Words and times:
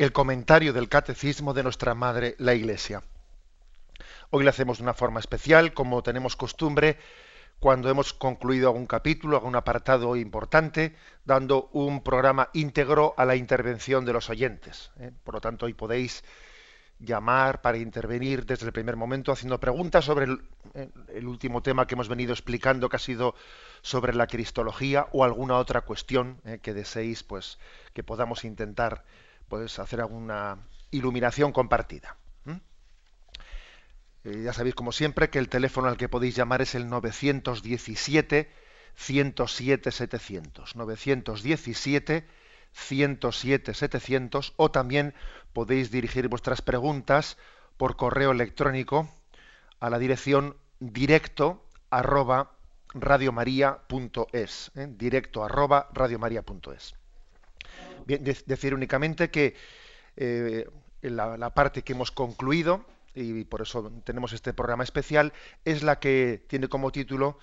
el 0.00 0.12
comentario 0.12 0.72
del 0.72 0.88
catecismo 0.88 1.52
de 1.52 1.62
nuestra 1.62 1.94
Madre, 1.94 2.34
la 2.38 2.54
Iglesia. 2.54 3.02
Hoy 4.30 4.44
lo 4.44 4.48
hacemos 4.48 4.78
de 4.78 4.84
una 4.84 4.94
forma 4.94 5.20
especial, 5.20 5.74
como 5.74 6.02
tenemos 6.02 6.36
costumbre, 6.36 6.96
cuando 7.58 7.90
hemos 7.90 8.14
concluido 8.14 8.68
algún 8.68 8.86
capítulo, 8.86 9.36
algún 9.36 9.56
apartado 9.56 10.16
importante, 10.16 10.96
dando 11.26 11.68
un 11.74 12.02
programa 12.02 12.48
íntegro 12.54 13.12
a 13.18 13.26
la 13.26 13.36
intervención 13.36 14.06
de 14.06 14.14
los 14.14 14.30
oyentes. 14.30 14.90
¿eh? 15.00 15.10
Por 15.22 15.34
lo 15.34 15.42
tanto, 15.42 15.66
hoy 15.66 15.74
podéis 15.74 16.24
llamar 16.98 17.60
para 17.60 17.76
intervenir 17.76 18.46
desde 18.46 18.64
el 18.64 18.72
primer 18.72 18.96
momento 18.96 19.32
haciendo 19.32 19.60
preguntas 19.60 20.06
sobre 20.06 20.24
el, 20.24 20.40
el, 21.08 21.26
último 21.26 21.62
tema 21.62 21.86
que 21.86 21.94
hemos 21.94 22.08
venido 22.08 22.32
explicando 22.32 22.88
que 22.88 22.96
ha 22.96 23.00
sido 23.00 23.34
sobre 23.82 24.14
la 24.14 24.26
cristología 24.26 25.08
o 25.12 25.24
alguna 25.24 25.58
otra 25.58 25.82
cuestión 25.82 26.40
eh, 26.46 26.58
que 26.62 26.72
deseéis 26.72 27.22
pues 27.22 27.58
que 27.92 28.02
podamos 28.02 28.44
intentar 28.46 29.04
pues 29.50 29.78
hacer 29.80 30.00
alguna 30.00 30.56
iluminación 30.92 31.52
compartida. 31.52 32.16
Eh, 34.22 34.42
ya 34.44 34.52
sabéis, 34.52 34.74
como 34.74 34.92
siempre, 34.92 35.30
que 35.30 35.38
el 35.38 35.48
teléfono 35.48 35.88
al 35.88 35.96
que 35.96 36.08
podéis 36.08 36.36
llamar 36.36 36.60
es 36.60 36.74
el 36.74 36.88
917 36.88 38.52
107 38.94 39.90
700. 39.90 40.76
917 40.76 42.26
107 42.72 43.74
700 43.74 44.52
o 44.56 44.70
también 44.70 45.14
podéis 45.54 45.90
dirigir 45.90 46.28
vuestras 46.28 46.60
preguntas 46.60 47.38
por 47.78 47.96
correo 47.96 48.30
electrónico 48.30 49.08
a 49.80 49.88
la 49.88 49.98
dirección 49.98 50.54
directo 50.80 51.64
arroba 51.88 52.52
radiomaria.es. 52.92 54.70
¿eh? 54.76 54.86
Directo 54.90 55.42
arroba 55.42 55.88
radiomaria.es. 55.94 56.99
Decir 58.06 58.74
únicamente 58.74 59.30
que 59.30 59.54
eh, 60.16 60.66
la, 61.02 61.50
parte 61.54 61.82
que 61.82 61.92
hemos 61.92 62.10
concluido, 62.10 62.84
y 63.14 63.44
por 63.44 63.62
eso 63.62 63.90
tenemos 64.04 64.32
este 64.32 64.52
programa 64.52 64.84
especial, 64.84 65.32
es 65.64 65.82
la 65.82 65.98
que 65.98 66.44
tiene 66.48 66.68
como 66.68 66.92
título 66.92 67.38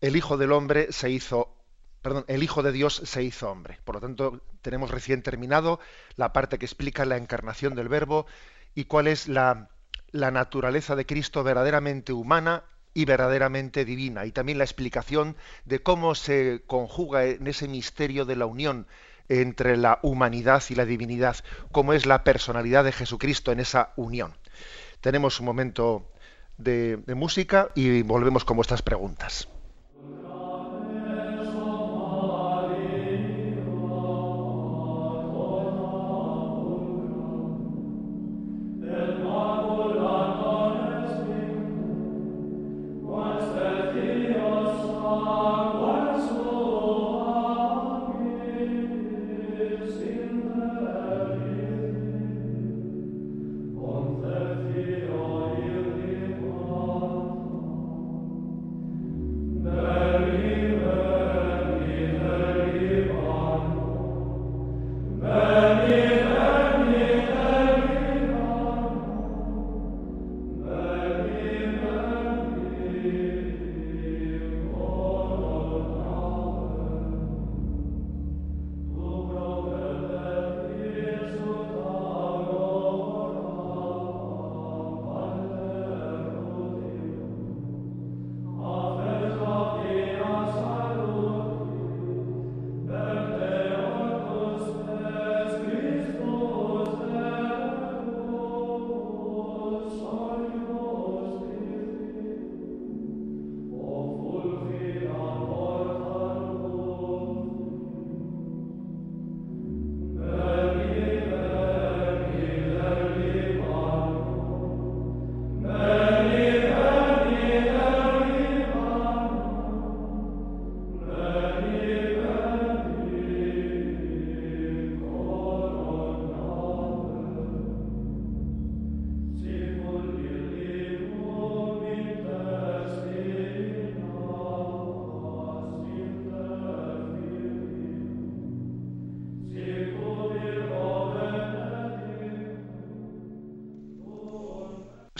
El 0.00 0.16
Hijo 0.16 0.36
del 0.36 0.52
Hombre 0.52 0.92
se 0.92 1.10
hizo, 1.10 1.54
perdón, 2.02 2.24
el 2.28 2.42
Hijo 2.42 2.62
de 2.62 2.72
Dios 2.72 3.02
se 3.04 3.22
hizo 3.22 3.50
hombre. 3.50 3.78
Por 3.84 3.96
lo 3.96 4.00
tanto, 4.00 4.42
tenemos 4.62 4.90
recién 4.90 5.22
terminado 5.22 5.80
la 6.16 6.32
parte 6.32 6.58
que 6.58 6.66
explica 6.66 7.04
la 7.04 7.16
encarnación 7.16 7.74
del 7.74 7.88
Verbo 7.88 8.26
y 8.74 8.84
cuál 8.84 9.06
es 9.06 9.28
la 9.28 9.68
naturaleza 10.12 10.96
de 10.96 11.06
Cristo 11.06 11.42
verdaderamente 11.44 12.12
humana 12.12 12.64
y 12.94 13.04
verdaderamente 13.04 13.84
divina, 13.84 14.26
y 14.26 14.32
también 14.32 14.58
la 14.58 14.64
explicación 14.64 15.36
de 15.64 15.82
cómo 15.82 16.14
se 16.14 16.62
conjuga 16.66 17.24
en 17.24 17.46
ese 17.46 17.68
misterio 17.68 18.24
de 18.24 18.36
la 18.36 18.46
unión 18.46 18.86
entre 19.28 19.76
la 19.76 19.98
humanidad 20.02 20.62
y 20.68 20.74
la 20.74 20.84
divinidad, 20.84 21.36
cómo 21.70 21.92
es 21.92 22.06
la 22.06 22.24
personalidad 22.24 22.84
de 22.84 22.92
Jesucristo 22.92 23.52
en 23.52 23.60
esa 23.60 23.92
unión. 23.96 24.34
Tenemos 25.00 25.40
un 25.40 25.46
momento 25.46 26.10
de, 26.58 26.96
de 26.98 27.14
música 27.14 27.70
y 27.74 28.02
volvemos 28.02 28.44
con 28.44 28.56
vuestras 28.56 28.82
preguntas. 28.82 29.48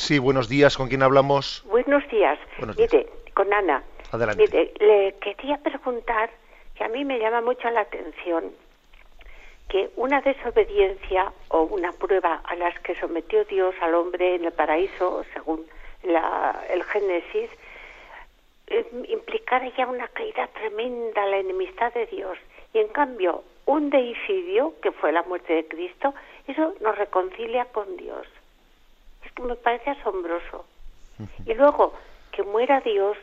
Sí, 0.03 0.19
buenos 0.19 0.49
días. 0.49 0.77
¿Con 0.77 0.89
quién 0.89 1.05
hablamos? 1.05 1.63
Buenos 1.69 2.03
días. 2.09 2.37
Buenos 2.59 2.77
días. 2.77 2.93
Mire, 2.93 3.09
con 3.35 3.53
Ana. 3.55 3.85
Adelante. 4.11 4.43
Mire, 4.43 4.73
le 4.81 5.15
quería 5.21 5.59
preguntar, 5.59 6.29
que 6.75 6.83
a 6.83 6.89
mí 6.89 7.05
me 7.05 7.21
llama 7.21 7.41
mucho 7.41 7.71
la 7.71 7.83
atención, 7.83 8.51
que 9.69 9.91
una 9.95 10.21
desobediencia 10.21 11.33
o 11.51 11.63
una 11.63 11.93
prueba 11.93 12.43
a 12.47 12.57
las 12.57 12.77
que 12.81 12.97
sometió 12.97 13.45
Dios 13.45 13.77
al 13.81 13.95
hombre 13.95 14.35
en 14.35 14.45
el 14.45 14.51
paraíso, 14.51 15.25
según 15.35 15.65
la, 16.03 16.61
el 16.69 16.83
Génesis, 16.83 17.51
eh, 18.67 18.85
implicara 19.09 19.69
ya 19.77 19.87
una 19.87 20.09
caída 20.09 20.49
tremenda, 20.49 21.27
la 21.27 21.39
enemistad 21.39 21.95
de 21.95 22.07
Dios. 22.07 22.37
Y 22.75 22.81
en 22.81 22.89
cambio, 22.89 23.45
un 23.67 23.89
deicidio, 23.91 24.75
que 24.83 24.91
fue 24.91 25.13
la 25.13 25.23
muerte 25.23 25.53
de 25.53 25.69
Cristo, 25.69 26.13
eso 26.49 26.75
nos 26.81 26.99
reconcilia 26.99 27.67
con 27.67 27.97
Dios 27.97 28.27
que 29.35 29.43
me 29.43 29.57
parece 29.57 29.91
asombroso. 29.91 30.65
Y 31.47 31.55
luego, 31.55 31.93
que 32.33 32.43
muera 32.43 32.81
Dios, 32.81 33.17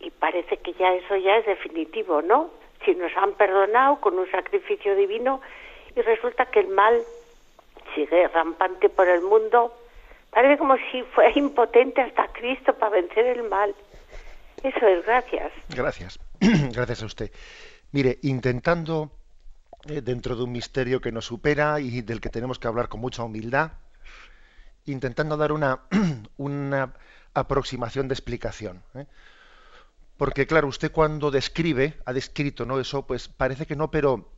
y 0.00 0.10
parece 0.10 0.58
que 0.58 0.72
ya 0.74 0.94
eso 0.94 1.16
ya 1.16 1.36
es 1.38 1.46
definitivo, 1.46 2.22
¿no? 2.22 2.50
Si 2.84 2.94
nos 2.94 3.10
han 3.16 3.32
perdonado 3.32 4.00
con 4.00 4.18
un 4.18 4.30
sacrificio 4.30 4.94
divino 4.94 5.40
y 5.96 6.00
resulta 6.02 6.46
que 6.46 6.60
el 6.60 6.68
mal 6.68 7.02
sigue 7.94 8.28
rampante 8.28 8.88
por 8.88 9.08
el 9.08 9.22
mundo, 9.22 9.74
parece 10.30 10.58
como 10.58 10.76
si 10.90 11.02
fuera 11.02 11.32
impotente 11.34 12.00
hasta 12.00 12.28
Cristo 12.28 12.74
para 12.74 12.92
vencer 12.92 13.26
el 13.26 13.42
mal. 13.48 13.74
Eso 14.62 14.86
es, 14.86 15.04
gracias. 15.04 15.52
Gracias, 15.74 16.18
gracias 16.40 17.02
a 17.02 17.06
usted. 17.06 17.30
Mire, 17.92 18.18
intentando 18.22 19.10
eh, 19.88 20.00
dentro 20.02 20.36
de 20.36 20.44
un 20.44 20.52
misterio 20.52 21.00
que 21.00 21.12
nos 21.12 21.26
supera 21.26 21.80
y 21.80 22.02
del 22.02 22.20
que 22.20 22.28
tenemos 22.28 22.58
que 22.58 22.68
hablar 22.68 22.88
con 22.88 23.00
mucha 23.00 23.22
humildad, 23.22 23.72
intentando 24.86 25.36
dar 25.36 25.52
una, 25.52 25.80
una 26.36 26.94
aproximación 27.34 28.08
de 28.08 28.14
explicación. 28.14 28.82
¿eh? 28.94 29.06
Porque 30.16 30.46
claro, 30.46 30.68
usted 30.68 30.90
cuando 30.90 31.30
describe, 31.30 32.00
ha 32.04 32.12
descrito, 32.12 32.66
¿no? 32.66 32.80
Eso, 32.80 33.06
pues 33.06 33.28
parece 33.28 33.66
que 33.66 33.76
no, 33.76 33.90
pero 33.90 34.30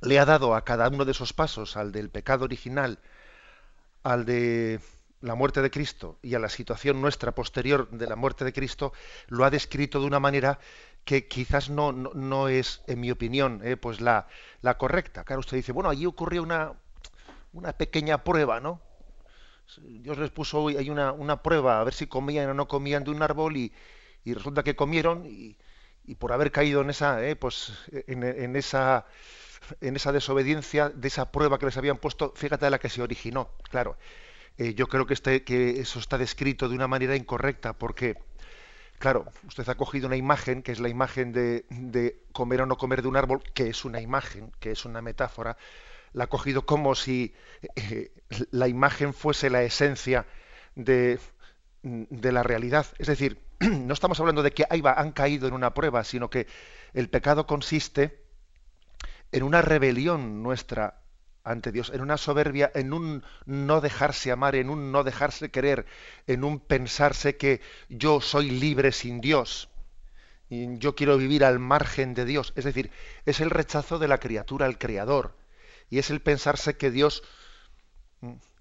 le 0.00 0.18
ha 0.18 0.24
dado 0.24 0.54
a 0.54 0.64
cada 0.64 0.88
uno 0.88 1.04
de 1.04 1.12
esos 1.12 1.32
pasos, 1.32 1.76
al 1.76 1.92
del 1.92 2.10
pecado 2.10 2.44
original, 2.44 2.98
al 4.02 4.24
de 4.24 4.80
la 5.20 5.36
muerte 5.36 5.62
de 5.62 5.70
Cristo 5.70 6.18
y 6.22 6.34
a 6.34 6.40
la 6.40 6.48
situación 6.48 7.00
nuestra 7.00 7.32
posterior 7.32 7.88
de 7.90 8.08
la 8.08 8.16
muerte 8.16 8.44
de 8.44 8.52
Cristo, 8.52 8.92
lo 9.28 9.44
ha 9.44 9.50
descrito 9.50 10.00
de 10.00 10.06
una 10.06 10.18
manera 10.18 10.58
que 11.04 11.28
quizás 11.28 11.70
no, 11.70 11.92
no, 11.92 12.48
es, 12.48 12.82
en 12.86 13.00
mi 13.00 13.10
opinión, 13.10 13.60
eh, 13.64 13.76
pues 13.76 14.00
la, 14.00 14.26
la, 14.60 14.78
correcta. 14.78 15.24
Claro, 15.24 15.40
usted 15.40 15.56
dice, 15.56 15.72
bueno, 15.72 15.90
allí 15.90 16.06
ocurrió 16.06 16.42
una, 16.42 16.72
una 17.52 17.72
pequeña 17.72 18.24
prueba, 18.24 18.60
¿no? 18.60 18.80
Dios 19.78 20.18
les 20.18 20.30
puso 20.30 20.60
hoy 20.62 20.76
hay 20.76 20.90
una, 20.90 21.12
una, 21.12 21.42
prueba, 21.42 21.80
a 21.80 21.84
ver 21.84 21.94
si 21.94 22.06
comían 22.06 22.50
o 22.50 22.54
no 22.54 22.68
comían 22.68 23.04
de 23.04 23.10
un 23.10 23.22
árbol 23.22 23.56
y, 23.56 23.72
resulta 24.24 24.62
que 24.62 24.76
comieron 24.76 25.24
y, 25.26 25.56
por 26.18 26.32
haber 26.32 26.52
caído 26.52 26.82
en 26.82 26.90
esa, 26.90 27.24
eh, 27.26 27.36
pues, 27.36 27.72
en, 28.06 28.56
esa 28.56 29.06
en 29.80 29.96
esa 29.96 30.12
desobediencia 30.12 30.90
de 30.90 31.08
esa 31.08 31.30
prueba 31.30 31.58
que 31.58 31.66
les 31.66 31.76
habían 31.76 31.96
puesto, 31.96 32.32
fíjate 32.36 32.68
la 32.68 32.78
que 32.78 32.88
se 32.88 33.02
originó. 33.02 33.50
Claro, 33.70 33.96
eh, 34.58 34.74
yo 34.74 34.88
creo 34.88 35.06
que, 35.06 35.14
este, 35.14 35.44
que 35.44 35.80
eso 35.80 35.98
está 36.00 36.18
descrito 36.18 36.68
de 36.68 36.74
una 36.74 36.88
manera 36.88 37.16
incorrecta 37.16 37.72
porque 37.72 38.16
Claro, 39.02 39.26
usted 39.48 39.68
ha 39.68 39.74
cogido 39.74 40.06
una 40.06 40.14
imagen, 40.14 40.62
que 40.62 40.70
es 40.70 40.78
la 40.78 40.88
imagen 40.88 41.32
de, 41.32 42.22
comer 42.30 42.62
o 42.62 42.66
no 42.66 42.76
comer 42.78 43.02
de 43.02 43.08
un 43.08 43.16
árbol, 43.16 43.42
que 43.52 43.68
es 43.68 43.84
una 43.84 44.00
imagen, 44.00 44.52
que 44.60 44.70
es 44.70 44.84
una 44.84 45.02
metáfora, 45.02 45.56
la 46.12 46.24
ha 46.24 46.28
cogido 46.28 46.66
como 46.66 46.94
si 46.94 47.34
eh, 47.76 48.12
la 48.50 48.68
imagen 48.68 49.14
fuese 49.14 49.50
la 49.50 49.62
esencia 49.62 50.26
de, 50.74 51.18
la 51.82 52.42
realidad. 52.42 52.86
Es 52.98 53.06
decir, 53.06 53.38
no 53.60 53.94
estamos 53.94 54.18
hablando 54.20 54.42
de 54.42 54.52
que 54.52 54.64
ahí 54.68 54.82
han 54.84 55.12
caído 55.12 55.48
en 55.48 55.54
una 55.54 55.74
prueba, 55.74 56.04
sino 56.04 56.30
que 56.30 56.46
el 56.94 57.08
pecado 57.08 57.46
consiste 57.46 58.22
en 59.32 59.42
una 59.42 59.62
rebelión 59.62 60.42
nuestra 60.42 60.98
ante 61.44 61.72
Dios, 61.72 61.90
en 61.92 62.00
una 62.00 62.18
soberbia, 62.18 62.70
en 62.74 62.92
un 62.92 63.24
no 63.46 63.80
dejarse 63.80 64.30
amar, 64.30 64.54
en 64.54 64.70
un 64.70 64.92
no 64.92 65.02
dejarse 65.02 65.50
querer, 65.50 65.86
en 66.26 66.44
un 66.44 66.60
pensarse 66.60 67.36
que 67.36 67.60
yo 67.88 68.20
soy 68.20 68.50
libre 68.50 68.92
sin 68.92 69.20
Dios. 69.20 69.68
Y 70.48 70.78
yo 70.78 70.94
quiero 70.94 71.16
vivir 71.16 71.44
al 71.44 71.58
margen 71.58 72.14
de 72.14 72.26
Dios. 72.26 72.52
Es 72.56 72.64
decir, 72.64 72.90
es 73.24 73.40
el 73.40 73.50
rechazo 73.50 73.98
de 73.98 74.06
la 74.06 74.18
criatura 74.18 74.66
al 74.66 74.78
Creador. 74.78 75.34
Y 75.92 75.98
es 75.98 76.08
el 76.08 76.22
pensarse 76.22 76.78
que 76.78 76.90
Dios, 76.90 77.22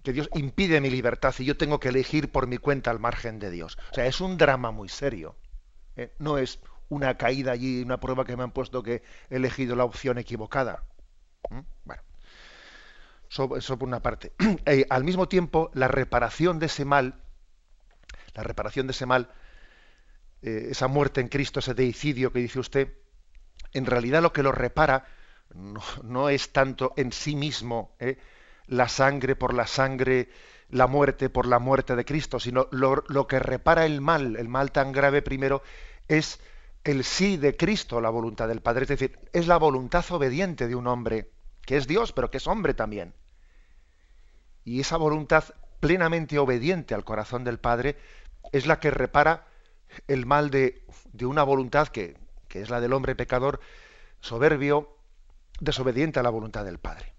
que 0.03 0.11
Dios 0.11 0.29
impide 0.33 0.81
mi 0.81 0.89
libertad 0.89 1.33
y 1.39 1.45
yo 1.45 1.55
tengo 1.55 1.79
que 1.79 1.87
elegir 1.87 2.29
por 2.29 2.45
mi 2.45 2.57
cuenta 2.57 2.91
al 2.91 2.99
margen 2.99 3.39
de 3.39 3.49
Dios. 3.49 3.77
O 3.89 3.95
sea, 3.95 4.05
es 4.05 4.19
un 4.19 4.37
drama 4.37 4.71
muy 4.71 4.89
serio. 4.89 5.37
¿eh? 5.95 6.11
No 6.19 6.37
es 6.37 6.59
una 6.89 7.15
caída 7.17 7.53
allí, 7.53 7.83
una 7.83 8.01
prueba 8.01 8.25
que 8.25 8.35
me 8.35 8.43
han 8.43 8.51
puesto 8.51 8.83
que 8.83 9.01
he 9.29 9.37
elegido 9.37 9.77
la 9.77 9.85
opción 9.85 10.17
equivocada. 10.17 10.83
¿Mm? 11.49 11.59
Bueno. 11.85 12.03
Eso, 13.29 13.47
por 13.79 13.87
una 13.87 14.01
parte. 14.01 14.33
Eh, 14.65 14.85
al 14.89 15.05
mismo 15.05 15.29
tiempo, 15.29 15.71
la 15.73 15.87
reparación 15.87 16.59
de 16.59 16.65
ese 16.65 16.83
mal, 16.83 17.23
la 18.33 18.43
reparación 18.43 18.87
de 18.87 18.91
ese 18.91 19.05
mal, 19.05 19.31
eh, 20.41 20.67
esa 20.71 20.89
muerte 20.89 21.21
en 21.21 21.29
Cristo, 21.29 21.61
ese 21.61 21.75
deicidio 21.75 22.33
que 22.33 22.39
dice 22.39 22.59
usted, 22.59 22.93
en 23.71 23.85
realidad 23.85 24.21
lo 24.21 24.33
que 24.33 24.43
lo 24.43 24.51
repara 24.51 25.05
no, 26.03 26.29
es 26.29 26.51
tanto 26.51 26.93
en 26.95 27.11
sí 27.11 27.35
mismo 27.35 27.95
eh, 27.99 28.17
la 28.67 28.87
sangre 28.87 29.35
por 29.35 29.53
la 29.53 29.67
sangre, 29.67 30.29
la 30.69 30.87
muerte 30.87 31.29
por 31.29 31.45
la 31.45 31.59
muerte 31.59 31.95
de 31.95 32.05
Cristo, 32.05 32.39
sino 32.39 32.67
lo, 32.71 33.03
lo 33.07 33.27
que 33.27 33.39
repara 33.39 33.85
el 33.85 34.01
mal, 34.01 34.35
el 34.37 34.47
mal 34.47 34.71
tan 34.71 34.91
grave 34.91 35.21
primero, 35.21 35.61
es 36.07 36.39
el 36.83 37.03
sí 37.03 37.37
de 37.37 37.55
Cristo, 37.55 38.01
la 38.01 38.09
voluntad 38.09 38.47
del 38.47 38.61
Padre. 38.61 38.83
Es 38.83 38.89
decir, 38.89 39.19
es 39.33 39.47
la 39.47 39.57
voluntad 39.57 40.05
obediente 40.09 40.67
de 40.67 40.75
un 40.75 40.87
hombre, 40.87 41.31
que 41.65 41.77
es 41.77 41.87
Dios, 41.87 42.13
pero 42.13 42.31
que 42.31 42.37
es 42.37 42.47
hombre 42.47 42.73
también. 42.73 43.13
Y 44.63 44.79
esa 44.79 44.97
voluntad 44.97 45.43
plenamente 45.79 46.39
obediente 46.39 46.93
al 46.93 47.03
corazón 47.03 47.43
del 47.43 47.59
Padre 47.59 47.97
es 48.51 48.65
la 48.67 48.79
que 48.79 48.91
repara 48.91 49.47
el 50.07 50.25
mal 50.25 50.49
de, 50.49 50.85
una 51.21 51.43
voluntad 51.43 51.87
que, 51.87 52.17
es 52.53 52.69
la 52.69 52.81
del 52.81 52.93
hombre 52.93 53.15
pecador, 53.15 53.59
soberbio, 54.19 54.97
desobediente 55.61 56.19
a 56.19 56.23
la 56.23 56.29
voluntad 56.29 56.65
del 56.65 56.79
Padre. 56.79 57.13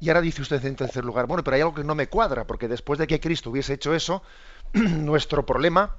Y 0.00 0.10
ahora 0.10 0.20
dice 0.20 0.42
usted 0.42 0.62
en 0.66 0.76
tercer 0.76 1.04
lugar, 1.04 1.26
bueno, 1.26 1.42
pero 1.42 1.54
hay 1.54 1.62
algo 1.62 1.74
que 1.74 1.84
no 1.84 1.94
me 1.94 2.08
cuadra, 2.08 2.46
porque 2.46 2.68
después 2.68 2.98
de 2.98 3.06
que 3.06 3.20
Cristo 3.20 3.50
hubiese 3.50 3.72
hecho 3.72 3.94
eso, 3.94 4.22
nuestro 4.74 5.46
problema 5.46 5.96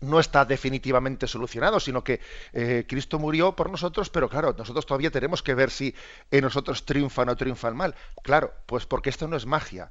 no 0.00 0.20
está 0.20 0.44
definitivamente 0.44 1.26
solucionado, 1.26 1.80
sino 1.80 2.04
que 2.04 2.20
eh, 2.52 2.84
Cristo 2.86 3.18
murió 3.18 3.56
por 3.56 3.70
nosotros, 3.70 4.10
pero 4.10 4.28
claro, 4.28 4.54
nosotros 4.56 4.84
todavía 4.84 5.10
tenemos 5.10 5.42
que 5.42 5.54
ver 5.54 5.70
si 5.70 5.94
en 6.30 6.42
nosotros 6.42 6.84
triunfa 6.84 7.22
o 7.22 7.36
triunfa 7.36 7.68
el 7.68 7.74
mal. 7.74 7.94
Claro, 8.22 8.52
pues 8.66 8.84
porque 8.84 9.10
esto 9.10 9.26
no 9.26 9.36
es 9.36 9.46
magia, 9.46 9.90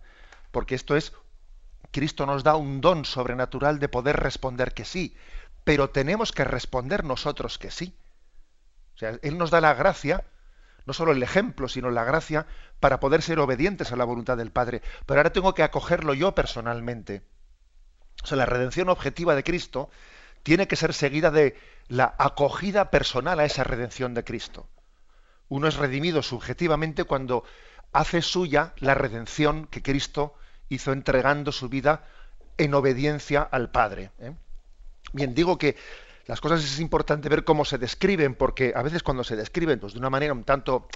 porque 0.51 0.75
esto 0.75 0.95
es, 0.95 1.13
Cristo 1.91 2.25
nos 2.25 2.43
da 2.43 2.55
un 2.55 2.81
don 2.81 3.03
sobrenatural 3.03 3.79
de 3.79 3.89
poder 3.89 4.17
responder 4.17 4.73
que 4.73 4.85
sí, 4.85 5.17
pero 5.63 5.89
tenemos 5.89 6.31
que 6.31 6.43
responder 6.43 7.03
nosotros 7.03 7.57
que 7.57 7.71
sí. 7.71 7.97
O 8.95 8.97
sea, 8.97 9.19
Él 9.23 9.37
nos 9.37 9.49
da 9.49 9.59
la 9.59 9.73
gracia, 9.73 10.23
no 10.85 10.93
solo 10.93 11.11
el 11.11 11.23
ejemplo, 11.23 11.67
sino 11.67 11.89
la 11.91 12.03
gracia 12.03 12.45
para 12.79 12.99
poder 12.99 13.21
ser 13.21 13.39
obedientes 13.39 13.91
a 13.91 13.95
la 13.95 14.05
voluntad 14.05 14.37
del 14.37 14.51
Padre. 14.51 14.81
Pero 15.05 15.19
ahora 15.19 15.33
tengo 15.33 15.53
que 15.53 15.63
acogerlo 15.63 16.13
yo 16.13 16.35
personalmente. 16.35 17.23
O 18.23 18.27
sea, 18.27 18.37
la 18.37 18.45
redención 18.45 18.89
objetiva 18.89 19.35
de 19.35 19.43
Cristo 19.43 19.89
tiene 20.43 20.67
que 20.67 20.75
ser 20.75 20.93
seguida 20.93 21.31
de 21.31 21.57
la 21.87 22.15
acogida 22.17 22.91
personal 22.91 23.39
a 23.39 23.45
esa 23.45 23.63
redención 23.63 24.13
de 24.13 24.23
Cristo. 24.23 24.67
Uno 25.49 25.67
es 25.67 25.75
redimido 25.75 26.21
subjetivamente 26.21 27.03
cuando 27.03 27.43
hace 27.91 28.21
suya 28.21 28.73
la 28.77 28.93
redención 28.93 29.67
que 29.67 29.81
Cristo 29.81 30.35
hizo 30.69 30.91
entregando 30.91 31.51
su 31.51 31.69
vida 31.69 32.07
en 32.57 32.73
obediencia 32.73 33.41
al 33.41 33.69
Padre. 33.69 34.11
¿eh? 34.19 34.33
Bien, 35.13 35.33
digo 35.33 35.57
que 35.57 35.77
las 36.25 36.41
cosas 36.41 36.63
es 36.63 36.79
importante 36.79 37.29
ver 37.29 37.43
cómo 37.43 37.65
se 37.65 37.77
describen, 37.77 38.35
porque 38.35 38.73
a 38.75 38.81
veces 38.81 39.03
cuando 39.03 39.23
se 39.23 39.35
describen 39.35 39.79
pues, 39.79 39.93
de 39.93 39.99
una 39.99 40.09
manera 40.09 40.33
un 40.33 40.43
tanto 40.43 40.87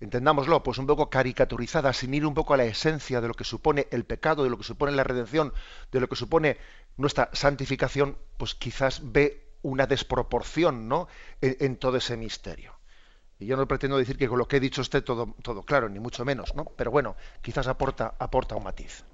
entendámoslo, 0.00 0.62
pues 0.62 0.78
un 0.78 0.86
poco 0.86 1.10
caricaturizada, 1.10 1.92
sin 1.92 2.14
ir 2.14 2.24
un 2.24 2.34
poco 2.34 2.54
a 2.54 2.56
la 2.56 2.64
esencia 2.64 3.20
de 3.20 3.28
lo 3.28 3.34
que 3.34 3.44
supone 3.44 3.88
el 3.90 4.04
pecado, 4.04 4.44
de 4.44 4.50
lo 4.50 4.56
que 4.56 4.64
supone 4.64 4.92
la 4.92 5.04
redención, 5.04 5.52
de 5.90 6.00
lo 6.00 6.08
que 6.08 6.16
supone 6.16 6.56
nuestra 6.96 7.30
santificación, 7.32 8.16
pues 8.36 8.54
quizás 8.54 9.00
ve 9.12 9.48
una 9.62 9.86
desproporción 9.86 10.88
¿no? 10.88 11.08
en, 11.40 11.76
todo 11.76 11.96
ese 11.96 12.16
misterio. 12.16 12.74
Y 13.40 13.46
yo 13.46 13.56
no 13.56 13.66
pretendo 13.66 13.98
decir 13.98 14.16
que 14.16 14.28
con 14.28 14.38
lo 14.38 14.46
que 14.46 14.56
he 14.56 14.60
dicho 14.60 14.82
esté 14.82 15.02
todo, 15.02 15.34
todo 15.42 15.62
claro, 15.62 15.88
ni 15.88 16.00
mucho 16.00 16.24
menos, 16.24 16.54
¿no? 16.56 16.64
Pero 16.76 16.90
bueno, 16.90 17.16
quizás 17.40 17.68
aporta, 17.68 18.14
aporta 18.18 18.56
un 18.56 18.64
matiz. 18.64 19.04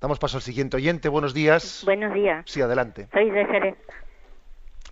Damos 0.00 0.18
paso 0.18 0.38
al 0.38 0.42
siguiente 0.42 0.76
oyente. 0.76 1.08
Buenos 1.10 1.34
días. 1.34 1.82
Buenos 1.84 2.14
días. 2.14 2.44
Sí, 2.46 2.62
adelante. 2.62 3.06
Soy 3.12 3.30
de 3.30 3.44
Jerez. 3.44 3.74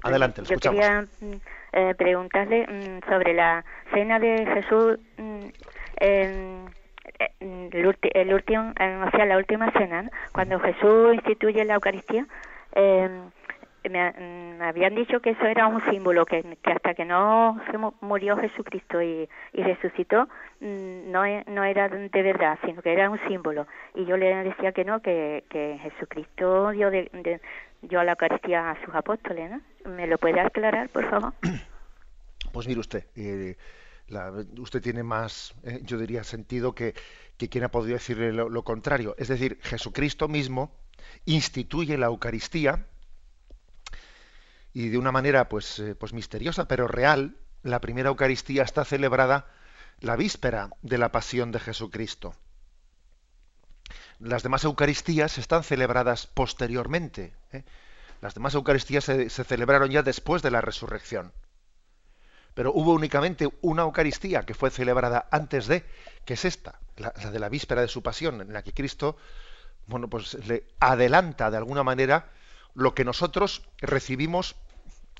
Adelante, 0.02 0.42
lo 0.42 0.44
escuchamos. 0.44 0.78
Yo 0.78 0.82
quería 0.82 1.06
mm, 1.20 1.40
eh, 1.72 1.94
preguntarle 1.96 2.66
mm, 2.66 3.08
sobre 3.08 3.32
la 3.32 3.64
cena 3.92 4.18
de 4.18 4.46
Jesús, 4.46 4.98
mm, 5.16 5.46
eh, 6.00 6.64
el, 7.40 7.86
último, 8.32 8.70
o 8.70 9.10
sea, 9.10 9.24
la 9.24 9.38
última 9.38 9.72
cena, 9.72 10.10
cuando 10.32 10.60
Jesús 10.60 11.14
instituye 11.14 11.64
la 11.64 11.74
Eucaristía. 11.74 12.26
Em, 12.72 13.30
me, 13.88 14.62
habían 14.62 14.94
dicho 14.94 15.20
que 15.20 15.30
eso 15.30 15.46
era 15.46 15.66
un 15.66 15.82
símbolo, 15.90 16.26
que, 16.26 16.58
hasta 16.64 16.94
que 16.94 17.04
no 17.04 17.60
se 17.70 17.78
murió 18.00 18.36
Jesucristo 18.36 19.00
y, 19.02 19.28
resucitó, 19.52 20.28
no, 20.60 21.24
e, 21.24 21.44
no 21.46 21.64
era 21.64 21.88
de 21.88 22.22
verdad, 22.22 22.58
sino 22.64 22.82
que 22.82 22.92
era 22.92 23.10
un 23.10 23.18
símbolo. 23.28 23.66
Y 23.94 24.04
yo 24.04 24.16
le 24.16 24.34
decía 24.44 24.72
que 24.72 24.84
no, 24.84 25.00
que, 25.00 25.44
Jesucristo 25.82 26.70
dio 26.70 26.90
de, 26.90 27.40
yo 27.82 28.00
a 28.00 28.04
la 28.04 28.12
Eucaristía 28.12 28.70
a 28.70 28.84
sus 28.84 28.94
apóstoles, 28.94 29.50
¿no? 29.50 29.90
¿Me 29.90 30.06
lo 30.06 30.18
puede 30.18 30.40
aclarar, 30.40 30.88
por 30.88 31.08
favor? 31.08 31.32
Pues 32.50 32.66
mire 32.66 32.80
usted, 32.80 33.04
eh, 33.14 33.56
usted 34.58 34.80
tiene 34.80 35.02
más, 35.02 35.54
eh, 35.64 35.80
yo 35.82 35.98
diría, 35.98 36.24
sentido 36.24 36.74
que, 36.74 36.94
que 37.36 37.48
quien 37.48 37.64
ha 37.64 37.70
podido 37.70 37.94
decirle 37.94 38.32
lo, 38.32 38.62
contrario. 38.64 39.14
Es 39.18 39.28
decir, 39.28 39.58
Jesucristo 39.62 40.28
mismo 40.28 40.72
instituye 41.24 41.96
la 41.98 42.06
Eucaristía 42.06 42.86
y 44.78 44.90
de 44.90 44.98
una 44.98 45.10
manera 45.10 45.48
pues, 45.48 45.80
eh, 45.80 45.96
pues 45.96 46.12
misteriosa, 46.12 46.68
pero 46.68 46.86
real, 46.86 47.36
la 47.64 47.80
primera 47.80 48.10
Eucaristía 48.10 48.62
está 48.62 48.84
celebrada 48.84 49.48
la 49.98 50.14
víspera 50.14 50.70
de 50.82 50.98
la 50.98 51.10
pasión 51.10 51.50
de 51.50 51.58
Jesucristo. 51.58 52.32
Las 54.20 54.44
demás 54.44 54.62
Eucaristías 54.62 55.36
están 55.36 55.64
celebradas 55.64 56.28
posteriormente. 56.28 57.34
¿eh? 57.50 57.64
Las 58.20 58.34
demás 58.34 58.54
Eucaristías 58.54 59.02
se, 59.02 59.28
celebraron 59.28 59.90
ya 59.90 60.04
después 60.04 60.42
de 60.42 60.52
la 60.52 60.60
resurrección. 60.60 61.32
pero 62.54 62.72
hubo 62.72 62.92
únicamente 62.92 63.48
una 63.62 63.82
Eucaristía 63.82 64.44
que 64.44 64.54
fue 64.54 64.70
celebrada 64.70 65.26
antes 65.32 65.66
de, 65.66 65.84
que 66.24 66.34
es 66.34 66.44
esta, 66.44 66.78
la, 66.96 67.10
de 67.10 67.38
la 67.40 67.48
víspera 67.48 67.80
de 67.80 67.88
su 67.88 68.04
pasión, 68.04 68.42
en 68.42 68.52
la 68.52 68.62
que 68.62 68.72
Cristo, 68.72 69.16
bueno, 69.88 70.08
pues 70.08 70.34
le 70.46 70.68
adelanta 70.78 71.50
de 71.50 71.56
alguna 71.56 71.82
manera 71.82 72.30
lo 72.74 72.94
que 72.94 73.04
nosotros 73.04 73.68
recibimos, 73.78 74.54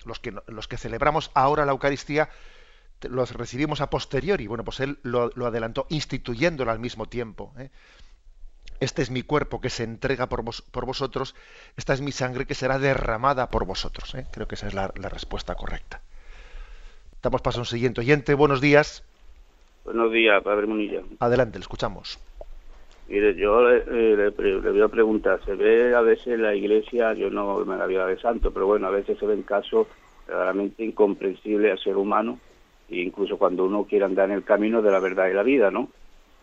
los 0.09 0.19
que, 0.19 0.35
los 0.47 0.67
que 0.67 0.77
celebramos 0.77 1.31
ahora 1.35 1.65
la 1.65 1.73
Eucaristía, 1.73 2.29
los 3.09 3.33
recibimos 3.33 3.81
a 3.81 3.91
posteriori. 3.91 4.47
Bueno, 4.47 4.65
pues 4.65 4.81
él 4.81 4.99
lo, 5.03 5.31
adelantó, 5.47 5.87
instituyéndolo 5.91 6.71
al 6.71 6.81
mismo 6.81 7.07
tiempo. 7.07 7.53
¿eh? 7.59 7.71
Este 8.81 9.03
es 9.03 9.11
mi 9.11 9.23
cuerpo 9.23 9.61
que 9.61 9.71
se 9.71 9.85
entrega 9.85 10.29
por, 10.29 10.45
por, 10.71 10.87
vosotros, 10.87 11.35
esta 11.77 11.93
es 11.93 12.01
mi 12.01 12.13
sangre 12.13 12.47
que 12.47 12.55
será 12.55 12.79
derramada 12.79 13.51
por 13.51 13.65
vosotros. 13.65 14.15
¿eh? 14.15 14.27
Creo 14.33 14.49
que 14.49 14.55
esa 14.55 14.69
es 14.69 14.75
la, 14.75 14.89
respuesta 14.89 15.55
correcta. 15.55 16.01
Damos 17.23 17.43
paso 17.43 17.59
a 17.59 17.63
un 17.63 17.67
siguiente 17.67 18.01
oyente. 18.01 18.35
Buenos 18.35 18.61
días. 18.61 19.05
Buenos 19.85 20.13
días, 20.13 20.43
Padre 20.43 20.67
Munilla. 20.67 21.03
Adelante, 21.19 21.59
le 21.59 21.63
escuchamos. 21.63 22.19
Mire, 23.09 23.35
yo 23.37 23.63
le, 23.67 23.85
eh, 23.87 24.33
voy 24.37 24.83
a 24.83 24.89
preguntar, 24.89 25.41
se 25.45 25.55
ve 25.55 25.95
a 25.95 26.03
veces 26.03 26.39
la 26.39 26.55
iglesia, 26.55 27.15
yo 27.15 27.31
no 27.31 27.65
me 27.65 27.77
la 27.77 27.87
vida 27.87 28.07
de 28.07 28.19
santo, 28.19 28.51
pero 28.51 28.67
bueno, 28.67 28.87
a 28.87 28.91
veces 28.91 29.19
se 29.19 29.27
ven 29.27 29.43
casos 29.43 29.87
realmente 30.27 30.85
incomprensibles 30.85 31.73
al 31.73 31.79
ser 31.79 31.97
humano, 31.97 32.39
e 32.91 33.01
incluso 33.01 33.39
cuando 33.39 33.65
uno 33.65 33.85
quiere 33.85 34.05
andar 34.05 34.29
en 34.29 34.37
el 34.37 34.45
camino 34.45 34.83
de 34.83 34.91
la 34.91 35.01
verdad 35.01 35.29
y 35.29 35.33
la 35.33 35.43
vida, 35.43 35.71
¿no? 35.71 35.89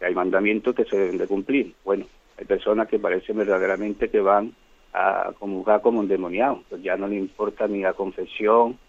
Hay 0.02 0.16
mandamientos 0.16 0.74
que 0.74 0.86
se 0.86 0.98
deben 0.98 1.20
de 1.20 1.28
cumplir. 1.28 1.74
Bueno, 1.84 2.06
hay 2.38 2.46
personas 2.46 2.88
que 2.88 2.98
parecen 2.98 3.38
verdaderamente 3.38 4.10
que 4.10 4.20
van 4.20 4.54
a 4.92 5.34
comulgar 5.38 5.82
como 5.82 6.02
endemoniados, 6.02 6.60
pues 6.68 6.82
ya 6.82 6.98
no 6.98 7.08
le 7.08 7.16
importa 7.16 7.68
ni 7.68 7.82
la 7.82 7.94
confesión, 7.94 8.80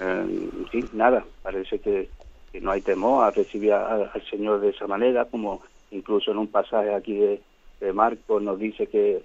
eh, 0.00 0.48
sí, 0.72 0.84
nada, 0.94 1.24
parece 1.42 1.78
que, 1.78 2.08
no 2.60 2.72
hay 2.72 2.80
temor 2.80 3.24
a 3.24 3.30
recibir 3.30 3.72
al 3.72 4.10
Señor 4.28 4.60
de 4.60 4.70
esa 4.70 4.88
manera, 4.88 5.26
como 5.26 5.62
incluso 5.90 6.30
en 6.30 6.38
un 6.38 6.48
pasaje 6.48 6.94
aquí 6.94 7.14
de, 7.14 7.42
de 7.80 7.92
Marcos 7.92 8.42
nos 8.42 8.58
dice 8.58 8.86
que 8.86 9.22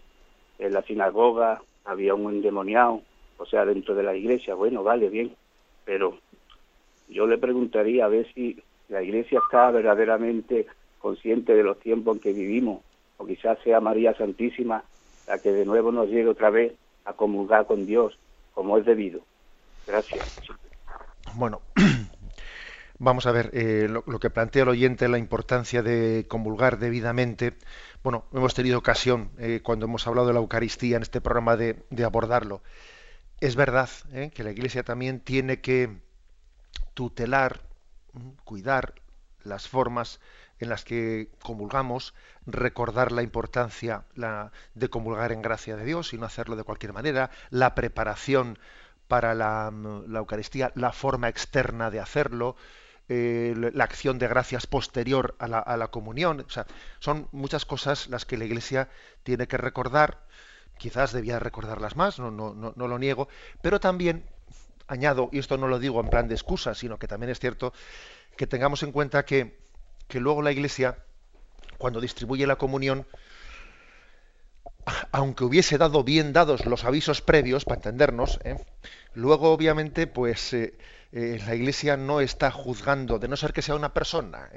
en 0.60 0.74
la 0.74 0.81
sinagoga 0.84 1.62
había 1.84 2.15
un 2.15 2.34
endemoniado, 2.34 3.01
o 3.38 3.45
sea, 3.45 3.65
dentro 3.65 3.95
de 3.95 4.03
la 4.03 4.15
iglesia, 4.15 4.55
bueno, 4.55 4.84
vale, 4.84 5.10
bien, 5.10 5.36
pero 5.84 6.17
yo 7.07 7.27
le 7.27 7.38
preguntaría 7.38 8.05
a 8.05 8.10
ver 8.10 8.31
si 8.34 8.62
la 8.89 9.03
iglesia 9.03 9.39
está 9.43 9.72
verdaderamente 9.72 10.65
consciente 11.00 11.53
de 11.53 11.63
los 11.63 11.79
tiempos 11.79 12.15
en 12.15 12.22
que 12.22 12.34
vivimos, 12.34 12.81
o 13.17 13.25
quizás 13.25 13.60
sea 13.63 13.79
María 13.79 14.15
Santísima 14.15 14.84
la 15.27 15.39
que 15.39 15.51
de 15.51 15.65
nuevo 15.65 15.91
nos 15.91 16.07
llegue 16.07 16.27
otra 16.27 16.50
vez 16.50 16.74
a 17.05 17.13
comulgar 17.13 17.65
con 17.65 17.86
Dios 17.86 18.17
como 18.53 18.77
es 18.77 18.86
debido. 18.86 19.22
Gracias. 19.86 20.25
Bueno, 21.36 21.62
vamos 22.97 23.25
a 23.25 23.31
ver, 23.31 23.51
eh, 23.53 23.87
lo, 23.89 24.19
que 24.19 24.29
plantea 24.29 24.63
el 24.63 24.69
oyente, 24.69 25.07
la 25.07 25.17
importancia 25.17 25.81
de 25.81 26.25
comulgar 26.27 26.79
debidamente. 26.79 27.57
Bueno, 28.03 28.25
hemos 28.33 28.53
tenido 28.53 28.77
ocasión, 28.77 29.31
eh, 29.37 29.61
cuando 29.63 29.85
hemos 29.85 30.07
hablado 30.07 30.27
de 30.27 30.33
la 30.33 30.39
Eucaristía 30.39 30.97
en 30.97 31.03
este 31.03 31.21
programa, 31.21 31.57
de, 31.57 31.83
abordarlo. 32.05 32.61
Es 33.41 33.55
verdad 33.55 33.89
eh, 34.13 34.31
que 34.33 34.43
la 34.43 34.51
Iglesia 34.51 34.83
también 34.83 35.19
tiene 35.19 35.61
que 35.61 35.97
tutelar, 36.93 37.61
cuidar 38.43 38.93
las 39.43 39.67
formas 39.67 40.19
en 40.59 40.69
las 40.69 40.85
que 40.85 41.29
comulgamos, 41.41 42.13
recordar 42.45 43.11
la 43.11 43.23
importancia 43.23 44.05
de 44.73 44.89
comulgar 44.89 45.33
en 45.33 45.41
gracia 45.41 45.75
de 45.75 45.83
Dios 45.83 46.13
y 46.13 46.17
no 46.17 46.25
hacerlo 46.25 46.55
de 46.55 46.63
cualquier 46.63 46.93
manera, 46.93 47.29
la 47.49 47.75
preparación 47.75 48.57
para 49.07 49.35
la, 49.35 49.71
Eucaristía, 50.13 50.71
la 50.75 50.91
forma 50.91 51.27
externa 51.27 51.91
de 51.91 51.99
hacerlo, 51.99 52.55
eh, 53.09 53.53
la 53.74 53.83
acción 53.83 54.19
de 54.19 54.27
gracias 54.27 54.67
posterior 54.67 55.35
a 55.39 55.47
la, 55.47 55.88
comunión. 55.89 56.45
O 56.47 56.50
sea, 56.50 56.65
son 57.00 57.27
muchas 57.31 57.65
cosas 57.65 58.07
las 58.09 58.25
que 58.25 58.38
la 58.38 58.45
Iglesia 58.45 58.89
tiene 59.24 59.47
que 59.47 59.57
recordar, 59.57 60.24
quizás 60.77 61.13
debía 61.13 61.39
recordarlas 61.39 61.95
más, 61.95 62.19
no, 62.19 62.31
no, 62.31 62.53
no, 62.53 62.74
no 62.75 62.88
lo 62.88 63.00
niego, 63.00 63.27
pero 63.62 63.79
también 63.79 64.25
añado, 64.88 65.29
y 65.31 65.39
esto 65.39 65.57
no 65.57 65.67
lo 65.67 65.79
digo 65.79 66.00
en 66.00 66.09
plan 66.09 66.27
de 66.27 66.35
excusa, 66.35 66.75
sino 66.75 67.00
que 67.00 67.07
también 67.07 67.31
es 67.31 67.39
cierto, 67.39 67.74
que 68.38 68.45
tengamos 68.47 68.83
en 68.83 68.91
cuenta 68.91 69.25
que 69.25 69.65
que 70.07 70.19
luego 70.19 70.41
la 70.41 70.51
Iglesia, 70.51 70.97
cuando 71.77 72.01
distribuye 72.01 72.47
la 72.47 72.57
comunión, 72.57 73.05
aunque 75.12 75.43
hubiese 75.43 75.77
dado 75.77 76.03
bien 76.03 76.31
dados 76.31 76.65
los 76.65 76.83
avisos 76.83 77.21
previos, 77.21 77.65
para 77.65 77.77
entendernos, 77.77 78.39
¿eh? 78.43 78.57
luego 79.13 79.51
obviamente, 79.51 80.05
pues 80.07 80.53
eh, 80.53 80.77
eh, 81.15 81.39
la 81.48 81.55
Iglesia 81.55 81.98
no 81.98 82.22
está 82.22 82.51
juzgando, 82.51 83.19
de 83.19 83.27
no 83.27 83.38
ser 83.38 83.53
que 83.53 83.62
sea 83.62 83.75
una 83.75 83.93
persona 83.93 84.50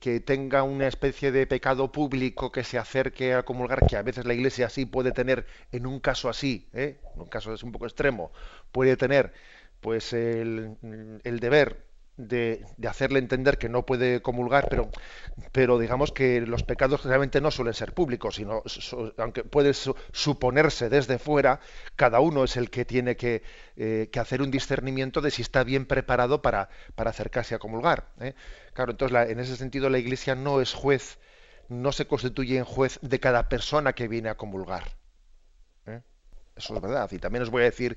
que 0.00 0.20
tenga 0.20 0.62
una 0.62 0.88
especie 0.88 1.32
de 1.32 1.46
pecado 1.46 1.92
público 1.92 2.50
que 2.50 2.64
se 2.64 2.78
acerque 2.78 3.34
a 3.34 3.44
comulgar, 3.44 3.86
que 3.86 3.96
a 3.96 4.02
veces 4.02 4.24
la 4.24 4.34
Iglesia 4.34 4.68
sí 4.70 4.86
puede 4.86 5.12
tener, 5.12 5.46
en 5.70 5.86
un 5.86 6.00
caso 6.00 6.28
así, 6.28 6.68
en 6.72 6.98
un 7.14 7.26
caso 7.28 7.52
es 7.54 7.62
un 7.62 7.72
poco 7.72 7.86
extremo, 7.86 8.32
puede 8.72 8.96
tener 8.96 9.32
pues 9.80 10.12
el, 10.14 10.76
el 11.24 11.40
deber 11.40 11.84
de, 12.16 12.64
hacerle 12.86 13.18
entender 13.18 13.58
que 13.58 13.68
no 13.68 13.86
puede 13.86 14.20
comulgar, 14.20 14.68
pero, 14.68 14.90
pero 15.50 15.78
digamos 15.78 16.12
que 16.12 16.40
los 16.42 16.62
pecados 16.62 17.04
realmente 17.04 17.40
no 17.40 17.50
suelen 17.50 17.74
ser 17.74 17.94
públicos, 17.94 18.36
sino 18.36 18.62
aunque 19.16 19.44
puede 19.44 19.72
suponerse 19.72 20.88
desde 20.88 21.18
fuera, 21.18 21.60
cada 21.96 22.20
uno 22.20 22.44
es 22.44 22.56
el 22.56 22.70
que 22.70 22.84
tiene 22.84 23.16
que, 23.16 23.42
eh, 23.76 24.08
que 24.12 24.20
hacer 24.20 24.42
un 24.42 24.50
discernimiento 24.50 25.20
de 25.20 25.30
si 25.30 25.42
está 25.42 25.64
bien 25.64 25.86
preparado 25.86 26.42
para, 26.42 26.68
para 26.94 27.10
acercarse 27.10 27.54
a 27.54 27.58
comulgar. 27.58 28.08
¿eh? 28.20 28.34
Claro, 28.74 28.92
entonces 28.92 29.30
en 29.30 29.40
ese 29.40 29.56
sentido 29.56 29.88
la 29.88 29.98
Iglesia 29.98 30.34
no 30.34 30.60
es 30.60 30.74
juez, 30.74 31.18
no 31.68 31.92
se 31.92 32.06
constituye 32.06 32.58
en 32.58 32.64
juez 32.64 32.98
de 33.02 33.20
cada 33.20 33.48
persona 33.48 33.94
que 33.94 34.08
viene 34.08 34.28
a 34.28 34.36
comulgar. 34.36 34.96
¿eh? 35.86 36.02
Eso 36.56 36.74
es 36.74 36.82
verdad. 36.82 37.10
Y 37.10 37.18
también 37.18 37.42
os 37.42 37.50
voy 37.50 37.62
a 37.62 37.66
decir 37.66 37.96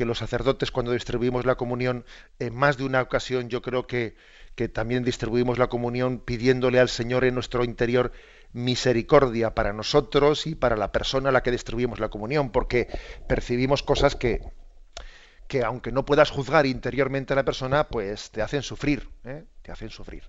que 0.00 0.06
los 0.06 0.16
sacerdotes 0.16 0.70
cuando 0.70 0.92
distribuimos 0.92 1.44
la 1.44 1.56
comunión, 1.56 2.06
en 2.38 2.54
más 2.54 2.78
de 2.78 2.84
una 2.84 3.02
ocasión 3.02 3.50
yo 3.50 3.60
creo 3.60 3.86
que, 3.86 4.16
que 4.54 4.66
también 4.66 5.04
distribuimos 5.04 5.58
la 5.58 5.66
comunión 5.66 6.20
pidiéndole 6.20 6.80
al 6.80 6.88
Señor 6.88 7.22
en 7.24 7.34
nuestro 7.34 7.64
interior 7.64 8.10
misericordia 8.54 9.54
para 9.54 9.74
nosotros 9.74 10.46
y 10.46 10.54
para 10.54 10.78
la 10.78 10.90
persona 10.90 11.28
a 11.28 11.32
la 11.32 11.42
que 11.42 11.50
distribuimos 11.50 12.00
la 12.00 12.08
comunión, 12.08 12.48
porque 12.48 12.88
percibimos 13.28 13.82
cosas 13.82 14.16
que, 14.16 14.40
que 15.46 15.64
aunque 15.64 15.92
no 15.92 16.06
puedas 16.06 16.30
juzgar 16.30 16.64
interiormente 16.64 17.34
a 17.34 17.36
la 17.36 17.44
persona, 17.44 17.88
pues 17.88 18.30
te 18.30 18.40
hacen 18.40 18.62
sufrir, 18.62 19.06
¿eh? 19.24 19.44
te 19.60 19.70
hacen 19.70 19.90
sufrir. 19.90 20.22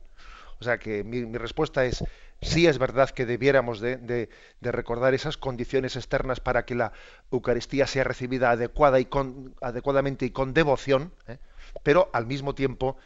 O 0.62 0.64
sea 0.64 0.78
que 0.78 1.04
mi, 1.04 1.24
respuesta 1.38 1.86
es 1.86 2.04
sí 2.40 2.68
es 2.68 2.78
verdad 2.78 3.10
que 3.10 3.26
debiéramos 3.26 3.80
de, 3.80 4.30
recordar 4.62 5.16
esas 5.16 5.36
condiciones 5.36 5.96
externas 5.96 6.40
para 6.40 6.66
que 6.66 6.76
la 6.76 6.94
Eucaristía 7.32 7.88
sea 7.88 8.04
recibida 8.04 8.52
adecuada 8.52 9.00
y 9.00 9.06
con, 9.06 9.56
adecuadamente 9.60 10.26
y 10.26 10.30
con 10.30 10.54
devoción, 10.54 11.14
¿eh? 11.28 11.38
pero 11.82 12.12
al 12.14 12.28
mismo 12.28 12.54
tiempo 12.54 12.98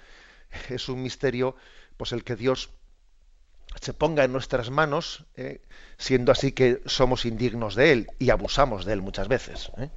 es 0.69 0.89
un 0.89 1.01
misterio 1.01 1.55
pues 1.95 2.11
el 2.11 2.25
que 2.25 2.35
Dios 2.35 2.71
se 3.79 3.93
ponga 3.93 4.25
en 4.25 4.33
nuestras 4.33 4.69
manos, 4.69 5.25
¿eh? 5.37 5.61
siendo 5.97 6.33
así 6.33 6.51
que 6.51 6.81
somos 6.85 7.25
indignos 7.25 7.75
de 7.75 7.93
Él 7.93 8.07
y 8.19 8.31
abusamos 8.31 8.83
de 8.83 8.93
Él 8.93 9.01
muchas 9.01 9.29
veces. 9.29 9.71
¿eh? 9.77 9.89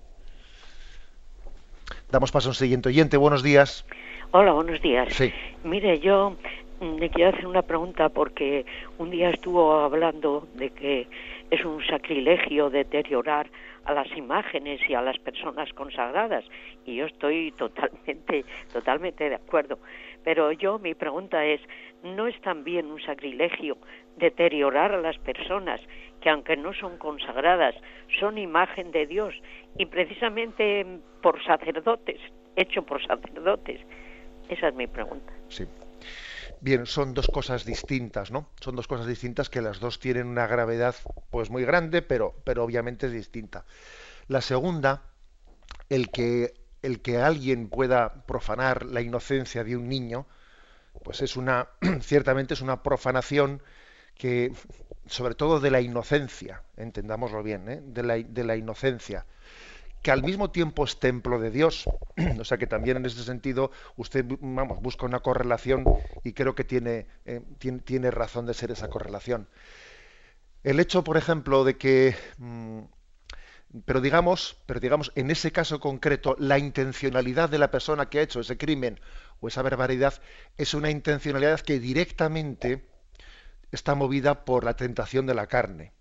Damos 2.11 2.31
paso 2.31 2.49
a 2.49 2.51
un 2.51 2.55
siguiente 2.55 2.89
oyente. 2.89 3.17
Buenos 3.17 3.43
días. 3.43 3.85
Hola, 4.31 4.53
buenos 4.53 4.81
días. 4.81 5.13
Sí. 5.13 5.33
Mire, 5.65 5.99
yo 6.01 6.37
le 6.81 7.11
quiero 7.11 7.31
hacer 7.31 7.47
una 7.47 7.63
pregunta 7.63 8.09
porque 8.09 8.65
un 8.99 9.11
día 9.11 9.31
estuvo 9.31 9.73
hablando 9.73 10.47
de 10.55 10.71
que 10.71 11.09
es 11.51 11.65
un 11.65 11.85
sacrilegio 11.85 12.71
deteriorar 12.71 13.51
a 13.85 13.95
las 13.95 14.11
imágenes 14.17 14.81
y 14.89 14.95
a 14.95 15.03
las 15.03 15.19
personas 15.19 15.73
consagradas 15.73 16.45
y 16.85 16.97
yo 16.97 17.07
estoy 17.07 17.53
totalmente 17.59 18.45
totalmente 18.73 19.29
de 19.29 19.35
acuerdo. 19.35 19.79
Pero 20.25 20.53
yo 20.53 20.79
mi 20.79 20.95
pregunta 20.95 21.45
es 21.45 21.61
no 22.05 22.27
es 22.27 22.41
también 22.43 22.87
un 22.87 23.01
sacrilegio 23.01 23.79
deteriorar 24.17 24.93
a 24.93 25.01
las 25.01 25.19
personas 25.19 25.81
que 26.21 26.31
aunque 26.31 26.57
no 26.57 26.75
son 26.75 26.97
consagradas 26.99 27.75
son 28.21 28.39
imagen 28.39 28.93
de 28.93 29.07
Dios 29.07 29.35
y 29.79 29.87
precisamente 29.87 30.87
por 31.23 31.43
sacerdotes 31.43 32.21
hecho 32.57 32.83
por 32.83 33.05
sacerdotes 33.05 33.81
esa 34.49 34.69
es 34.69 34.75
mi 34.75 34.87
pregunta. 34.87 35.33
Sí 35.49 35.65
Bien, 36.61 36.87
son 36.87 37.15
dos 37.15 37.29
cosas 37.29 37.65
distintas, 37.65 38.31
¿no? 38.33 38.49
Son 38.61 38.75
dos 38.75 38.89
cosas 38.89 39.07
distintas 39.07 39.49
que 39.49 39.63
las 39.63 39.79
dos 39.79 40.01
tienen 40.01 40.27
una 40.27 40.47
gravedad 40.47 40.95
pues 41.31 41.51
muy 41.51 41.65
grande, 41.65 42.03
pero, 42.03 42.35
pero 42.45 42.65
obviamente 42.65 43.07
es 43.07 43.13
distinta. 43.13 43.65
La 44.27 44.41
segunda, 44.41 45.03
el 45.89 46.11
que, 46.11 46.55
el 46.83 47.01
que 47.01 47.19
alguien 47.19 47.69
pueda 47.69 48.25
profanar 48.27 48.85
la 48.87 49.03
inocencia 49.03 49.63
de 49.65 49.77
un 49.77 49.89
niño, 49.89 50.27
pues 51.05 51.23
es 51.23 51.37
una, 51.37 51.69
ciertamente 52.03 52.55
es 52.55 52.61
una 52.61 52.83
profanación 52.83 53.63
que, 54.17 54.53
sobre 55.07 55.35
todo 55.35 55.61
de 55.61 55.71
la 55.71 55.81
inocencia, 55.81 56.63
entendámoslo 56.77 57.43
bien, 57.43 57.69
¿eh? 57.69 57.81
de, 57.85 58.03
la, 58.03 58.17
de 58.17 58.45
la 58.45 58.57
inocencia. 58.57 59.27
Que 60.03 60.11
al 60.11 60.23
mismo 60.23 60.51
tiempo 60.51 60.85
es 60.85 60.99
templo 60.99 61.39
de 61.39 61.51
Dios. 61.51 61.85
o 62.41 62.45
sea 62.45 62.59
que 62.59 62.67
también 62.67 62.97
en 62.97 63.07
ese 63.07 63.23
sentido 63.23 63.71
usted 63.97 64.25
vamos, 64.41 64.81
busca 64.81 65.07
una 65.07 65.21
correlación 65.21 65.85
y 66.25 66.33
creo 66.33 66.55
que 66.55 66.65
tiene, 66.65 67.07
eh, 67.25 67.41
tiene, 67.85 68.11
razón 68.11 68.47
de 68.47 68.55
ser 68.55 68.71
esa 68.71 68.89
correlación. 68.89 69.49
El 70.65 70.81
hecho, 70.81 71.05
por 71.05 71.17
ejemplo, 71.17 71.65
de 71.65 71.77
que 71.77 72.17
mm, 72.39 72.81
pero 73.85 74.01
digamos, 74.01 74.57
pero 74.67 74.81
digamos, 74.81 75.13
en 75.15 75.31
ese 75.31 75.53
caso 75.53 75.79
concreto, 75.79 76.37
la 76.39 76.59
intencionalidad 76.59 77.51
de 77.51 77.59
la 77.59 77.71
persona 77.71 78.09
que 78.09 78.19
ha 78.19 78.23
hecho 78.23 78.41
ese 78.41 78.57
crimen 78.57 78.99
o 79.41 79.49
esa 79.49 79.63
barbaridad 79.63 80.15
es 80.57 80.73
una 80.75 80.91
intencionalidad 80.91 81.61
que 81.61 81.79
directamente 81.79 82.89
está 83.71 83.95
movida 83.95 84.47
por 84.47 84.65
la 84.65 84.75
tentación 84.75 85.27
de 85.27 85.35
la 85.35 85.47
carne, 85.49 85.93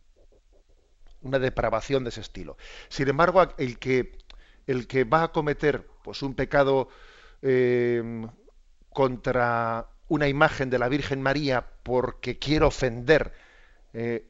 una 1.22 1.40
depravación 1.40 2.04
de 2.04 2.10
ese 2.10 2.22
estilo. 2.22 2.58
Sin 2.90 3.08
embargo, 3.08 3.54
el 3.58 3.80
que, 3.80 4.18
el 4.66 4.88
que 4.88 5.04
va 5.04 5.24
a 5.24 5.32
cometer 5.32 5.88
pues, 6.04 6.22
un 6.22 6.36
pecado 6.36 6.90
eh, 7.42 8.26
contra 8.94 9.88
una 10.08 10.28
imagen 10.28 10.70
de 10.70 10.80
la 10.80 10.90
Virgen 10.90 11.22
María 11.22 11.68
porque 11.84 12.40
quiere 12.40 12.66
ofender 12.66 13.34
eh, 13.94 14.26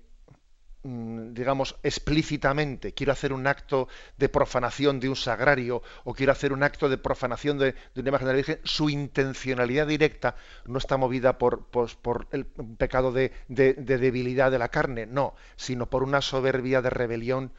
digamos, 0.83 1.75
explícitamente, 1.83 2.93
quiero 2.93 3.11
hacer 3.11 3.33
un 3.33 3.47
acto 3.47 3.87
de 4.17 4.29
profanación 4.29 4.99
de 4.99 5.09
un 5.09 5.15
sagrario 5.15 5.81
o 6.03 6.13
quiero 6.13 6.31
hacer 6.31 6.53
un 6.53 6.63
acto 6.63 6.87
de 6.87 6.97
profanación 6.97 7.57
de, 7.57 7.75
una 7.95 8.09
imagen 8.09 8.27
de 8.27 8.33
la 8.33 8.37
Virgen, 8.37 8.59
su 8.63 8.89
intencionalidad 8.89 9.87
directa 9.87 10.35
no 10.65 10.77
está 10.77 10.97
movida 10.97 11.37
por, 11.37 11.65
por 11.65 12.27
el 12.31 12.45
pecado 12.45 13.11
de, 13.11 13.33
debilidad 13.47 14.51
de 14.51 14.59
la 14.59 14.69
carne, 14.69 15.05
no, 15.05 15.35
sino 15.55 15.89
por 15.89 16.03
una 16.03 16.21
soberbia 16.21 16.81
de 16.81 16.89
rebelión 16.89 17.51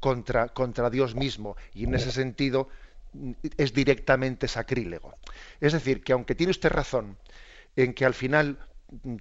contra, 0.00 0.48
contra 0.48 0.90
Dios 0.90 1.14
mismo. 1.14 1.56
Y 1.72 1.84
en 1.84 1.94
ese 1.94 2.12
sentido 2.12 2.68
mm, 3.12 3.32
es 3.56 3.72
directamente 3.72 4.48
sacrílego. 4.48 5.14
Es 5.60 5.72
decir, 5.72 6.02
que 6.02 6.12
aunque 6.12 6.34
tiene 6.34 6.50
usted 6.50 6.70
razón 6.70 7.16
en 7.76 7.94
que 7.94 8.04
al 8.04 8.14
final 8.14 8.58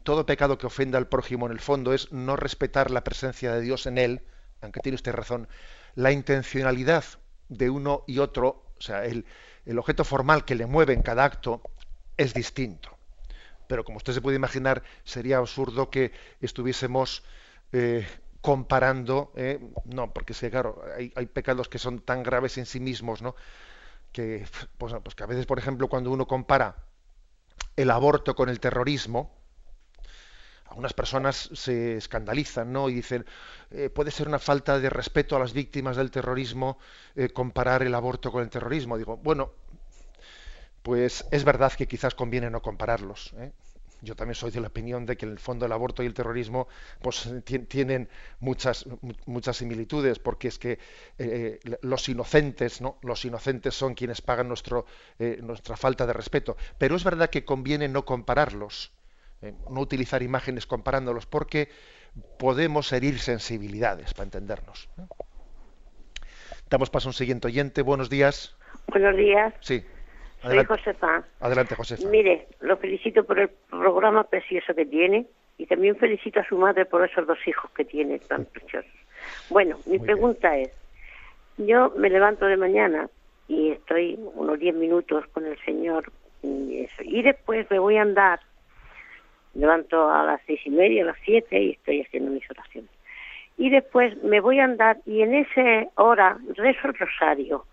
todo 0.04 0.26
pecado 0.26 0.58
que 0.58 0.68
ofenda 0.68 0.98
al 0.98 1.08
prójimo 1.08 1.46
en 1.46 1.52
el 1.52 1.60
fondo 1.60 1.94
es 1.94 2.12
no 2.12 2.36
respetar 2.36 2.92
la 2.92 3.04
presencia 3.04 3.54
de 3.54 3.62
Dios 3.62 3.86
en 3.86 3.98
él, 3.98 4.22
aunque 4.62 4.80
tiene 4.80 4.96
usted 4.96 5.14
razón, 5.14 5.48
la 5.96 6.12
intencionalidad 6.12 7.04
de 7.50 7.70
uno 7.70 8.04
y 8.08 8.20
otro, 8.20 8.66
o 8.78 8.82
sea, 8.82 9.06
el, 9.06 9.26
objeto 9.78 10.04
formal 10.04 10.46
que 10.46 10.56
le 10.56 10.66
mueve 10.66 10.94
en 10.94 11.02
cada 11.02 11.24
acto 11.24 11.62
es 12.18 12.34
distinto. 12.34 12.98
Pero 13.68 13.84
como 13.84 13.98
usted 13.98 14.14
se 14.14 14.22
puede 14.22 14.36
imaginar, 14.36 14.84
sería 15.04 15.38
absurdo 15.38 15.90
que 15.90 16.12
estuviésemos 16.42 17.24
eh, 17.72 18.06
comparando, 18.42 19.32
eh, 19.36 19.60
no, 19.86 20.14
porque 20.14 20.34
claro, 20.50 20.84
hay, 20.98 21.26
pecados 21.28 21.70
que 21.70 21.80
son 21.80 22.00
tan 22.00 22.24
graves 22.24 22.58
en 22.58 22.66
sí 22.66 22.80
mismos, 22.80 23.22
¿no? 23.22 23.36
Que, 24.12 24.46
pues, 24.78 24.94
pues 25.02 25.16
que 25.16 25.24
a 25.24 25.28
veces, 25.28 25.46
por 25.46 25.60
ejemplo, 25.60 25.88
cuando 25.88 26.12
uno 26.12 26.28
compara 26.28 26.76
el 27.76 27.90
aborto 27.90 28.36
con 28.36 28.50
el 28.50 28.60
terrorismo, 28.60 29.43
algunas 30.74 30.94
personas 30.94 31.52
se 31.54 31.98
escandalizan 31.98 32.74
¿no? 32.74 32.90
y 32.90 32.96
dicen 32.96 33.28
eh, 33.70 33.92
puede 33.92 34.10
ser 34.10 34.28
una 34.28 34.40
falta 34.40 34.80
de 34.80 34.90
respeto 34.90 35.36
a 35.36 35.40
las 35.40 35.54
víctimas 35.54 35.96
del 35.98 36.10
terrorismo 36.10 36.80
eh, 37.16 37.30
comparar 37.30 37.84
el 37.84 37.94
aborto 37.94 38.32
con 38.32 38.42
el 38.42 38.50
terrorismo. 38.50 38.98
Digo, 38.98 39.18
bueno, 39.18 39.52
pues 40.82 41.26
es 41.30 41.44
verdad 41.44 41.72
que 41.74 41.88
quizás 41.88 42.16
conviene 42.16 42.50
no 42.50 42.64
compararlos. 42.64 43.36
¿eh? 43.38 43.52
Yo 44.02 44.16
también 44.16 44.34
soy 44.34 44.50
de 44.50 44.62
la 44.62 44.70
opinión 44.70 45.06
de 45.06 45.16
que 45.16 45.28
en 45.28 45.34
el 45.34 45.38
fondo 45.38 45.68
el 45.68 45.72
aborto 45.72 46.02
y 46.02 46.08
el 46.08 46.16
terrorismo 46.16 46.68
pues, 47.04 47.30
tienen 47.68 48.10
muchas, 48.40 48.86
muchas 49.28 49.58
similitudes, 49.58 50.18
porque 50.18 50.48
es 50.48 50.58
que 50.58 50.80
los 51.84 52.10
inocentes, 52.10 52.82
¿no? 52.82 52.98
Los 53.04 53.24
inocentes 53.26 53.76
son 53.76 53.94
quienes 53.94 54.22
pagan 54.22 54.48
nuestro, 54.50 54.86
nuestra 55.42 55.78
falta 55.78 56.06
de 56.06 56.14
respeto. 56.14 56.58
Pero 56.78 56.98
es 56.98 57.04
verdad 57.06 57.30
que 57.30 57.46
conviene 57.46 57.88
no 57.88 58.04
compararlos 58.04 58.92
eh, 59.44 59.54
no 59.70 59.82
utilizar 59.82 60.24
imágenes 60.24 60.66
comparándolos 60.66 61.26
porque 61.26 61.68
podemos 62.40 62.94
herir 62.94 63.20
sensibilidades 63.20 64.14
para 64.14 64.24
entendernos. 64.24 64.90
Damos 66.70 66.90
paso 66.90 67.10
a 67.10 67.12
un 67.12 67.14
siguiente 67.14 67.48
oyente. 67.48 67.82
Buenos 67.82 68.10
días. 68.10 68.56
Buenos 68.88 69.18
días. 69.18 69.54
Sí. 69.60 69.84
Soy 70.42 70.64
Josefa. 70.64 71.24
Adelante, 71.42 71.76
Josefa. 71.76 72.08
Mire, 72.08 72.48
lo 72.62 72.78
felicito 72.78 73.26
por 73.26 73.38
el 73.38 73.50
programa 73.70 74.24
precioso 74.24 74.74
que 74.74 74.86
tiene 74.86 75.26
y 75.58 75.66
también 75.66 75.98
felicito 75.98 76.40
a 76.40 76.46
su 76.46 76.58
madre 76.58 76.86
por 76.86 77.04
esos 77.04 77.28
dos 77.28 77.38
hijos 77.46 77.70
que 77.72 77.84
tiene 77.84 78.20
tan 78.20 78.46
preciosos. 78.46 78.92
Bueno, 79.50 79.78
mi 79.86 80.00
pregunta 80.00 80.58
es, 80.58 80.72
yo 81.58 81.94
me 81.98 82.10
levanto 82.10 82.46
de 82.46 82.58
mañana 82.58 83.10
y 83.50 83.72
estoy 83.72 84.18
unos 84.36 84.58
10 84.58 84.76
minutos 84.76 85.26
con 85.34 85.46
el 85.46 85.58
Señor 85.66 86.12
y, 86.42 86.88
y 87.02 87.22
después 87.22 87.70
me 87.70 87.80
voy 87.80 87.98
a 87.98 88.04
andar 88.04 88.40
levanto 89.54 90.10
a 90.10 90.24
las 90.24 90.42
seis 90.46 90.60
y 90.66 90.70
media, 90.70 91.04
a 91.04 91.08
las 91.08 91.18
siete 91.24 91.62
y 91.62 91.72
estoy 91.72 92.02
haciendo 92.02 92.32
mis 92.32 92.50
oraciones. 92.50 92.90
Y 93.58 93.70
después 93.70 94.22
me 94.24 94.40
voy 94.40 94.60
a 94.60 94.66
andar 94.66 94.98
y 95.06 95.22
en 95.22 95.36
esa 95.36 95.90
hora 95.96 96.38
rezo 96.56 96.88
el 96.88 96.96
rosario. 96.96 97.66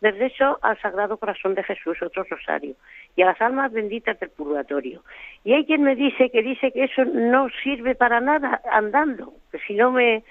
Le 0.00 0.12
rezo 0.12 0.58
al 0.62 0.80
Sagrado 0.80 1.16
Corazón 1.16 1.54
de 1.54 1.64
Jesús, 1.64 2.00
otro 2.00 2.24
rosario, 2.24 2.76
y 3.16 3.22
a 3.22 3.26
las 3.26 3.40
almas 3.40 3.72
benditas 3.72 4.18
del 4.20 4.30
purgatorio. 4.30 5.02
Y 5.42 5.52
hay 5.54 5.66
quien 5.66 5.82
me 5.82 5.96
dice 5.96 6.30
que 6.30 6.42
dice 6.42 6.70
que 6.70 6.84
eso 6.84 7.04
no 7.04 7.48
sirve 7.62 7.96
para 7.96 8.20
nada 8.20 8.62
andando, 8.70 9.34
que 9.50 9.58
si 9.58 9.74
no 9.74 9.90
me, 9.90 10.22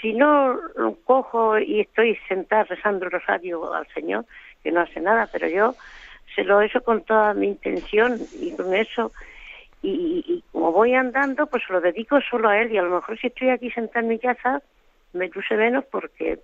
si 0.00 0.12
no 0.12 0.60
cojo 1.04 1.58
y 1.58 1.80
estoy 1.80 2.18
sentada 2.28 2.64
rezando 2.64 3.06
el 3.06 3.12
rosario 3.12 3.72
al 3.72 3.86
Señor, 3.94 4.26
que 4.62 4.70
no 4.70 4.80
hace 4.80 5.00
nada, 5.00 5.28
pero 5.32 5.48
yo 5.48 5.74
se 6.34 6.44
lo 6.44 6.60
he 6.60 6.66
hecho 6.66 6.82
con 6.82 7.02
toda 7.02 7.32
mi 7.34 7.48
intención 7.48 8.18
y 8.38 8.54
con 8.54 8.74
eso 8.74 9.10
y, 9.82 10.42
como 10.52 10.72
voy 10.72 10.94
andando, 10.94 11.46
pues 11.46 11.62
lo 11.68 11.80
dedico 11.80 12.20
solo 12.20 12.48
a 12.48 12.60
él 12.60 12.72
y 12.72 12.78
a 12.78 12.82
lo 12.82 12.96
mejor 12.96 13.18
si 13.18 13.28
estoy 13.28 13.50
aquí 13.50 13.70
sentada 13.70 14.00
en 14.00 14.08
mi 14.08 14.18
casa 14.18 14.62
me 15.12 15.28
luce 15.28 15.56
menos 15.56 15.84
porque... 15.90 16.40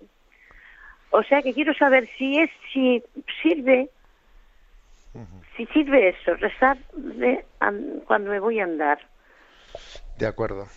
O 1.11 1.23
sea 1.23 1.41
que 1.41 1.53
quiero 1.53 1.73
saber 1.73 2.09
si 2.17 2.39
es, 2.39 2.49
si 2.73 3.01
sirve, 3.41 3.89
si 5.55 5.65
sirve 5.67 6.09
eso, 6.09 6.35
rezar 6.35 6.77
cuando 8.05 8.31
me 8.31 8.39
voy 8.39 8.59
a 8.59 8.65
andar. 8.65 8.99
De 10.17 10.27
acuerdo. 10.27 10.67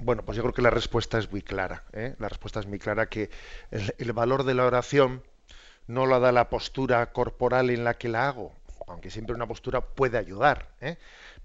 Bueno, 0.00 0.22
pues 0.24 0.36
yo 0.36 0.42
creo 0.42 0.52
que 0.52 0.62
la 0.62 0.70
respuesta 0.70 1.18
es 1.18 1.30
muy 1.30 1.40
clara. 1.40 1.84
¿eh? 1.92 2.14
La 2.18 2.28
respuesta 2.28 2.60
es 2.60 2.66
muy 2.66 2.78
clara 2.78 3.06
que 3.06 3.30
el, 3.70 4.12
valor 4.12 4.44
de 4.44 4.54
la 4.54 4.66
oración 4.66 5.22
no 5.86 6.06
la 6.06 6.18
da 6.18 6.32
la 6.32 6.50
postura 6.50 7.06
corporal 7.12 7.70
en 7.70 7.84
la 7.84 7.94
que 7.94 8.08
la 8.08 8.28
hago, 8.28 8.52
aunque 8.86 9.10
siempre 9.10 9.34
una 9.34 9.46
postura 9.46 9.80
puede 9.80 10.18
ayudar. 10.18 10.74
¿eh? 10.80 10.96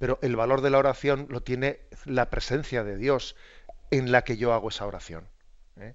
pero 0.01 0.17
el 0.23 0.36
valor 0.36 0.62
de 0.62 0.71
la 0.71 0.80
oración 0.80 1.27
lo 1.30 1.41
tiene 1.41 1.82
la 2.06 2.32
presencia 2.32 2.84
de 2.84 2.97
Dios 2.97 3.36
en 3.91 4.12
la 4.12 4.23
que 4.23 4.36
yo 4.36 4.51
hago 4.51 4.69
esa 4.69 4.88
oración. 4.88 5.27
¿eh? 5.80 5.93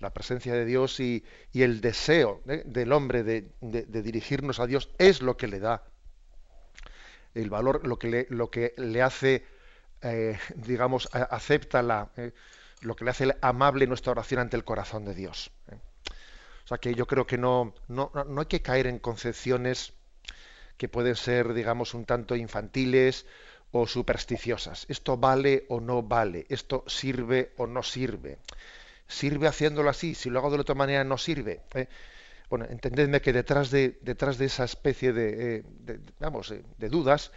La 0.00 0.12
presencia 0.12 0.52
de 0.52 0.64
Dios 0.64 0.98
y, 0.98 1.24
el 1.54 1.80
deseo 1.80 2.42
¿eh? 2.48 2.64
del 2.66 2.92
hombre 2.92 3.22
de, 3.22 3.48
dirigirnos 3.60 4.58
a 4.58 4.66
Dios 4.66 4.90
es 4.98 5.22
lo 5.22 5.36
que 5.36 5.46
le 5.46 5.60
da 5.60 5.84
el 7.34 7.50
valor, 7.50 7.86
lo 7.86 8.00
que 8.00 8.08
le, 8.08 8.26
lo 8.30 8.50
que 8.50 8.74
le 8.78 9.00
hace, 9.00 9.44
eh, 10.02 10.36
digamos, 10.56 11.08
acepta 11.12 11.82
la, 11.82 12.10
lo 12.80 12.96
que 12.96 13.04
le 13.04 13.12
hace 13.12 13.36
amable 13.42 13.86
nuestra 13.86 14.10
oración 14.10 14.40
ante 14.40 14.56
el 14.56 14.64
corazón 14.64 15.04
de 15.04 15.14
Dios. 15.14 15.52
O 16.64 16.66
sea 16.66 16.78
que 16.78 16.94
yo 16.94 17.06
creo 17.06 17.28
que 17.28 17.38
no, 17.38 17.74
no, 17.86 18.10
no 18.12 18.40
hay 18.40 18.46
que 18.46 18.60
caer 18.60 18.88
en 18.88 18.98
concepciones 18.98 19.92
que 20.76 20.88
pueden 20.88 21.16
ser, 21.16 21.54
digamos, 21.54 21.94
un 21.94 22.04
tanto 22.04 22.36
infantiles 22.36 23.26
o 23.72 23.86
supersticiosas. 23.86 24.86
Esto 24.88 25.16
vale 25.16 25.66
o 25.68 25.80
no 25.80 26.02
vale, 26.02 26.46
esto 26.48 26.84
sirve 26.86 27.52
o 27.56 27.66
no 27.66 27.82
sirve. 27.82 28.38
¿Sirve 29.08 29.46
haciéndolo 29.46 29.90
así? 29.90 30.14
Si 30.14 30.30
lo 30.30 30.38
hago 30.38 30.50
de 30.50 30.60
otra 30.60 30.74
manera 30.74 31.04
no 31.04 31.18
sirve. 31.18 31.62
¿eh? 31.74 31.88
Bueno, 32.50 32.66
entendedme 32.68 33.20
que 33.20 33.32
detrás 33.32 33.70
de, 33.70 33.98
detrás 34.02 34.38
de 34.38 34.46
esa 34.46 34.64
especie 34.64 35.12
de, 35.12 35.56
eh, 35.56 35.64
vamos, 36.18 36.50
eh, 36.50 36.62
de 36.78 36.88
dudas 36.88 37.32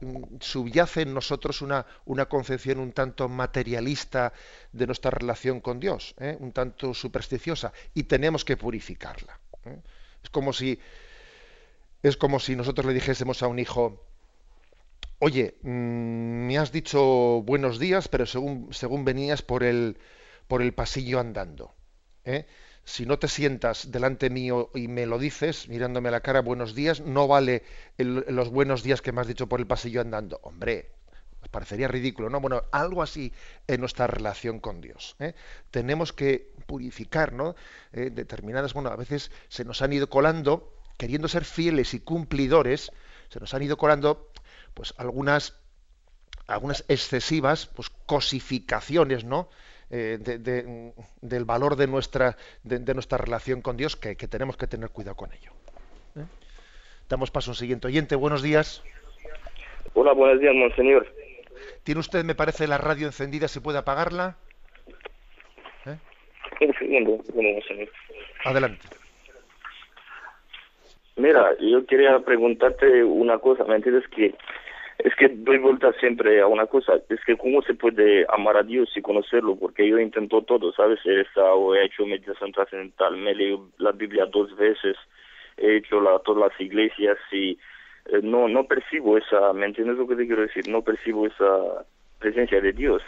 mm, 0.00 0.36
subyace 0.40 1.02
en 1.02 1.14
nosotros 1.14 1.62
una, 1.62 1.86
una 2.06 2.26
concepción 2.26 2.78
un 2.78 2.92
tanto 2.92 3.28
materialista 3.28 4.32
de 4.72 4.86
nuestra 4.86 5.10
relación 5.10 5.60
con 5.60 5.80
Dios, 5.80 6.14
un 6.38 6.52
tanto 6.52 6.94
supersticiosa, 6.94 7.72
y 7.94 8.04
tenemos 8.04 8.44
que 8.44 8.56
purificarla. 8.56 9.38
Es 10.22 10.30
como 10.30 10.52
si 10.52 10.78
es 12.02 12.16
como 12.16 12.40
si 12.40 12.56
nosotros 12.56 12.86
le 12.86 12.94
dijésemos 12.94 13.42
a 13.42 13.48
un 13.48 13.58
hijo, 13.58 14.04
oye, 15.18 15.56
mm, 15.62 16.46
me 16.46 16.58
has 16.58 16.72
dicho 16.72 17.42
buenos 17.42 17.78
días, 17.78 18.08
pero 18.08 18.26
según, 18.26 18.72
según 18.72 19.04
venías 19.04 19.42
por 19.42 19.62
el, 19.64 19.98
por 20.46 20.62
el 20.62 20.74
pasillo 20.74 21.20
andando. 21.20 21.74
¿eh? 22.24 22.46
Si 22.84 23.04
no 23.06 23.18
te 23.18 23.28
sientas 23.28 23.90
delante 23.90 24.30
mío 24.30 24.70
y 24.74 24.88
me 24.88 25.06
lo 25.06 25.18
dices, 25.18 25.68
mirándome 25.68 26.08
a 26.08 26.12
la 26.12 26.20
cara, 26.20 26.40
buenos 26.40 26.74
días, 26.74 27.00
no 27.00 27.28
vale 27.28 27.62
los 27.98 28.50
buenos 28.50 28.82
días 28.82 29.02
que 29.02 29.12
me 29.12 29.20
has 29.20 29.26
dicho 29.26 29.48
por 29.48 29.60
el 29.60 29.66
pasillo 29.66 30.00
andando. 30.00 30.40
Hombre, 30.42 30.92
Nos 31.40 31.50
parecería 31.50 31.88
ridículo, 31.88 32.30
¿no? 32.30 32.40
Bueno, 32.40 32.62
algo 32.72 33.02
así 33.02 33.32
en 33.66 33.80
nuestra 33.80 34.06
relación 34.06 34.60
con 34.60 34.80
Dios. 34.80 35.16
¿eh? 35.20 35.34
Tenemos 35.70 36.12
que 36.12 36.52
purificar, 36.66 37.32
¿no? 37.32 37.54
Eh, 37.92 38.10
determinadas, 38.10 38.74
bueno, 38.74 38.90
a 38.90 38.96
veces 38.96 39.30
se 39.48 39.64
nos 39.64 39.82
han 39.82 39.92
ido 39.92 40.08
colando, 40.08 40.77
queriendo 40.98 41.28
ser 41.28 41.44
fieles 41.44 41.94
y 41.94 42.00
cumplidores, 42.00 42.92
se 43.28 43.40
nos 43.40 43.54
han 43.54 43.62
ido 43.62 43.78
colando, 43.78 44.28
pues 44.74 44.92
algunas, 44.98 45.58
algunas 46.46 46.84
excesivas, 46.88 47.66
pues 47.66 47.88
cosificaciones, 48.06 49.24
¿no? 49.24 49.48
Eh, 49.90 50.18
del 50.20 51.44
valor 51.46 51.76
de 51.76 51.86
nuestra, 51.86 52.36
de, 52.62 52.92
nuestra 52.92 53.16
relación 53.16 53.62
con 53.62 53.78
Dios, 53.78 53.96
que, 53.96 54.16
que, 54.16 54.28
tenemos 54.28 54.58
que 54.58 54.66
tener 54.66 54.90
cuidado 54.90 55.16
con 55.16 55.32
ello. 55.32 55.52
Damos 57.08 57.30
paso 57.30 57.50
a 57.50 57.52
un 57.52 57.56
siguiente 57.56 57.86
oyente. 57.86 58.14
Buenos 58.16 58.42
días. 58.42 58.82
Hola, 59.94 60.12
buenos 60.12 60.40
días, 60.40 60.54
monseñor. 60.54 61.06
¿Tiene 61.84 62.00
usted, 62.00 62.22
me 62.22 62.34
parece, 62.34 62.66
la 62.66 62.76
radio 62.76 63.06
encendida? 63.06 63.48
¿Se 63.48 63.62
puede 63.62 63.78
apagarla? 63.78 64.36
¿Eh? 65.86 65.96
Un 66.60 66.74
segundo, 66.74 67.24
monseñor. 67.34 67.88
Adelante. 68.44 68.86
Mira, 71.18 71.56
yo 71.58 71.84
quería 71.84 72.20
preguntarte 72.20 73.02
una 73.02 73.38
cosa, 73.38 73.64
¿me 73.64 73.74
entiendes? 73.74 74.06
Que 74.08 74.36
es 74.98 75.14
que 75.16 75.28
doy 75.28 75.58
vuelta 75.58 75.92
siempre 75.94 76.40
a 76.40 76.46
una 76.46 76.66
cosa, 76.66 76.94
es 77.08 77.20
que 77.24 77.36
cómo 77.36 77.60
se 77.62 77.74
puede 77.74 78.24
amar 78.28 78.56
a 78.56 78.62
Dios 78.62 78.88
y 78.96 79.02
conocerlo, 79.02 79.56
porque 79.56 79.88
yo 79.88 79.98
intento 79.98 80.42
todo, 80.42 80.72
¿sabes? 80.72 81.00
He 81.04 81.20
estado, 81.22 81.74
he 81.74 81.86
hecho 81.86 82.06
meditación 82.06 82.52
trascendental, 82.52 83.16
me 83.16 83.34
leo 83.34 83.68
la 83.78 83.90
Biblia 83.90 84.26
dos 84.26 84.56
veces, 84.56 84.96
he 85.56 85.78
hecho 85.78 86.00
la, 86.00 86.20
todas 86.20 86.50
las 86.50 86.60
iglesias 86.60 87.18
y 87.32 87.58
eh, 88.06 88.20
no, 88.22 88.46
no 88.46 88.64
percibo 88.68 89.18
esa, 89.18 89.52
¿me 89.52 89.66
entiendes 89.66 89.98
lo 89.98 90.06
que 90.06 90.14
te 90.14 90.26
quiero 90.26 90.42
decir? 90.42 90.68
No 90.68 90.82
percibo 90.82 91.26
esa 91.26 91.84
presencia 92.20 92.60
de 92.60 92.72
Dios. 92.72 93.02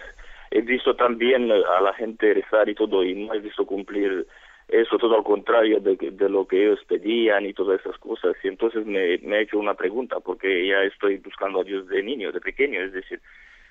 He 0.51 0.63
visto 0.63 0.97
también 0.97 1.51
a 1.53 1.81
la 1.81 1.95
gente 1.95 2.35
rezar 2.35 2.69
y 2.69 2.75
todo 2.75 3.05
y 3.05 3.15
no 3.15 3.35
he 3.35 3.39
visto 3.39 3.65
cumplir 3.65 4.27
eso, 4.71 4.99
todo 4.99 5.17
al 5.17 5.25
contrario 5.25 5.81
de, 5.81 5.97
de 5.97 6.29
lo 6.29 6.47
que 6.47 6.65
ellos 6.65 6.81
pedían 6.87 7.47
y 7.47 7.53
todas 7.53 7.81
esas 7.81 7.99
cosas. 7.99 8.37
Y 8.43 8.49
entonces 8.49 8.87
me, 8.87 9.19
me 9.19 9.39
he 9.39 9.43
hecho 9.43 9.59
una 9.59 9.75
pregunta, 9.75 10.21
porque 10.21 10.67
ya 10.67 10.83
estoy 10.83 11.19
buscando 11.19 11.61
a 11.61 11.65
Dios 11.65 11.89
de 11.89 12.03
niño, 12.03 12.33
de 12.33 12.41
pequeño, 12.41 12.81
es 12.81 12.93
decir, 12.93 13.21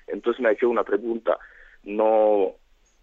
entonces 0.06 0.40
me 0.40 0.48
ha 0.48 0.52
hecho 0.52 0.68
una 0.68 0.84
pregunta, 0.84 1.38
no, 1.84 2.52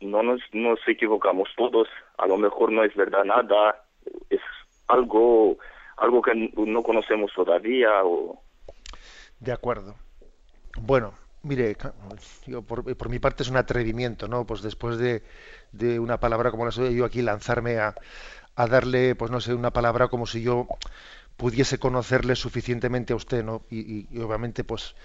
no 0.02 0.24
nos, 0.24 0.42
nos 0.54 0.80
equivocamos 0.88 1.50
todos, 1.56 1.88
a 2.18 2.28
lo 2.28 2.38
mejor 2.38 2.72
no 2.72 2.84
es 2.84 2.96
verdad 2.96 3.24
nada, 3.24 3.84
es 4.30 4.42
algo 4.88 5.58
algo 5.98 6.22
que 6.22 6.52
no 6.56 6.84
conocemos 6.84 7.32
todavía 7.34 8.04
o 8.04 8.40
de 9.40 9.52
acuerdo 9.52 9.96
bueno 10.80 11.14
mire 11.48 11.78
yo 12.46 12.62
por, 12.62 12.96
por, 12.96 13.10
mi 13.10 13.20
parte 13.20 13.44
es 13.44 13.50
un 13.50 13.58
atrevimiento 13.58 14.28
no 14.28 14.46
pues 14.46 14.62
después 14.62 14.98
de, 14.98 15.24
de 15.72 16.00
una 16.00 16.20
palabra 16.20 16.52
como 16.52 16.66
la 16.66 16.72
soy 16.72 16.96
yo 16.96 17.06
aquí 17.06 17.22
lanzarme 17.22 17.80
a, 17.80 17.96
darle 18.56 19.16
pues 19.16 19.32
no 19.32 19.40
sé 19.40 19.54
una 19.54 19.72
palabra 19.72 20.08
como 20.08 20.26
si 20.28 20.42
yo 20.42 20.68
pudiese 21.38 21.80
conocerle 21.80 22.36
suficientemente 22.36 23.14
a 23.14 23.16
usted 23.16 23.44
no 23.44 23.64
y, 23.70 24.06
obviamente 24.20 24.64
pues 24.64 24.96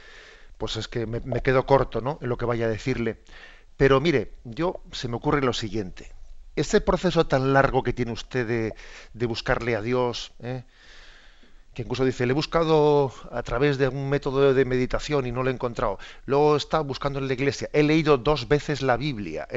pues 0.59 0.77
es 0.77 0.89
que 0.89 1.07
me, 1.07 1.41
quedo 1.43 1.67
corto 1.67 2.01
no 2.01 2.19
en 2.21 2.29
lo 2.29 2.37
que 2.37 2.45
vaya 2.45 2.67
a 2.67 2.69
decirle. 2.69 3.19
Pero 3.77 4.01
mire 4.01 4.33
yo 4.45 4.81
se 4.93 5.09
me 5.09 5.17
ocurre 5.17 5.43
lo 5.43 5.53
siguiente. 5.53 6.13
Ese 6.55 6.81
proceso 6.81 7.27
tan 7.27 7.53
largo 7.53 7.83
que 7.83 7.93
tiene 7.93 8.13
usted 8.13 8.47
de, 8.47 8.75
de 9.15 9.27
buscarle 9.27 9.75
a 9.75 9.83
Dios 9.83 10.33
¿eh? 10.41 10.65
Que 11.75 11.83
incluso 11.83 12.05
dice, 12.05 12.27
le 12.27 12.33
he 12.33 12.35
buscado 12.35 13.13
a 13.31 13.43
través 13.43 13.79
de 13.79 13.89
un 13.89 14.11
método 14.11 14.53
de 14.53 14.65
meditación 14.65 15.27
y 15.27 15.33
no 15.33 15.43
lo 15.43 15.51
he 15.51 15.55
encontrado. 15.55 15.99
Luego 16.27 16.57
está 16.57 16.81
buscando 16.81 17.19
en 17.19 17.29
la 17.29 17.33
iglesia. 17.33 17.71
He 17.73 17.83
leído 17.83 18.19
dos 18.19 18.49
veces 18.49 18.83
la 18.83 18.97
Biblia. 18.97 19.49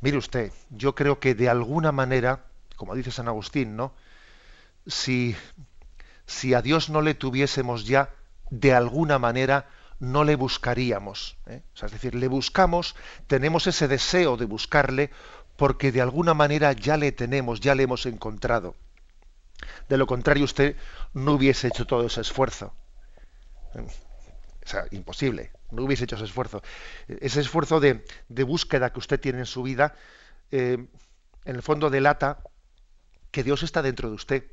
Mire 0.00 0.16
usted, 0.16 0.52
yo 0.70 0.94
creo 0.94 1.18
que 1.18 1.34
de 1.34 1.48
alguna 1.48 1.92
manera, 1.92 2.44
como 2.76 2.94
dice 2.94 3.10
San 3.10 3.28
Agustín, 3.28 3.76
¿no? 3.76 3.94
Si, 4.86 5.36
si 6.26 6.54
a 6.54 6.62
Dios 6.62 6.90
no 6.90 7.02
le 7.02 7.14
tuviésemos 7.14 7.86
ya, 7.86 8.10
de 8.50 8.74
alguna 8.74 9.18
manera 9.18 9.68
no 9.98 10.24
le 10.24 10.34
buscaríamos. 10.34 11.36
¿eh? 11.46 11.62
es 11.80 11.92
decir, 11.92 12.14
le 12.16 12.26
buscamos, 12.26 12.96
tenemos 13.28 13.68
ese 13.68 13.86
deseo 13.86 14.36
de 14.36 14.46
buscarle, 14.46 15.10
porque 15.56 15.92
de 15.92 16.00
alguna 16.00 16.34
manera 16.34 16.72
ya 16.72 16.96
le 16.96 17.12
tenemos, 17.12 17.60
ya 17.60 17.74
le 17.76 17.84
hemos 17.84 18.06
encontrado. 18.06 18.74
De 19.88 19.96
lo 19.96 20.06
contrario, 20.06 20.44
usted 20.44 20.76
no 21.12 21.32
hubiese 21.32 21.68
hecho 21.68 21.86
todo 21.86 22.06
ese 22.06 22.20
esfuerzo. 22.20 22.74
O 23.74 24.68
sea, 24.68 24.86
imposible. 24.90 25.52
No 25.70 25.84
hubiese 25.84 26.04
hecho 26.04 26.16
ese 26.16 26.24
esfuerzo. 26.24 26.62
Ese 27.08 27.40
esfuerzo 27.40 27.80
de, 27.80 28.04
búsqueda 28.28 28.92
que 28.92 28.98
usted 28.98 29.20
tiene 29.20 29.40
en 29.40 29.46
su 29.46 29.62
vida, 29.62 29.94
eh, 30.50 30.86
en 31.44 31.56
el 31.56 31.62
fondo 31.62 31.90
delata 31.90 32.42
que 33.30 33.42
Dios 33.42 33.62
está 33.62 33.82
dentro 33.82 34.08
de 34.08 34.14
usted 34.14 34.44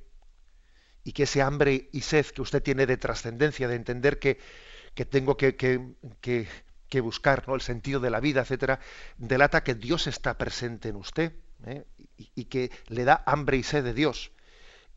y 1.04 1.12
que 1.12 1.24
ese 1.24 1.42
hambre 1.42 1.90
y 1.92 2.02
sed 2.02 2.26
que 2.28 2.42
usted 2.42 2.64
tiene 2.64 2.86
de 2.86 2.98
trascendencia, 2.98 3.68
de 3.68 3.76
entender 3.76 4.20
que, 4.20 4.40
que 4.96 5.06
tengo 5.06 5.38
que, 5.38 5.56
que, 5.56 7.02
buscar 7.02 7.48
¿no? 7.48 7.56
el 7.56 7.62
sentido 7.62 8.00
de 8.00 8.10
la 8.10 8.20
vida, 8.20 8.42
etcétera, 8.42 8.80
delata 9.18 9.64
que 9.64 9.76
Dios 9.76 10.08
está 10.08 10.38
presente 10.38 10.90
en 10.90 10.96
usted 10.96 11.34
¿eh? 11.66 11.86
y, 12.18 12.46
que 12.46 12.72
le 12.88 13.04
da 13.06 13.24
hambre 13.26 13.58
y 13.58 13.64
sed 13.64 13.84
de 13.84 13.94
Dios. 13.94 14.32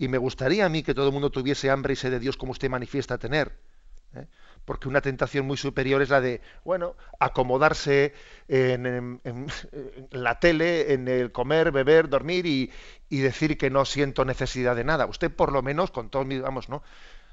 Y 0.02 0.08
me 0.08 0.18
gustaría 0.18 0.66
a 0.66 0.68
mí 0.68 0.82
que 0.82 0.94
todo 0.94 1.06
el 1.06 1.12
mundo 1.12 1.30
tuviese 1.30 1.70
hambre 1.70 1.92
y 1.92 1.96
sed 1.96 2.10
de 2.10 2.18
Dios 2.18 2.36
como 2.36 2.50
usted 2.50 2.68
manifiesta 2.68 3.18
tener. 3.18 3.56
¿eh? 4.16 4.26
Porque 4.64 4.88
una 4.88 5.00
tentación 5.00 5.46
muy 5.46 5.56
superior 5.56 6.02
es 6.02 6.08
la 6.08 6.20
de, 6.20 6.40
bueno, 6.64 6.96
acomodarse 7.20 8.12
en, 8.48 9.20
la 10.10 10.40
tele, 10.40 10.92
en 10.92 11.06
el 11.06 11.30
comer, 11.30 11.70
beber, 11.70 12.08
dormir 12.08 12.46
y, 12.46 12.72
decir 13.10 13.56
que 13.56 13.70
no 13.70 13.84
siento 13.84 14.24
necesidad 14.24 14.74
de 14.74 14.82
nada. 14.82 15.06
Usted 15.06 15.30
por 15.30 15.52
lo 15.52 15.62
menos, 15.62 15.92
con 15.92 16.10
todo 16.10 16.24
mi, 16.24 16.40
vamos, 16.40 16.68
¿no? 16.68 16.78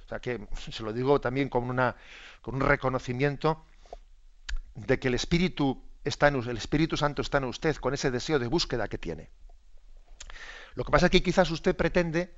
O 0.05 0.07
sea 0.07 0.19
que 0.19 0.39
se 0.71 0.83
lo 0.83 0.93
digo 0.93 1.19
también 1.19 1.49
con, 1.49 1.63
una, 1.63 1.95
con 2.43 2.53
un 2.53 2.61
reconocimiento 2.61 3.65
de 4.75 4.99
que 4.99 5.07
el 5.07 5.15
Espíritu 5.15 5.81
está 6.03 6.27
en 6.27 6.35
el 6.35 6.57
Espíritu 6.57 6.97
Santo 6.97 7.23
está 7.23 7.39
en 7.39 7.45
usted 7.45 7.75
con 7.77 7.95
ese 7.95 8.11
deseo 8.11 8.37
de 8.37 8.45
búsqueda 8.45 8.87
que 8.87 8.99
tiene. 8.99 9.31
Lo 10.75 10.83
que 10.83 10.91
pasa 10.91 11.07
es 11.07 11.11
que 11.11 11.23
quizás 11.23 11.49
usted 11.49 11.75
pretende 11.75 12.31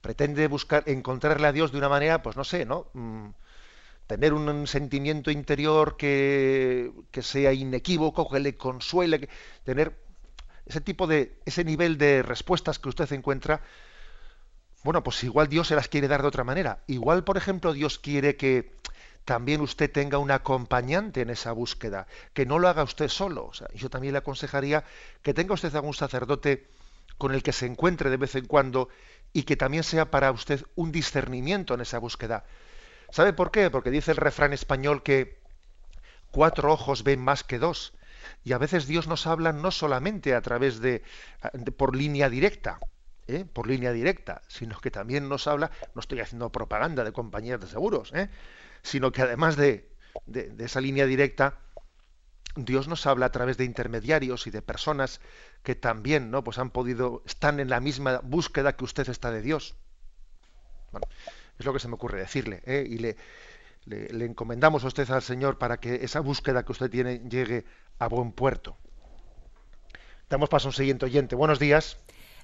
pretende 0.00 0.46
buscar 0.48 0.84
encontrarle 0.86 1.46
a 1.46 1.52
Dios 1.52 1.72
de 1.72 1.78
una 1.78 1.88
manera, 1.88 2.22
pues 2.22 2.36
no 2.36 2.44
sé, 2.44 2.64
¿no? 2.64 2.86
Mm, 2.94 3.28
tener 4.06 4.32
un, 4.32 4.66
sentimiento 4.66 5.30
interior 5.30 5.96
que, 5.96 6.92
que, 7.10 7.22
sea 7.22 7.52
inequívoco, 7.52 8.28
que 8.30 8.40
le 8.40 8.56
consuele, 8.56 9.28
tener 9.64 9.96
ese 10.66 10.80
tipo 10.80 11.06
de, 11.06 11.38
ese 11.44 11.64
nivel 11.64 11.98
de 11.98 12.22
respuestas 12.22 12.78
que 12.78 12.88
usted 12.88 13.12
encuentra, 13.12 13.60
bueno, 14.84 15.02
pues 15.02 15.22
igual 15.24 15.48
Dios 15.48 15.68
se 15.68 15.74
las 15.74 15.88
quiere 15.88 16.08
dar 16.08 16.22
de 16.22 16.28
otra 16.28 16.44
manera. 16.44 16.82
Igual, 16.86 17.24
por 17.24 17.36
ejemplo, 17.36 17.72
Dios 17.72 17.98
quiere 17.98 18.36
que 18.36 18.72
también 19.24 19.60
usted 19.60 19.90
tenga 19.92 20.16
un 20.18 20.30
acompañante 20.30 21.20
en 21.20 21.30
esa 21.30 21.52
búsqueda, 21.52 22.06
que 22.32 22.46
no 22.46 22.58
lo 22.58 22.68
haga 22.68 22.82
usted 22.82 23.08
solo. 23.08 23.46
O 23.46 23.52
yo 23.74 23.90
también 23.90 24.12
le 24.12 24.18
aconsejaría 24.18 24.84
que 25.22 25.34
tenga 25.34 25.54
usted 25.54 25.74
algún 25.74 25.94
sacerdote 25.94 26.66
con 27.18 27.34
el 27.34 27.42
que 27.42 27.52
se 27.52 27.66
encuentre 27.66 28.08
de 28.08 28.16
vez 28.16 28.36
en 28.36 28.46
cuando 28.46 28.88
y 29.32 29.42
que 29.42 29.56
también 29.56 29.84
sea 29.84 30.10
para 30.10 30.32
usted 30.32 30.64
un 30.74 30.92
discernimiento 30.92 31.74
en 31.74 31.80
esa 31.80 31.98
búsqueda. 31.98 32.44
¿Sabe 33.10 33.32
por 33.32 33.50
qué? 33.50 33.70
Porque 33.70 33.90
dice 33.90 34.10
el 34.10 34.16
refrán 34.16 34.52
español 34.52 35.02
que 35.02 35.40
cuatro 36.30 36.72
ojos 36.72 37.04
ven 37.04 37.20
más 37.20 37.44
que 37.44 37.58
dos. 37.58 37.94
Y 38.44 38.52
a 38.52 38.58
veces 38.58 38.86
Dios 38.86 39.06
nos 39.06 39.26
habla 39.26 39.52
no 39.52 39.70
solamente 39.70 40.34
a 40.34 40.42
través 40.42 40.80
de, 40.80 41.02
por 41.76 41.96
línea 41.96 42.28
directa, 42.28 42.78
¿eh? 43.26 43.44
por 43.44 43.66
línea 43.66 43.92
directa, 43.92 44.42
sino 44.48 44.78
que 44.78 44.90
también 44.90 45.28
nos 45.28 45.46
habla, 45.46 45.70
no 45.94 46.00
estoy 46.00 46.20
haciendo 46.20 46.50
propaganda 46.50 47.04
de 47.04 47.12
compañías 47.12 47.60
de 47.60 47.66
seguros, 47.66 48.12
¿eh? 48.14 48.28
sino 48.82 49.12
que 49.12 49.22
además 49.22 49.56
de, 49.56 49.88
de, 50.26 50.50
de 50.50 50.64
esa 50.64 50.80
línea 50.80 51.06
directa, 51.06 51.58
Dios 52.56 52.88
nos 52.88 53.06
habla 53.06 53.26
a 53.26 53.32
través 53.32 53.56
de 53.56 53.64
intermediarios 53.64 54.46
y 54.46 54.50
de 54.50 54.62
personas 54.62 55.20
que 55.62 55.74
también 55.74 56.30
¿no? 56.30 56.42
pues 56.42 56.58
han 56.58 56.70
podido, 56.70 57.22
están 57.26 57.60
en 57.60 57.68
la 57.68 57.80
misma 57.80 58.20
búsqueda 58.22 58.76
que 58.76 58.84
usted 58.84 59.08
está 59.08 59.30
de 59.30 59.42
Dios. 59.42 59.76
Bueno, 60.90 61.06
es 61.58 61.66
lo 61.66 61.72
que 61.72 61.78
se 61.78 61.88
me 61.88 61.94
ocurre 61.94 62.18
decirle. 62.18 62.62
¿eh? 62.64 62.84
Y 62.88 62.98
le, 62.98 63.16
le, 63.86 64.24
encomendamos 64.24 64.84
a 64.84 64.88
usted 64.88 65.08
al 65.10 65.22
Señor 65.22 65.58
para 65.58 65.78
que 65.78 65.96
esa 66.04 66.20
búsqueda 66.20 66.64
que 66.64 66.72
usted 66.72 66.90
tiene 66.90 67.18
llegue 67.28 67.64
a 67.98 68.08
buen 68.08 68.32
puerto. 68.32 68.76
Damos 70.28 70.48
paso 70.48 70.68
a 70.68 70.70
un 70.70 70.74
siguiente 70.74 71.06
oyente. 71.06 71.36
Buenos 71.36 71.58
días. 71.58 71.98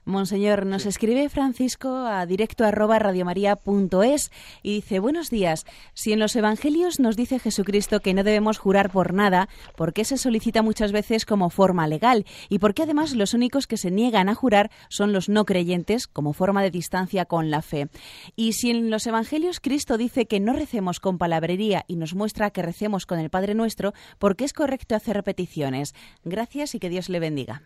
Monseñor, 0.06 0.66
nos 0.66 0.84
escribe 0.84 1.30
Francisco 1.30 1.96
a 1.96 2.26
directo 2.26 2.64
arroba 2.64 2.98
radiomaria.es 2.98 4.30
y 4.62 4.74
dice, 4.74 4.98
buenos 4.98 5.30
días, 5.30 5.64
si 5.94 6.12
en 6.12 6.18
los 6.18 6.36
Evangelios 6.36 7.00
nos 7.00 7.16
dice 7.16 7.38
Jesucristo 7.38 8.00
que 8.00 8.12
no 8.12 8.22
debemos 8.22 8.58
jurar 8.58 8.90
por 8.90 9.14
nada, 9.14 9.48
¿por 9.76 9.94
qué 9.94 10.04
se 10.04 10.18
solicita 10.18 10.60
muchas 10.60 10.92
veces 10.92 11.24
como 11.24 11.48
forma 11.48 11.88
legal? 11.88 12.26
¿Y 12.50 12.58
por 12.58 12.74
qué 12.74 12.82
además 12.82 13.14
los 13.14 13.32
únicos 13.32 13.66
que 13.66 13.78
se 13.78 13.90
niegan 13.90 14.28
a 14.28 14.34
jurar 14.34 14.70
son 14.90 15.14
los 15.14 15.30
no 15.30 15.46
creyentes 15.46 16.06
como 16.06 16.34
forma 16.34 16.62
de 16.62 16.70
distancia 16.70 17.24
con 17.24 17.50
la 17.50 17.62
fe? 17.62 17.88
Y 18.36 18.52
si 18.52 18.70
en 18.70 18.90
los 18.90 19.06
Evangelios 19.06 19.58
Cristo 19.60 19.96
dice 19.96 20.26
que 20.26 20.38
no 20.38 20.52
recemos 20.52 21.00
con 21.00 21.16
palabrería 21.16 21.84
y 21.88 21.96
nos 21.96 22.14
muestra 22.14 22.50
que 22.50 22.60
recemos 22.60 23.06
con 23.06 23.18
el 23.18 23.30
Padre 23.30 23.54
Nuestro, 23.54 23.94
¿por 24.18 24.36
qué 24.36 24.44
es 24.44 24.52
correcto 24.52 24.94
hacer 24.94 25.16
repeticiones? 25.16 25.94
Gracias 26.24 26.74
y 26.74 26.78
que 26.78 26.90
Dios 26.90 27.08
le 27.08 27.20
bendiga. 27.20 27.62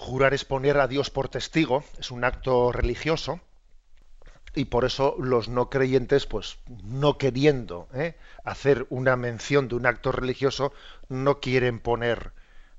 Jurar 0.00 0.32
es 0.32 0.46
poner 0.46 0.78
a 0.78 0.88
Dios 0.88 1.10
por 1.10 1.28
testigo, 1.28 1.84
es 1.98 2.10
un 2.10 2.24
acto 2.24 2.72
religioso, 2.72 3.38
y 4.54 4.64
por 4.64 4.86
eso 4.86 5.14
los 5.18 5.50
no 5.50 5.68
creyentes, 5.68 6.24
pues 6.24 6.56
no 6.82 7.18
queriendo 7.18 7.86
¿eh? 7.92 8.16
hacer 8.42 8.86
una 8.88 9.16
mención 9.16 9.68
de 9.68 9.74
un 9.74 9.84
acto 9.84 10.10
religioso, 10.10 10.72
no 11.10 11.38
quieren 11.38 11.80
poner, 11.80 12.32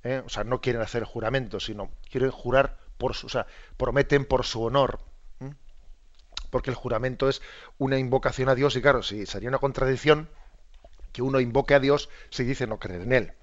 ¿eh? 0.04 0.24
o 0.26 0.30
sea, 0.30 0.44
no 0.46 0.62
quieren 0.62 0.82
hacer 0.82 1.04
juramento, 1.04 1.60
sino 1.60 1.92
quieren 2.10 2.32
jurar 2.32 2.80
por 2.98 3.14
su, 3.14 3.28
o 3.28 3.30
sea, 3.30 3.46
prometen 3.78 4.26
por 4.26 4.44
su 4.44 4.64
honor, 4.64 5.00
porque 6.50 6.72
el 6.72 6.76
juramento 6.76 7.30
es 7.30 7.44
una 7.78 8.00
invocación 8.00 8.50
a 8.50 8.56
Dios, 8.56 8.76
y 8.76 8.82
claro, 8.82 9.04
si 9.04 9.28
sería 9.28 9.50
una 9.50 9.60
contradicción 9.60 10.28
que 11.12 11.22
uno 11.22 11.40
invoque 11.40 11.76
a 11.76 11.80
Dios 11.80 12.10
si 12.32 12.46
dice 12.46 12.66
no 12.66 12.80
creer 12.80 13.04
en 13.04 13.14
él. 13.14 13.34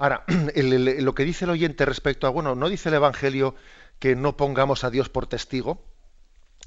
¿Eh? 0.00 0.04
Ahora, 0.04 0.24
lo 0.56 1.14
que 1.14 1.24
dice 1.24 1.44
el 1.44 1.50
oyente 1.50 1.84
respecto 1.84 2.26
a, 2.26 2.30
bueno, 2.30 2.54
¿no 2.54 2.68
dice 2.68 2.88
el 2.88 2.96
Evangelio 2.96 3.54
que 3.98 4.16
no 4.16 4.36
pongamos 4.36 4.84
a 4.84 4.90
Dios 4.90 5.08
por 5.08 5.26
testigo? 5.26 5.84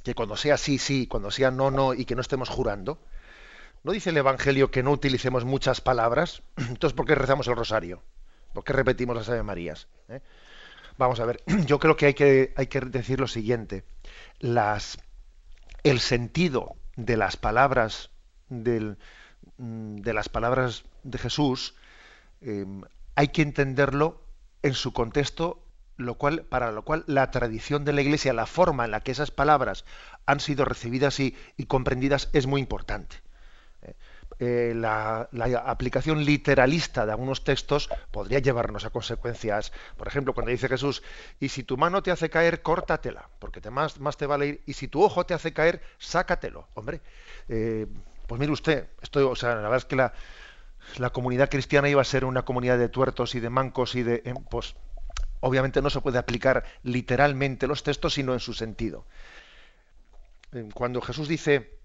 Que 0.03 0.15
cuando 0.15 0.37
sea 0.37 0.57
sí, 0.57 0.77
sí, 0.77 1.07
cuando 1.07 1.31
sea 1.31 1.51
no, 1.51 1.71
no, 1.71 1.93
y 1.93 2.05
que 2.05 2.15
no 2.15 2.21
estemos 2.21 2.49
jurando. 2.49 2.99
¿No 3.83 3.91
dice 3.91 4.11
el 4.11 4.17
Evangelio 4.17 4.71
que 4.71 4.83
no 4.83 4.91
utilicemos 4.91 5.45
muchas 5.45 5.81
palabras? 5.81 6.43
Entonces, 6.57 6.93
¿por 6.95 7.05
qué 7.05 7.15
rezamos 7.15 7.47
el 7.47 7.55
rosario? 7.55 8.03
¿Por 8.53 8.63
qué 8.63 8.73
repetimos 8.73 9.15
las 9.15 9.29
Ave 9.29 9.43
Marías? 9.43 9.87
¿Eh? 10.09 10.21
Vamos 10.97 11.19
a 11.19 11.25
ver, 11.25 11.41
yo 11.65 11.79
creo 11.79 11.97
que 11.97 12.07
hay, 12.07 12.13
que 12.13 12.53
hay 12.55 12.67
que 12.67 12.81
decir 12.81 13.19
lo 13.19 13.27
siguiente. 13.27 13.83
Las, 14.39 14.99
el 15.83 15.99
sentido 15.99 16.75
de 16.95 17.17
las 17.17 17.37
palabras 17.37 18.11
del, 18.49 18.97
mm, 19.57 19.97
de 19.97 20.13
las 20.13 20.29
palabras 20.29 20.83
de 21.03 21.17
Jesús 21.17 21.75
em, 22.41 22.83
hay 23.15 23.29
que 23.29 23.41
entenderlo 23.41 24.21
en 24.61 24.73
su 24.73 24.93
contexto, 24.93 25.63
lo 25.97 26.15
cual, 26.15 26.45
para 26.45 26.71
lo 26.71 26.83
cual 26.83 27.03
la 27.07 27.29
tradición 27.31 27.85
de 27.85 27.93
la 27.93 28.01
Iglesia, 28.01 28.33
la 28.33 28.45
forma 28.45 28.85
en 28.85 28.91
la 28.91 29.01
que 29.01 29.11
esas 29.11 29.31
palabras 29.31 29.85
han 30.25 30.39
sido 30.39 30.65
recibidas 30.65 31.19
y, 31.19 31.35
comprendidas 31.67 32.29
es 32.33 32.47
muy 32.47 32.61
importante. 32.61 33.17
Eh, 33.81 33.93
eh, 34.39 34.73
la, 34.75 35.29
aplicación 35.65 36.25
literalista 36.25 37.05
de 37.05 37.11
algunos 37.11 37.43
textos 37.43 37.89
podría 38.09 38.39
llevarnos 38.39 38.85
a 38.85 38.89
consecuencias. 38.89 39.71
Por 39.97 40.07
ejemplo, 40.07 40.33
cuando 40.33 40.51
dice 40.51 40.67
Jesús, 40.67 41.03
y 41.39 41.49
si 41.49 41.63
tu 41.63 41.77
mano 41.77 42.01
te 42.01 42.11
hace 42.11 42.29
caer, 42.29 42.61
córtatela, 42.61 43.29
porque 43.39 43.61
te 43.61 43.69
más, 43.69 43.99
más 43.99 44.17
te 44.17 44.25
vale 44.25 44.47
ir, 44.47 44.63
y 44.65 44.73
si 44.73 44.87
tu 44.87 45.03
ojo 45.03 45.25
te 45.25 45.33
hace 45.33 45.53
caer, 45.53 45.81
sácatelo. 45.99 46.67
Hombre, 46.73 47.01
eh, 47.49 47.85
pues 48.27 48.39
mire 48.39 48.51
usted, 48.51 48.87
esto, 49.01 49.29
o 49.29 49.35
sea, 49.35 49.49
la 49.49 49.61
verdad 49.63 49.77
es 49.77 49.85
que 49.85 49.95
la, 49.95 50.13
la 50.97 51.09
comunidad 51.09 51.49
cristiana 51.49 51.89
iba 51.89 52.01
a 52.01 52.05
ser 52.05 52.25
una 52.25 52.43
comunidad 52.43 52.77
de 52.77 52.89
tuertos 52.89 53.35
y 53.35 53.39
de 53.39 53.49
mancos 53.49 53.95
y 53.95 54.03
de 54.03 54.21
eh, 54.25 54.33
pues 54.49 54.75
obviamente 55.39 55.81
no 55.81 55.89
se 55.89 56.01
puede 56.01 56.17
aplicar 56.17 56.63
literalmente 56.83 57.67
los 57.67 57.83
textos 57.83 58.13
sino 58.13 58.33
en 58.33 58.39
su 58.39 58.53
sentido. 58.53 59.05
Eh, 60.51 60.69
cuando 60.73 61.01
Jesús 61.01 61.27
dice 61.27 61.77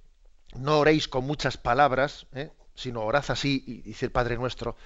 no 0.54 0.78
oréis 0.78 1.08
con 1.08 1.24
muchas 1.24 1.56
palabras 1.56 2.26
eh, 2.32 2.50
sino 2.74 3.02
orad 3.02 3.24
así 3.28 3.64
y 3.66 3.82
dice 3.82 4.06
el 4.06 4.12
Padre 4.12 4.36
nuestro 4.36 4.76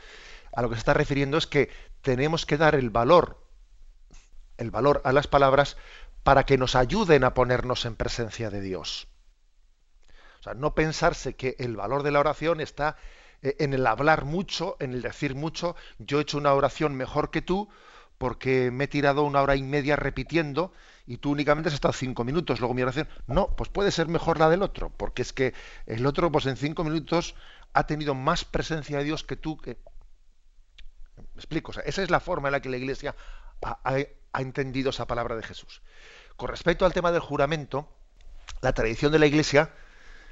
a 0.52 0.62
lo 0.62 0.68
que 0.68 0.76
se 0.76 0.80
está 0.80 0.94
refiriendo 0.94 1.38
es 1.38 1.46
que 1.46 1.70
tenemos 2.02 2.46
que 2.46 2.56
dar 2.56 2.74
el 2.74 2.90
valor 2.90 3.42
el 4.58 4.70
valor 4.70 5.00
a 5.04 5.12
las 5.12 5.26
palabras 5.26 5.76
para 6.22 6.44
que 6.44 6.58
nos 6.58 6.76
ayuden 6.76 7.24
a 7.24 7.34
ponernos 7.34 7.84
en 7.84 7.96
presencia 7.96 8.48
de 8.50 8.60
Dios. 8.60 9.08
O 10.40 10.42
sea 10.44 10.54
no 10.54 10.74
pensarse 10.74 11.34
que 11.34 11.56
el 11.58 11.76
valor 11.76 12.02
de 12.02 12.12
la 12.12 12.20
oración 12.20 12.60
está 12.60 12.96
en 13.42 13.74
el 13.74 13.86
hablar 13.86 14.24
mucho, 14.24 14.76
en 14.80 14.92
el 14.94 15.02
decir 15.02 15.34
mucho, 15.34 15.76
yo 15.98 16.18
he 16.18 16.22
hecho 16.22 16.38
una 16.38 16.54
oración 16.54 16.94
mejor 16.94 17.30
que 17.30 17.42
tú 17.42 17.68
porque 18.18 18.70
me 18.70 18.84
he 18.84 18.88
tirado 18.88 19.24
una 19.24 19.42
hora 19.42 19.56
y 19.56 19.64
media 19.64 19.96
repitiendo 19.96 20.72
y 21.06 21.16
tú 21.16 21.32
únicamente 21.32 21.68
has 21.68 21.74
estado 21.74 21.92
cinco 21.92 22.22
minutos, 22.22 22.60
luego 22.60 22.72
mi 22.72 22.82
oración. 22.82 23.08
No, 23.26 23.48
pues 23.56 23.68
puede 23.68 23.90
ser 23.90 24.06
mejor 24.06 24.38
la 24.38 24.48
del 24.48 24.62
otro, 24.62 24.90
porque 24.90 25.22
es 25.22 25.32
que 25.32 25.54
el 25.86 26.06
otro, 26.06 26.30
pues 26.30 26.46
en 26.46 26.56
cinco 26.56 26.84
minutos 26.84 27.34
ha 27.72 27.84
tenido 27.86 28.14
más 28.14 28.44
presencia 28.44 28.98
de 28.98 29.04
Dios 29.04 29.24
que 29.24 29.34
tú. 29.34 29.56
Que... 29.56 29.76
Me 31.16 31.24
explico, 31.34 31.72
esa 31.84 32.02
es 32.02 32.10
la 32.10 32.20
forma 32.20 32.46
en 32.46 32.52
la 32.52 32.62
que 32.62 32.68
la 32.68 32.76
Iglesia 32.76 33.16
ha 33.60 34.40
entendido 34.40 34.90
esa 34.90 35.08
palabra 35.08 35.34
de 35.34 35.42
Jesús. 35.42 35.82
Con 36.36 36.48
respecto 36.48 36.86
al 36.86 36.92
tema 36.92 37.10
del 37.10 37.20
juramento, 37.20 37.88
la 38.60 38.72
tradición 38.72 39.10
de 39.10 39.18
la 39.18 39.26
Iglesia, 39.26 39.72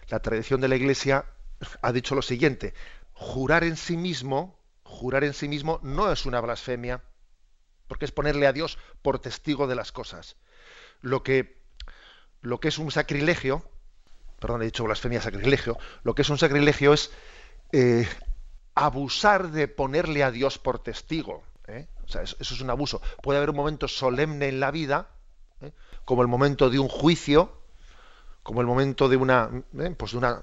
la 0.08 0.20
tradición 0.20 0.60
de 0.60 0.68
la 0.68 0.76
Iglesia 0.76 1.24
ha 1.82 1.92
dicho 1.92 2.14
lo 2.14 2.22
siguiente: 2.22 2.72
jurar 3.20 3.64
en 3.64 3.76
sí 3.76 3.98
mismo, 3.98 4.58
jurar 4.82 5.24
en 5.24 5.34
sí 5.34 5.46
mismo 5.46 5.78
no 5.82 6.10
es 6.10 6.24
una 6.24 6.40
blasfemia, 6.40 7.02
porque 7.86 8.06
es 8.06 8.12
ponerle 8.12 8.46
a 8.46 8.52
Dios 8.54 8.78
por 9.02 9.18
testigo 9.18 9.66
de 9.66 9.74
las 9.74 9.92
cosas. 9.92 10.36
Lo 11.02 11.22
que, 11.22 11.60
lo 12.40 12.60
que 12.60 12.68
es 12.68 12.78
un 12.78 12.90
sacrilegio, 12.90 13.62
perdón, 14.38 14.62
he 14.62 14.64
dicho 14.64 14.84
blasfemia, 14.84 15.20
sacrilegio, 15.20 15.76
lo 16.02 16.14
que 16.14 16.22
es 16.22 16.30
un 16.30 16.38
sacrilegio 16.38 16.94
es 16.94 17.10
eh, 17.72 18.08
abusar 18.74 19.50
de 19.50 19.68
ponerle 19.68 20.24
a 20.24 20.30
Dios 20.30 20.58
por 20.58 20.82
testigo. 20.82 21.42
¿eh? 21.68 21.88
O 22.04 22.08
sea, 22.08 22.22
eso, 22.22 22.36
es 22.40 22.60
un 22.62 22.70
abuso. 22.70 23.02
Puede 23.22 23.36
haber 23.36 23.50
un 23.50 23.56
momento 23.56 23.86
solemne 23.86 24.48
en 24.48 24.60
la 24.60 24.70
vida, 24.70 25.10
¿eh? 25.60 25.72
como 26.06 26.22
el 26.22 26.28
momento 26.28 26.70
de 26.70 26.78
un 26.78 26.88
juicio, 26.88 27.60
como 28.42 28.62
el 28.62 28.66
momento 28.66 29.10
de 29.10 29.18
una, 29.18 29.50
pues 29.98 30.12
de 30.12 30.18
una 30.18 30.42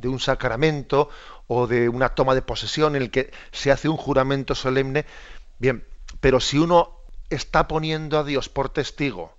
de 0.00 0.08
un 0.08 0.20
sacramento 0.20 1.08
o 1.46 1.66
de 1.66 1.88
una 1.88 2.10
toma 2.10 2.34
de 2.34 2.42
posesión 2.42 2.96
en 2.96 3.02
el 3.02 3.10
que 3.10 3.30
se 3.52 3.70
hace 3.70 3.88
un 3.88 3.96
juramento 3.96 4.54
solemne. 4.54 5.06
Bien, 5.58 5.84
pero 6.20 6.40
si 6.40 6.58
uno 6.58 6.98
está 7.30 7.68
poniendo 7.68 8.18
a 8.18 8.24
Dios 8.24 8.48
por 8.48 8.68
testigo 8.70 9.34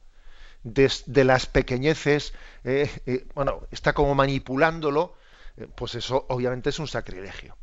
de, 0.64 1.24
las 1.24 1.46
pequeñeces, 1.46 2.34
eh, 2.64 2.90
eh, 3.06 3.28
bueno, 3.34 3.62
está 3.72 3.94
como 3.94 4.14
manipulándolo, 4.16 5.16
eh, 5.58 5.68
pues 5.74 5.96
eso 5.96 6.26
obviamente 6.30 6.70
es 6.70 6.80
un 6.80 6.88
sacrilegio. 6.88 7.56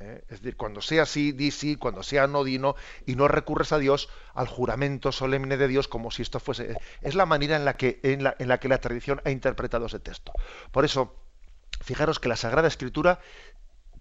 Es 0.00 0.42
decir, 0.42 0.56
cuando 0.56 0.80
sea 0.80 1.06
sí, 1.06 1.32
di 1.32 1.50
sí, 1.50 1.74
cuando 1.74 2.04
sea 2.04 2.28
no, 2.28 2.44
di 2.44 2.60
no, 2.60 2.76
y 3.04 3.16
no 3.16 3.26
recurres 3.26 3.72
a 3.72 3.78
Dios, 3.78 4.08
al 4.32 4.46
juramento 4.46 5.10
solemne 5.10 5.56
de 5.56 5.66
Dios, 5.66 5.88
como 5.88 6.12
si 6.12 6.22
esto 6.22 6.38
fuese. 6.38 6.76
Es 7.02 7.16
la 7.16 7.26
manera 7.26 7.56
en 7.56 7.64
la 7.64 7.74
que, 7.76 7.98
en 8.04 8.22
la, 8.22 8.36
en 8.38 8.46
la, 8.46 8.60
que 8.60 8.68
la 8.68 8.78
tradición 8.78 9.20
ha 9.24 9.30
interpretado 9.30 9.86
ese 9.86 9.98
texto. 9.98 10.30
Por 10.70 10.84
eso, 10.84 11.16
fijaros 11.80 12.18
que 12.18 12.28
la 12.28 12.36
Sagrada 12.36 12.68
Escritura 12.68 13.20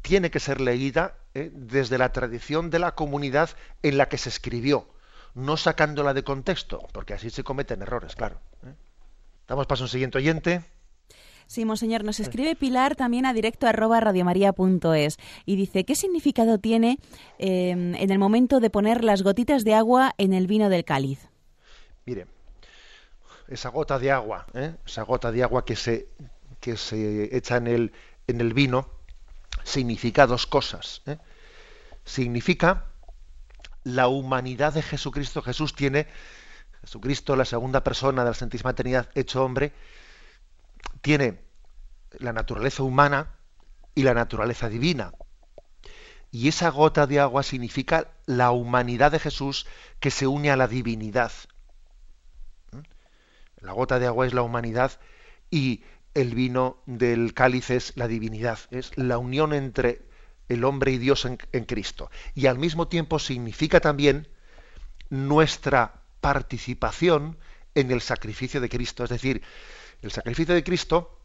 tiene 0.01 0.31
que 0.31 0.39
ser 0.39 0.61
leída 0.61 1.15
eh, 1.33 1.51
desde 1.53 1.97
la 1.97 2.11
tradición 2.11 2.69
de 2.69 2.79
la 2.79 2.95
comunidad 2.95 3.49
en 3.83 3.97
la 3.97 4.09
que 4.09 4.17
se 4.17 4.29
escribió, 4.29 4.87
no 5.33 5.57
sacándola 5.57 6.13
de 6.13 6.23
contexto, 6.23 6.87
porque 6.93 7.13
así 7.13 7.29
se 7.29 7.43
cometen 7.43 7.81
errores, 7.81 8.15
claro. 8.15 8.39
¿eh? 8.65 8.73
Damos 9.47 9.67
paso 9.67 9.83
a 9.83 9.85
un 9.85 9.89
siguiente 9.89 10.17
oyente. 10.17 10.63
Sí, 11.47 11.63
monseñor, 11.63 12.03
nos 12.03 12.19
escribe 12.19 12.57
Pilar 12.57 12.97
también 12.97 13.25
a 13.25 13.33
directo 13.33 13.67
arroba 13.67 14.01
radiomaria.es 14.01 15.17
y 15.45 15.55
dice, 15.55 15.85
¿qué 15.85 15.95
significado 15.95 16.57
tiene 16.57 16.99
em, 17.37 17.95
en 17.95 18.11
el 18.11 18.19
momento 18.19 18.59
de 18.59 18.69
poner 18.69 19.05
las 19.05 19.23
gotitas 19.23 19.63
de 19.63 19.73
agua 19.73 20.13
en 20.17 20.33
el 20.33 20.45
vino 20.45 20.67
del 20.67 20.83
cáliz? 20.83 21.29
Mire, 22.05 22.27
esa 23.47 23.69
gota 23.69 23.97
de 23.97 24.11
agua, 24.11 24.45
¿eh? 24.53 24.75
esa 24.85 25.03
gota 25.03 25.31
de 25.31 25.41
agua 25.43 25.63
que 25.63 25.77
se, 25.77 26.09
que 26.59 26.77
se 26.77 27.35
echa 27.35 27.57
en 27.57 27.67
el, 27.67 27.93
en 28.27 28.41
el 28.41 28.53
vino 28.53 28.89
significa 29.63 30.27
dos 30.27 30.47
cosas. 30.47 31.01
¿eh? 31.05 31.17
Significa 32.05 32.85
la 33.83 34.07
humanidad 34.07 34.73
de 34.73 34.81
Jesucristo. 34.81 35.41
Jesús 35.41 35.75
tiene, 35.75 36.07
Jesucristo, 36.81 37.35
la 37.35 37.45
segunda 37.45 37.83
persona 37.83 38.23
de 38.23 38.29
la 38.31 38.35
Santísima 38.35 38.73
Trinidad, 38.73 39.09
hecho 39.15 39.43
hombre, 39.43 39.73
tiene 41.01 41.41
la 42.19 42.33
naturaleza 42.33 42.83
humana 42.83 43.35
y 43.95 44.03
la 44.03 44.13
naturaleza 44.13 44.69
divina. 44.69 45.11
Y 46.31 46.47
esa 46.49 46.69
gota 46.69 47.07
de 47.07 47.19
agua 47.19 47.43
significa 47.43 48.11
la 48.25 48.51
humanidad 48.51 49.11
de 49.11 49.19
Jesús 49.19 49.65
que 49.99 50.11
se 50.11 50.27
une 50.27 50.51
a 50.51 50.57
la 50.57 50.67
divinidad. 50.67 51.31
¿Mm? 52.71 52.81
La 53.61 53.71
gota 53.71 53.99
de 53.99 54.07
agua 54.07 54.27
es 54.27 54.33
la 54.33 54.41
humanidad 54.41 54.99
y 55.49 55.83
el 56.17 56.33
vino 56.33 56.81
del 56.87 57.35
cáliz 57.35 57.69
es 57.69 57.93
la 57.95 58.07
divinidad, 58.07 58.57
es 58.71 58.91
la 58.97 59.19
unión 59.19 59.53
entre 59.53 60.01
el 60.49 60.63
hombre 60.63 60.91
y 60.91 60.97
Dios 60.97 61.25
en, 61.25 61.65
Cristo. 61.65 62.09
Y 62.33 62.47
al 62.47 62.57
mismo 62.57 62.87
tiempo 62.87 63.19
significa 63.19 63.81
también 63.81 64.27
nuestra 65.09 66.01
participación 66.19 67.37
en 67.75 67.91
el 67.91 68.01
sacrificio 68.01 68.59
de 68.59 68.67
Cristo. 68.67 69.03
Es 69.03 69.11
decir, 69.11 69.43
el 70.01 70.09
sacrificio 70.09 70.55
de 70.55 70.63
Cristo, 70.63 71.21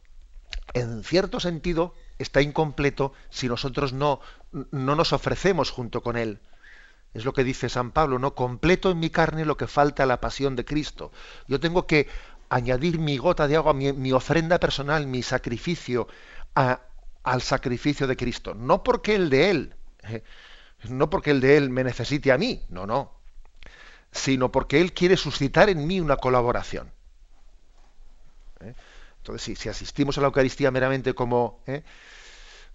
en 0.74 1.02
cierto 1.04 1.40
sentido, 1.40 1.94
está 2.18 2.42
incompleto 2.42 3.14
si 3.30 3.48
nosotros 3.48 3.94
no, 3.94 4.20
no 4.52 4.94
nos 4.94 5.14
ofrecemos 5.14 5.70
junto 5.70 6.02
con 6.02 6.18
Él. 6.18 6.40
Es 7.14 7.24
lo 7.24 7.32
que 7.32 7.44
dice 7.44 7.70
San 7.70 7.92
Pablo, 7.92 8.18
¿no? 8.18 8.34
Completo 8.34 8.90
en 8.90 8.98
mi 8.98 9.08
carne 9.08 9.46
lo 9.46 9.56
que 9.56 9.66
falta 9.66 10.02
a 10.02 10.06
la 10.06 10.20
pasión 10.20 10.54
de 10.54 10.66
Cristo. 10.66 11.12
Yo 11.46 11.60
tengo 11.60 11.86
que 11.86 12.08
añadir 12.52 12.98
mi 12.98 13.16
gota 13.16 13.48
de 13.48 13.56
agua, 13.56 13.72
mi, 13.72 14.12
ofrenda 14.12 14.60
personal, 14.60 15.06
mi 15.06 15.22
sacrificio 15.22 16.06
al 16.54 17.40
sacrificio 17.40 18.06
de 18.06 18.14
Cristo. 18.14 18.54
No 18.54 18.82
porque 18.82 19.14
el 19.14 19.30
de 19.30 19.50
Él, 19.50 19.74
eh, 20.02 20.22
no 20.90 21.08
porque 21.08 21.30
el 21.30 21.40
de 21.40 21.56
Él 21.56 21.70
me 21.70 21.82
necesite 21.82 22.30
a 22.30 22.36
mí, 22.36 22.62
no, 22.68 22.86
no, 22.86 23.14
sino 24.12 24.52
porque 24.52 24.82
Él 24.82 24.92
quiere 24.92 25.16
suscitar 25.16 25.70
en 25.70 25.86
mí 25.86 25.98
una 25.98 26.18
colaboración. 26.18 26.92
¿Eh? 28.60 28.74
Entonces, 29.16 29.58
si, 29.58 29.68
asistimos 29.70 30.18
a 30.18 30.20
la 30.20 30.26
Eucaristía 30.26 30.70
meramente 30.70 31.14
como, 31.14 31.62
¿eh? 31.66 31.82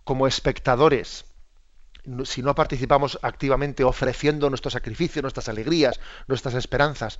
como 0.03 0.25
espectadores, 0.25 1.25
si 2.23 2.41
no 2.41 2.55
participamos 2.55 3.19
activamente 3.21 3.83
ofreciendo 3.83 4.49
nuestro 4.49 4.71
sacrificio, 4.71 5.21
nuestras 5.21 5.49
alegrías, 5.49 5.99
nuestras 6.27 6.55
esperanzas, 6.55 7.19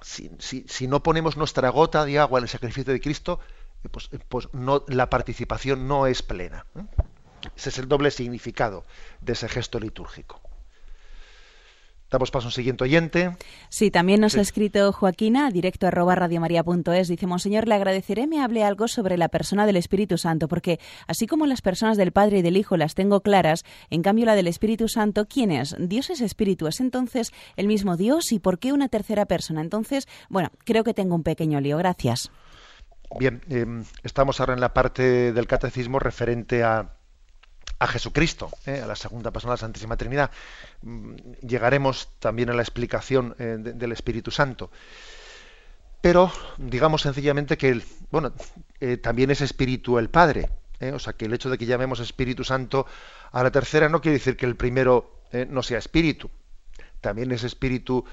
si, 0.00 0.86
no 0.86 1.02
ponemos 1.02 1.36
nuestra 1.36 1.68
gota 1.70 2.04
de 2.04 2.18
agua 2.18 2.38
en 2.38 2.44
el 2.44 2.48
sacrificio 2.48 2.92
de 2.92 3.00
Cristo, 3.00 3.40
pues, 3.90 4.10
pues 4.28 4.48
no, 4.52 4.84
la 4.88 5.10
participación 5.10 5.88
no 5.88 6.06
es 6.06 6.22
plena. 6.22 6.66
¿eh? 6.76 6.84
Ese 7.56 7.68
es 7.68 7.78
el 7.78 7.88
doble 7.88 8.10
significado 8.10 8.84
de 9.20 9.32
ese 9.32 9.48
gesto 9.48 9.78
litúrgico. 9.78 10.40
Damos 12.10 12.30
paso 12.30 12.46
a 12.46 12.48
un 12.48 12.52
siguiente 12.52 12.84
oyente. 12.84 13.36
Sí, 13.68 13.90
también 13.90 14.20
nos 14.20 14.36
ha 14.36 14.40
escrito 14.40 14.92
Joaquina, 14.92 15.50
directo 15.50 15.86
arroba 15.86 16.14
radiomaria.es. 16.14 17.08
Dice, 17.08 17.26
Monseñor, 17.26 17.68
le 17.68 17.74
agradeceré 17.74 18.26
me 18.26 18.40
hable 18.42 18.64
algo 18.64 18.88
sobre 18.88 19.18
la 19.18 19.28
persona 19.28 19.66
del 19.66 19.76
Espíritu 19.76 20.16
Santo, 20.16 20.48
porque 20.48 20.80
así 21.06 21.26
como 21.26 21.46
las 21.46 21.60
personas 21.60 21.98
del 21.98 22.12
Padre 22.12 22.38
y 22.38 22.42
del 22.42 22.56
Hijo 22.56 22.78
las 22.78 22.94
tengo 22.94 23.20
claras, 23.20 23.64
en 23.90 24.02
cambio 24.02 24.24
la 24.24 24.36
del 24.36 24.46
Espíritu 24.46 24.88
Santo, 24.88 25.26
¿quién 25.26 25.52
es? 25.52 25.76
Dios 25.78 26.08
es 26.08 26.22
Espíritu, 26.22 26.66
¿es 26.66 26.80
entonces 26.80 27.32
el 27.56 27.66
mismo 27.66 27.96
Dios? 27.96 28.32
¿Y 28.32 28.38
por 28.38 28.58
qué 28.58 28.72
una 28.72 28.88
tercera 28.88 29.26
persona? 29.26 29.60
Entonces, 29.60 30.08
bueno, 30.30 30.50
creo 30.64 30.84
que 30.84 30.94
tengo 30.94 31.14
un 31.14 31.22
pequeño 31.22 31.60
lío. 31.60 31.76
Gracias. 31.76 32.30
Bien, 33.18 33.42
em, 33.48 33.84
estamos 34.02 34.40
ahora 34.40 34.54
en 34.54 34.60
la 34.60 34.74
parte 34.74 35.32
del 35.32 35.46
catecismo 35.46 35.98
referente 35.98 36.62
a 36.62 36.97
a 37.78 37.86
Jesucristo, 37.86 38.50
¿eh? 38.66 38.80
a 38.82 38.86
la 38.86 38.96
segunda 38.96 39.30
persona 39.30 39.52
de 39.52 39.56
la 39.56 39.60
Santísima 39.60 39.96
Trinidad. 39.96 40.30
Mm, 40.82 41.14
llegaremos 41.46 42.08
también 42.18 42.50
a 42.50 42.54
la 42.54 42.62
explicación 42.62 43.34
eh, 43.38 43.56
del 43.58 43.92
Espíritu 43.92 44.30
Santo. 44.30 44.70
Pero 46.00 46.32
digamos 46.58 47.02
sencillamente 47.02 47.56
que 47.56 47.82
bueno, 48.10 48.32
eh, 48.80 48.96
también 48.96 49.30
es 49.30 49.40
Espíritu 49.40 49.98
el 49.98 50.10
Padre. 50.10 50.50
O 50.92 51.00
sea 51.00 51.14
que 51.14 51.24
el 51.24 51.34
hecho 51.34 51.50
de 51.50 51.58
que 51.58 51.66
llamemos 51.66 51.98
Espíritu 51.98 52.44
Santo 52.44 52.86
a 53.32 53.42
la 53.42 53.50
tercera 53.50 53.88
no 53.88 54.00
quiere 54.00 54.18
decir 54.18 54.36
que 54.36 54.46
el 54.46 54.54
primero 54.54 55.24
no 55.48 55.64
sea 55.64 55.78
Espíritu. 55.78 56.30
También 57.00 57.32
es 57.32 57.42
Espíritu 57.42 58.04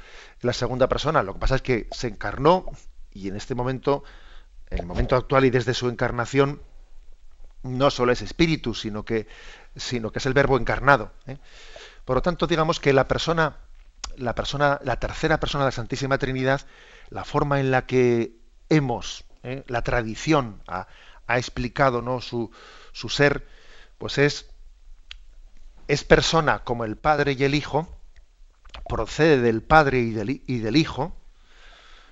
la 0.41 0.51
segunda 0.51 0.89
persona. 0.89 1.21
Lo 1.21 1.34
que 1.34 1.39
pasa 1.39 1.58
es 1.58 1.62
que 1.62 1.88
se 1.91 2.08
encarnó 2.08 2.65
y 3.12 3.28
en 3.28 3.36
este 3.36 3.54
momento, 3.54 4.04
en 4.71 4.80
el 4.80 4.86
momento 4.88 5.15
actual 5.15 5.45
y 5.45 5.51
desde 5.51 5.75
su 5.75 5.89
encarnación, 5.89 6.60
no 7.65 7.89
solo 7.89 8.12
es 8.12 8.21
espíritu, 8.21 8.73
sino 8.73 9.04
que, 9.04 9.28
sino 9.75 10.12
que 10.12 10.19
es 10.19 10.25
el 10.25 10.34
verbo 10.34 10.58
encarnado. 10.58 11.12
¿eh? 11.28 11.38
Por 12.06 12.17
lo 12.17 12.21
tanto, 12.21 12.47
digamos 12.47 12.80
que 12.80 12.93
la 12.93 13.08
persona, 13.08 13.58
la 14.17 14.36
persona, 14.36 14.80
la 14.84 14.99
tercera 14.99 15.39
persona 15.39 15.65
de 15.65 15.69
la 15.69 15.71
Santísima 15.71 16.17
Trinidad, 16.17 16.62
la 17.10 17.25
forma 17.25 17.60
en 17.60 17.71
la 17.71 17.86
que 17.86 18.38
hemos, 18.69 19.25
¿eh? 19.43 19.63
la 19.67 19.82
tradición 19.82 20.62
ha, 20.67 20.88
explicado 21.28 22.01
¿no? 22.01 22.21
su, 22.21 22.51
su, 22.91 23.10
ser, 23.10 23.47
pues 23.97 24.19
es, 24.19 24.47
es 25.88 26.04
persona 26.04 26.63
como 26.63 26.86
el 26.86 26.97
Padre 26.97 27.34
y 27.34 27.43
el 27.43 27.56
Hijo, 27.56 27.89
procede 28.88 29.41
del 29.41 29.63
Padre 29.63 29.99
y 29.99 30.12
del, 30.12 30.43
y 30.45 30.60
del 30.60 30.75
Hijo. 30.75 31.15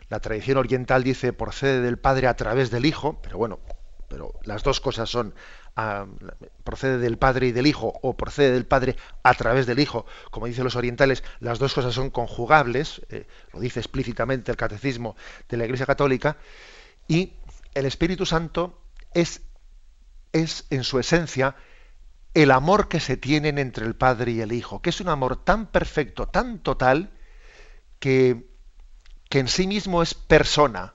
La 0.10 0.20
tradición 0.20 0.58
oriental 0.58 1.04
dice 1.04 1.34
procede 1.34 1.82
del 1.82 2.00
Padre 2.00 2.28
a 2.28 2.36
través 2.36 2.72
del 2.72 2.86
Hijo, 2.86 3.20
pero 3.22 3.38
bueno, 3.38 3.60
pero 4.14 4.32
las 4.44 4.62
dos 4.62 4.80
cosas 4.80 5.10
son 5.10 5.34
ah, 5.76 6.06
procede 6.64 7.00
del 7.00 7.18
Padre 7.18 7.48
y 7.48 7.52
del 7.52 7.66
Hijo 7.66 7.92
o 8.04 8.16
procede 8.16 8.52
del 8.52 8.68
Padre 8.68 8.96
a 9.24 9.34
través 9.34 9.66
del 9.66 9.80
Hijo, 9.80 10.06
como 10.30 10.46
dicen 10.46 10.64
los 10.64 10.76
orientales, 10.76 11.24
las 11.40 11.58
dos 11.58 11.74
cosas 11.74 11.96
son 11.96 12.12
conjugables, 12.12 13.02
eh, 13.10 13.26
lo 13.52 13.60
dice 13.60 13.80
explícitamente 13.80 14.52
el 14.52 14.58
Catecismo 14.58 15.16
de 15.50 15.58
la 15.58 15.66
Iglesia 15.66 15.88
Católica, 15.88 16.38
y 17.08 17.34
el 17.74 17.88
Espíritu 17.88 18.28
Santo 18.28 18.84
es, 19.16 19.42
es 20.32 20.68
en 20.70 20.84
su 20.84 21.00
esencia 21.00 21.56
el 22.36 22.52
amor 22.52 22.90
que 22.90 23.00
se 23.00 23.18
tienen 23.18 23.58
entre 23.58 23.88
el 23.88 23.96
Padre 23.96 24.34
y 24.34 24.42
el 24.42 24.52
Hijo, 24.52 24.80
que 24.84 24.92
es 24.92 25.02
un 25.02 25.10
amor 25.10 25.44
tan 25.44 25.66
perfecto, 25.66 26.28
tan 26.28 26.60
total, 26.60 27.10
que, 27.98 28.46
que 29.28 29.40
en 29.40 29.48
sí 29.48 29.66
mismo 29.66 30.04
es 30.04 30.14
persona, 30.14 30.94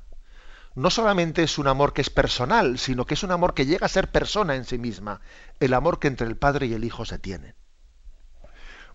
no 0.79 0.91
solamente 0.91 1.43
es 1.43 1.59
un 1.59 1.67
amor 1.67 1.93
que 1.93 2.03
es 2.03 2.09
personal, 2.09 2.79
sino 2.79 3.05
que 3.05 3.15
es 3.15 3.25
un 3.25 3.33
amor 3.33 3.53
que 3.53 3.67
llega 3.67 3.87
a 3.87 3.89
ser 3.89 4.13
persona 4.13 4.55
en 4.55 4.65
sí 4.65 4.79
misma, 4.79 5.21
el 5.59 5.75
amor 5.75 5.99
que 5.99 6.07
entre 6.07 6.29
el 6.29 6.37
Padre 6.37 6.67
y 6.67 6.73
el 6.73 6.85
Hijo 6.85 7.05
se 7.05 7.19
tiene. 7.19 7.55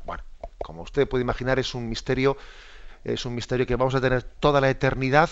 Bueno, 0.05 0.23
como 0.59 0.83
usted 0.83 1.09
puede 1.09 1.23
imaginar, 1.23 1.59
es 1.59 1.75
un 1.75 1.89
misterio, 1.89 2.37
es 3.03 3.25
un 3.25 3.35
misterio 3.35 3.65
que 3.65 3.75
vamos 3.75 3.95
a 3.95 4.01
tener 4.01 4.23
toda 4.23 4.61
la 4.61 4.69
eternidad 4.69 5.29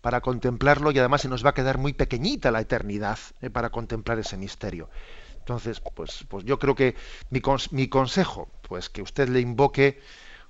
para 0.00 0.20
contemplarlo 0.20 0.90
y 0.90 0.98
además 0.98 1.22
se 1.22 1.28
nos 1.28 1.46
va 1.46 1.50
a 1.50 1.54
quedar 1.54 1.78
muy 1.78 1.92
pequeñita 1.92 2.50
la 2.50 2.60
eternidad 2.60 3.20
eh, 3.40 3.48
para 3.48 3.70
contemplar 3.70 4.18
ese 4.18 4.36
misterio. 4.36 4.90
Entonces, 5.38 5.80
pues, 5.94 6.24
pues 6.28 6.44
yo 6.44 6.58
creo 6.58 6.74
que 6.74 6.96
mi, 7.30 7.40
mi 7.70 7.88
consejo, 7.88 8.48
pues 8.68 8.90
que 8.90 9.02
usted 9.02 9.28
le 9.28 9.38
invoque 9.38 10.00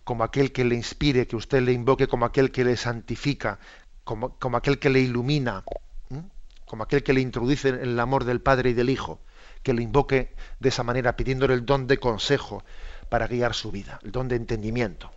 como 0.03 0.25
aquel 0.25 0.53
que 0.53 0.65
le 0.65 0.77
inspire, 0.77 1.27
que 1.27 1.37
usted 1.37 1.61
le 1.61 1.73
invoque 1.73 2.07
como 2.07 2.25
aquel 2.25 2.53
que 2.53 2.65
le 2.65 2.77
santifica, 2.77 3.59
como, 4.07 4.57
aquel 4.57 4.79
que 4.79 4.89
le 4.89 5.01
ilumina, 5.01 5.65
como 6.65 6.85
aquel 6.85 7.03
que 7.03 7.13
le 7.13 7.21
introduce 7.21 7.69
en 7.69 7.81
el 7.81 7.99
amor 7.99 8.25
del 8.25 8.41
Padre 8.41 8.71
y 8.71 8.73
del 8.73 8.89
Hijo, 8.89 9.19
que 9.65 9.75
le 9.75 9.83
invoque 9.83 10.29
de 10.61 10.69
esa 10.69 10.85
manera 10.85 11.17
pidiéndole 11.17 11.55
el 11.55 11.67
don 11.67 11.89
de 11.89 11.99
consejo 11.99 12.63
para 13.11 13.27
guiar 13.27 13.53
su 13.53 13.73
vida, 13.73 13.99
el 14.05 14.13
don 14.13 14.29
de 14.29 14.37
entendimiento. 14.37 15.11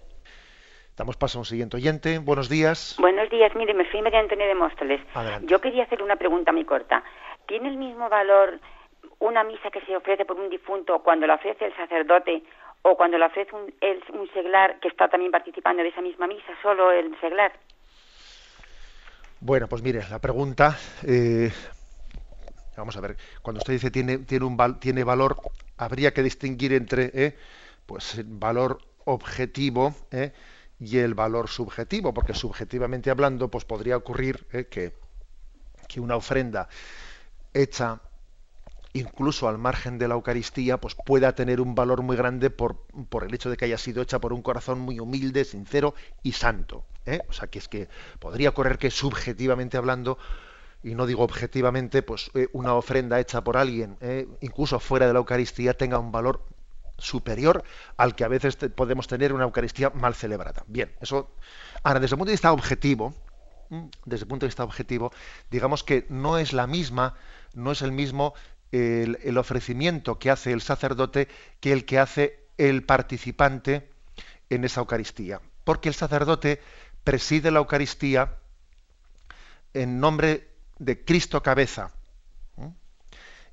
Damos 0.98 1.18
paso 1.18 1.38
a 1.38 1.42
un 1.42 1.46
siguiente 1.46 1.78
oyente. 1.78 2.18
Buenos 2.18 2.50
días. 2.50 2.98
Buenos 3.00 3.30
días. 3.30 3.56
Mire, 3.56 3.74
me 3.76 3.90
soy 3.92 4.02
María 4.02 4.24
de 4.24 4.56
Móstoles. 4.56 5.02
Yo 5.44 5.62
quería 5.62 5.84
hacer 5.84 6.02
una 6.02 6.16
pregunta 6.16 6.52
muy 6.52 6.66
corta. 6.66 7.04
¿Tiene 7.48 7.70
el 7.70 7.78
mismo 7.78 8.10
valor 8.10 8.60
una 9.20 9.44
misa 9.44 9.70
que 9.70 9.82
se 9.82 9.96
ofrece 9.96 10.26
por 10.26 10.38
un 10.38 10.50
difunto 10.50 11.00
cuando 11.04 11.28
la 11.28 11.36
ofrece 11.36 11.68
el 11.68 11.76
sacerdote 11.76 12.44
o 12.82 12.98
cuando 12.98 13.20
la 13.20 13.28
ofrece 13.28 13.56
un, 13.56 13.72
un 14.20 14.34
seglar 14.34 14.80
que 14.80 14.88
está 14.88 15.08
también 15.08 15.32
participando 15.32 15.84
de 15.84 15.90
esa 15.90 16.02
misma 16.02 16.26
misa, 16.26 16.52
solo 16.64 16.92
el 16.92 17.18
seglar? 17.22 17.52
Bueno, 19.40 19.68
pues 19.70 19.82
mire, 19.82 20.04
la 20.10 20.20
pregunta, 20.20 20.78
eh, 21.04 21.52
vamos 22.76 22.96
a 22.98 23.02
ver, 23.02 23.18
cuando 23.42 23.58
usted 23.58 23.74
dice 23.74 23.92
tiene, 23.92 24.20
tiene, 24.20 24.46
un, 24.46 24.80
tiene 24.80 25.04
valor, 25.04 25.42
habría 25.78 26.14
que 26.14 26.24
distinguir 26.24 26.74
entre 26.74 27.12
eh, 27.14 27.38
pues 27.86 28.16
el 28.16 28.26
valor 28.28 28.80
objetivo 29.06 29.96
eh, 30.12 30.34
y 30.80 30.98
el 30.98 31.14
valor 31.14 31.50
subjetivo, 31.50 32.14
porque 32.14 32.34
subjetivamente 32.34 33.10
hablando, 33.10 33.50
pues 33.50 33.66
podría 33.66 33.98
ocurrir 33.98 34.46
que, 34.70 34.98
que 35.88 36.00
una 36.00 36.16
ofrenda 36.18 36.70
hecha 37.54 38.02
incluso 38.94 39.48
al 39.48 39.58
margen 39.58 39.98
de 39.98 40.08
la 40.08 40.16
Eucaristía, 40.16 40.80
pues 40.80 40.96
pueda 40.96 41.34
tener 41.34 41.62
un 41.62 41.76
valor 41.76 42.02
muy 42.02 42.16
grande 42.16 42.50
por, 42.50 42.86
por, 43.10 43.24
el 43.24 43.34
hecho 43.34 43.50
de 43.50 43.58
que 43.58 43.66
haya 43.66 43.78
sido 43.78 44.02
hecha 44.02 44.20
por 44.20 44.34
un 44.34 44.42
corazón 44.42 44.80
muy 44.80 45.00
humilde, 45.00 45.46
sincero 45.46 45.94
y 46.24 46.34
santo. 46.34 46.84
¿eh? 47.06 47.22
O 47.30 47.34
sea, 47.34 47.48
que 47.48 47.60
es 47.60 47.68
que 47.68 47.88
podría 48.20 48.50
ocurrir 48.50 48.78
que 48.78 48.92
subjetivamente 48.92 49.78
hablando, 49.78 50.18
y 50.84 50.96
no 50.96 51.06
digo 51.06 51.24
objetivamente, 51.24 52.02
pues 52.02 52.32
eh, 52.34 52.48
una 52.54 52.74
ofrenda 52.74 53.20
hecha 53.20 53.44
por 53.44 53.58
alguien, 53.58 53.98
¿eh? 54.02 54.28
incluso 54.42 54.80
fuera 54.80 55.08
de 55.08 55.14
la 55.14 55.20
Eucaristía, 55.20 55.76
tenga 55.76 56.00
un 56.00 56.12
valor 56.12 56.46
superior 56.98 57.64
al 57.96 58.16
que 58.16 58.24
a 58.24 58.28
veces 58.28 58.58
podemos 58.76 59.08
tener 59.08 59.34
una 59.34 59.46
Eucaristía 59.46 59.90
mal 59.92 60.16
celebrada. 60.16 60.64
Bien, 60.68 60.92
eso. 61.00 61.32
Ahora, 61.84 62.00
desde 62.00 62.16
el 62.16 62.18
punto 62.18 62.30
de 62.30 62.34
vista 62.34 62.52
objetivo, 62.52 63.14
desde 64.06 64.24
el 64.24 64.28
punto 64.28 64.46
de 64.46 64.50
vista 64.50 64.64
objetivo, 64.64 65.12
digamos 65.52 65.84
que 65.84 66.06
no 66.10 66.38
es 66.38 66.54
la 66.54 66.68
misma, 66.68 67.16
no 67.54 67.72
es 67.72 67.82
el 67.82 67.92
mismo 67.92 68.34
el, 68.72 69.38
ofrecimiento 69.38 70.20
que 70.20 70.30
hace 70.30 70.52
el 70.52 70.62
sacerdote 70.62 71.28
que 71.60 71.72
el 71.72 71.86
que 71.86 72.00
hace 72.00 72.48
el 72.58 72.84
participante 72.84 73.90
en 74.50 74.64
esa 74.64 74.82
Eucaristía. 74.82 75.42
Porque 75.64 75.90
el 75.90 75.96
sacerdote 75.96 76.62
preside 77.04 77.52
la 77.52 77.60
Eucaristía 77.60 78.36
en 79.74 80.00
nombre 80.00 80.50
de 80.78 81.04
Cristo 81.04 81.42
cabeza. 81.42 81.94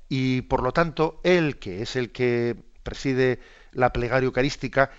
Y 0.09 0.41
por 0.43 0.63
lo 0.63 0.71
tanto, 0.71 1.19
él, 1.23 1.59
que 1.59 1.81
es 1.81 1.95
el 1.95 2.11
que 2.11 2.55
preside 2.83 3.39
la 3.73 3.91
plegaria 3.91 4.25
eucarística, 4.25 4.89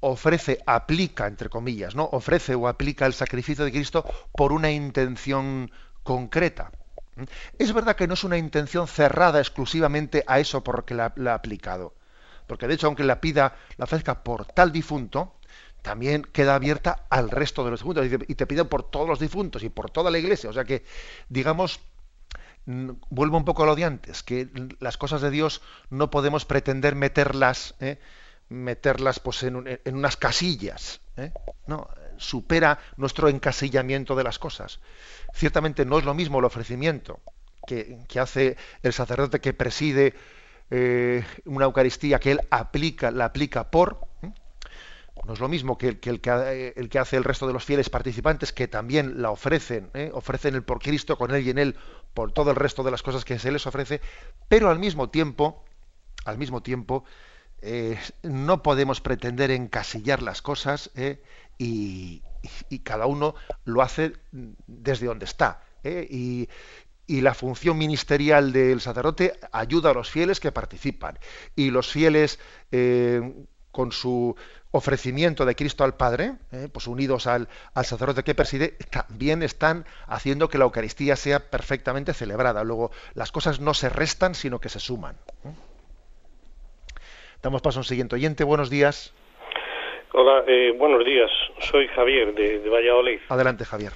ofrece, 0.00 0.60
aplica, 0.66 1.26
entre 1.26 1.48
comillas, 1.48 1.94
¿no? 1.94 2.04
Ofrece 2.04 2.54
o 2.54 2.68
aplica 2.68 3.06
el 3.06 3.14
sacrificio 3.14 3.64
de 3.64 3.72
Cristo 3.72 4.04
por 4.32 4.52
una 4.52 4.70
intención 4.70 5.70
concreta. 6.02 6.70
Es 7.58 7.72
verdad 7.72 7.96
que 7.96 8.06
no 8.06 8.14
es 8.14 8.24
una 8.24 8.38
intención 8.38 8.88
cerrada 8.88 9.38
exclusivamente 9.38 10.24
a 10.26 10.40
eso 10.40 10.64
por 10.64 10.76
lo 10.76 10.84
que 10.84 10.94
la, 10.94 11.04
ha 11.04 11.34
aplicado. 11.34 11.94
Porque 12.46 12.66
de 12.66 12.74
hecho, 12.74 12.88
aunque 12.88 13.04
la 13.04 13.20
pida, 13.20 13.56
la 13.76 13.84
ofrezca 13.84 14.22
por 14.22 14.46
tal 14.46 14.72
difunto, 14.72 15.36
también 15.82 16.22
queda 16.22 16.54
abierta 16.54 17.06
al 17.08 17.30
resto 17.30 17.64
de 17.64 17.70
los 17.70 17.80
difuntos. 17.80 18.06
Y 18.28 18.34
te 18.34 18.46
piden 18.46 18.68
por 18.68 18.90
todos 18.90 19.08
los 19.08 19.18
difuntos 19.18 19.62
y 19.62 19.68
por 19.68 19.90
toda 19.90 20.10
la 20.10 20.18
iglesia. 20.18 20.50
O 20.50 20.52
sea 20.52 20.64
que, 20.64 20.84
digamos, 21.28 21.80
vuelvo 22.66 23.36
un 23.36 23.44
poco 23.44 23.62
a 23.62 23.66
lo 23.66 23.76
de 23.76 23.84
antes, 23.84 24.22
que 24.22 24.48
las 24.80 24.96
cosas 24.96 25.20
de 25.20 25.30
Dios 25.30 25.62
no 25.90 26.10
podemos 26.10 26.44
pretender 26.44 26.94
meterlas, 26.94 27.74
¿eh? 27.80 27.98
meterlas 28.48 29.20
pues, 29.20 29.42
en, 29.42 29.78
unas 29.86 30.16
casillas. 30.16 31.00
¿eh? 31.16 31.32
No, 31.66 31.88
supera 32.18 32.78
nuestro 32.96 33.28
encasillamiento 33.28 34.14
de 34.14 34.24
las 34.24 34.38
cosas. 34.38 34.80
Ciertamente 35.34 35.84
no 35.84 35.98
es 35.98 36.04
lo 36.04 36.14
mismo 36.14 36.38
el 36.38 36.44
ofrecimiento 36.44 37.20
que, 37.66 38.20
hace 38.20 38.56
el 38.82 38.92
sacerdote 38.92 39.40
que 39.40 39.52
preside 39.52 40.14
eh, 40.70 41.24
una 41.44 41.64
Eucaristía 41.66 42.18
que 42.18 42.32
él 42.32 42.40
aplica, 42.50 43.10
la 43.10 43.26
aplica 43.26 43.70
por. 43.70 44.06
No 45.24 45.32
es 45.32 45.40
lo 45.40 45.48
mismo 45.48 45.78
que, 45.78 45.88
el, 45.88 46.00
que, 46.00 46.10
el, 46.10 46.88
que, 46.88 46.98
hace 46.98 47.16
el 47.16 47.24
resto 47.24 47.46
de 47.46 47.52
los 47.52 47.64
fieles 47.64 47.88
participantes 47.88 48.52
que 48.52 48.68
también 48.68 49.22
la 49.22 49.30
ofrecen, 49.30 49.90
¿eh? 49.94 50.10
ofrecen 50.12 50.54
el 50.54 50.64
por 50.64 50.80
Cristo 50.80 51.16
con 51.16 51.34
él 51.34 51.46
y 51.46 51.50
en 51.50 51.58
él 51.58 51.76
por 52.12 52.32
todo 52.32 52.50
el 52.50 52.56
resto 52.56 52.82
de 52.82 52.90
las 52.90 53.02
cosas 53.02 53.24
que 53.24 53.38
se 53.38 53.50
les 53.50 53.66
ofrece, 53.66 54.00
pero 54.48 54.68
al 54.68 54.78
mismo 54.78 55.08
tiempo, 55.08 55.64
al 56.26 56.36
mismo 56.36 56.62
tiempo, 56.62 57.04
eh, 57.62 57.98
no 58.22 58.62
podemos 58.62 59.00
pretender 59.00 59.50
encasillar 59.50 60.22
las 60.22 60.42
cosas 60.42 60.90
¿eh? 60.96 61.22
Y, 61.58 62.22
cada 62.82 63.06
uno 63.06 63.34
lo 63.64 63.80
hace 63.82 64.12
desde 64.66 65.06
donde 65.06 65.24
está. 65.24 65.62
¿eh? 65.82 66.06
Y, 66.10 66.48
la 67.06 67.34
función 67.34 67.76
ministerial 67.76 68.52
del 68.52 68.80
sacerdote 68.80 69.38
ayuda 69.52 69.90
a 69.90 69.94
los 69.94 70.10
fieles 70.10 70.40
que 70.40 70.52
participan. 70.52 71.18
Y 71.54 71.70
los 71.70 71.90
fieles, 71.90 72.38
con 73.70 73.92
su 73.92 74.34
ofrecimiento 74.70 75.44
de 75.44 75.54
Cristo 75.54 75.84
al 75.84 75.96
Padre, 75.96 76.36
pues 76.72 76.86
unidos 76.86 77.26
al, 77.26 77.48
al, 77.74 77.84
sacerdote 77.84 78.24
que 78.24 78.34
preside, 78.34 78.68
también 78.90 79.42
están 79.42 79.84
haciendo 80.06 80.48
que 80.48 80.56
la 80.56 80.64
Eucaristía 80.64 81.14
sea 81.16 81.50
perfectamente 81.50 82.14
celebrada. 82.14 82.64
Luego, 82.64 82.90
las 83.12 83.30
cosas 83.32 83.60
no 83.60 83.74
se 83.74 83.90
restan, 83.90 84.34
sino 84.34 84.58
que 84.58 84.70
se 84.70 84.80
suman. 84.80 85.16
Damos 87.44 87.60
paso 87.60 87.78
a 87.78 87.82
un 87.82 87.84
siguiente 87.84 88.14
oyente. 88.14 88.42
Buenos 88.42 88.70
días. 88.70 89.12
Hola, 90.16 90.44
eh, 90.46 90.72
buenos 90.78 91.04
días. 91.04 91.28
Soy 91.58 91.88
Javier 91.88 92.32
de, 92.34 92.68
Valladolid. 92.68 93.18
Adelante, 93.30 93.64
Javier. 93.64 93.90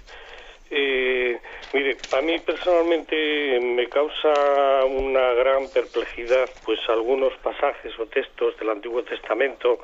Eh, 0.68 1.38
mire, 1.72 1.96
a 2.12 2.20
mí 2.22 2.36
personalmente 2.40 3.60
me 3.60 3.88
causa 3.88 4.84
una 4.84 5.32
gran 5.34 5.68
perplejidad, 5.72 6.50
pues 6.64 6.80
algunos 6.88 7.32
pasajes 7.34 7.96
o 8.00 8.06
textos 8.06 8.58
del 8.58 8.70
Antiguo 8.70 9.04
Testamento, 9.04 9.78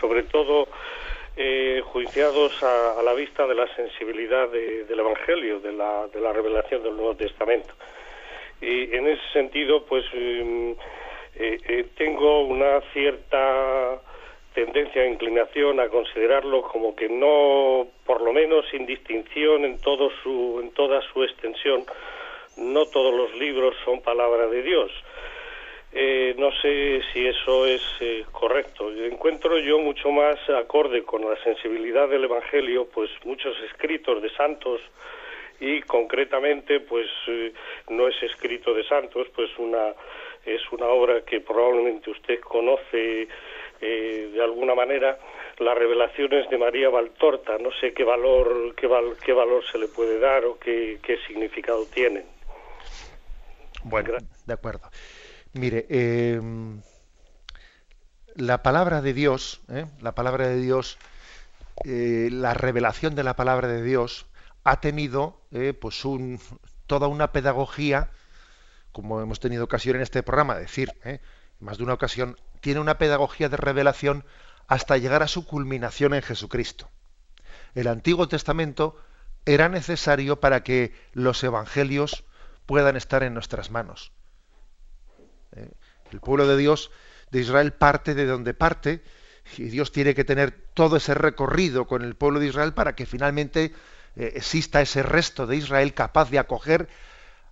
sobre 0.00 0.24
todo 0.24 0.66
eh, 1.36 1.80
juiciados 1.84 2.60
a, 2.64 3.00
la 3.04 3.12
vista 3.12 3.46
de 3.46 3.54
la 3.54 3.72
sensibilidad 3.76 4.48
del 4.48 4.98
Evangelio, 4.98 5.60
de 5.60 5.70
la, 5.70 6.08
de 6.08 6.20
la 6.20 6.32
revelación 6.32 6.82
del 6.82 6.96
Nuevo 6.96 7.14
Testamento. 7.14 7.72
Y 8.60 8.92
en 8.92 9.06
ese 9.06 9.22
sentido, 9.32 9.84
pues 9.84 10.04
mm, 10.12 10.72
eh, 11.36 11.58
eh, 11.68 11.86
tengo 11.96 12.40
una 12.40 12.80
cierta 12.92 14.00
tendencia 14.56 15.06
inclinación 15.06 15.80
a 15.80 15.88
considerarlo 15.90 16.62
como 16.62 16.96
que 16.96 17.10
no, 17.10 17.86
por 18.06 18.22
lo 18.22 18.32
menos 18.32 18.64
sin 18.70 18.86
distinción 18.86 19.66
en 19.66 19.78
todo 19.82 20.10
su, 20.22 20.72
toda 20.74 21.02
su 21.12 21.22
extensión, 21.22 21.84
no 22.56 22.86
todos 22.86 23.14
los 23.14 23.34
libros 23.36 23.76
son 23.84 24.00
palabra 24.00 24.46
de 24.46 24.62
Dios. 24.62 24.90
Eh, 25.92 26.34
no 26.38 26.50
sé 26.62 27.02
si 27.12 27.26
eso 27.26 27.66
es 27.66 27.82
correcto. 28.32 28.90
Encuentro 28.90 29.58
yo 29.58 29.78
mucho 29.78 30.10
más 30.10 30.36
acorde 30.48 31.02
con 31.02 31.28
la 31.28 31.36
sensibilidad 31.44 32.08
del 32.08 32.24
Evangelio, 32.24 32.88
pues 32.88 33.10
muchos 33.24 33.54
escritos 33.70 34.22
de 34.22 34.30
santos 34.30 34.80
y 35.60 35.82
concretamente, 35.82 36.80
pues 36.80 37.08
no 37.90 38.08
es 38.08 38.22
escrito 38.22 38.72
de 38.72 38.84
santos, 38.84 39.28
pues 39.34 39.50
una 39.58 39.94
es 40.46 40.62
una 40.70 40.86
obra 40.86 41.22
que 41.22 41.40
probablemente 41.40 42.10
usted 42.10 42.40
conoce 42.40 43.28
eh, 43.80 44.30
de 44.32 44.42
alguna 44.42 44.74
manera, 44.74 45.18
las 45.58 45.76
revelaciones 45.76 46.48
de 46.50 46.58
María 46.58 46.88
Valtorta. 46.88 47.58
No 47.58 47.70
sé 47.80 47.92
qué 47.92 48.04
valor, 48.04 48.74
qué, 48.76 48.88
qué 49.24 49.32
valor 49.32 49.64
se 49.70 49.78
le 49.78 49.88
puede 49.88 50.18
dar 50.18 50.44
o 50.44 50.58
qué, 50.58 50.98
significado 51.26 51.84
tienen. 51.86 52.24
Bueno, 53.84 54.14
de 54.46 54.52
acuerdo. 54.52 54.88
Mire, 55.52 55.86
eh, 55.88 56.40
la 58.34 58.62
palabra 58.62 59.00
de 59.00 59.14
Dios, 59.14 59.62
¿eh? 59.70 59.86
la 60.00 60.12
palabra 60.12 60.48
de 60.48 60.60
Dios, 60.60 60.98
la 61.84 62.54
revelación 62.54 63.14
de 63.14 63.22
la 63.22 63.36
palabra 63.36 63.68
de 63.68 63.82
Dios 63.82 64.26
ha 64.64 64.80
tenido 64.80 65.40
pues 65.80 66.04
un, 66.04 66.40
toda 66.86 67.06
una 67.06 67.32
pedagogía 67.32 68.10
como 68.96 69.20
hemos 69.20 69.40
tenido 69.40 69.62
ocasión 69.62 69.96
en 69.96 70.02
este 70.02 70.22
programa 70.22 70.54
de 70.54 70.62
decir, 70.62 70.88
¿eh? 71.04 71.20
más 71.60 71.76
de 71.76 71.84
una 71.84 71.92
ocasión, 71.92 72.38
tiene 72.60 72.80
una 72.80 72.98
pedagogía 72.98 73.48
de 73.48 73.56
revelación 73.56 74.24
hasta 74.66 74.96
llegar 74.96 75.22
a 75.22 75.28
su 75.28 75.46
culminación 75.46 76.14
en 76.14 76.22
Jesucristo. 76.22 76.90
El 77.74 77.88
Antiguo 77.88 78.28
Testamento 78.28 79.00
era 79.44 79.68
necesario 79.68 80.40
para 80.40 80.62
que 80.62 80.94
los 81.12 81.42
evangelios 81.44 82.24
puedan 82.66 82.96
estar 82.96 83.22
en 83.22 83.34
nuestras 83.34 83.70
manos. 83.70 84.12
¿Eh? 85.52 85.70
El 86.10 86.20
pueblo 86.20 86.46
de 86.48 86.56
Dios, 86.56 86.90
de 87.30 87.40
Israel, 87.40 87.72
parte 87.72 88.14
de 88.14 88.26
donde 88.26 88.54
parte, 88.54 89.04
y 89.56 89.64
Dios 89.64 89.92
tiene 89.92 90.14
que 90.14 90.24
tener 90.24 90.66
todo 90.74 90.96
ese 90.96 91.14
recorrido 91.14 91.86
con 91.86 92.02
el 92.02 92.16
pueblo 92.16 92.40
de 92.40 92.48
Israel 92.48 92.74
para 92.74 92.96
que 92.96 93.06
finalmente 93.06 93.72
eh, 94.16 94.32
exista 94.34 94.80
ese 94.80 95.02
resto 95.02 95.46
de 95.46 95.56
Israel 95.56 95.94
capaz 95.94 96.30
de 96.30 96.40
acoger 96.40 96.88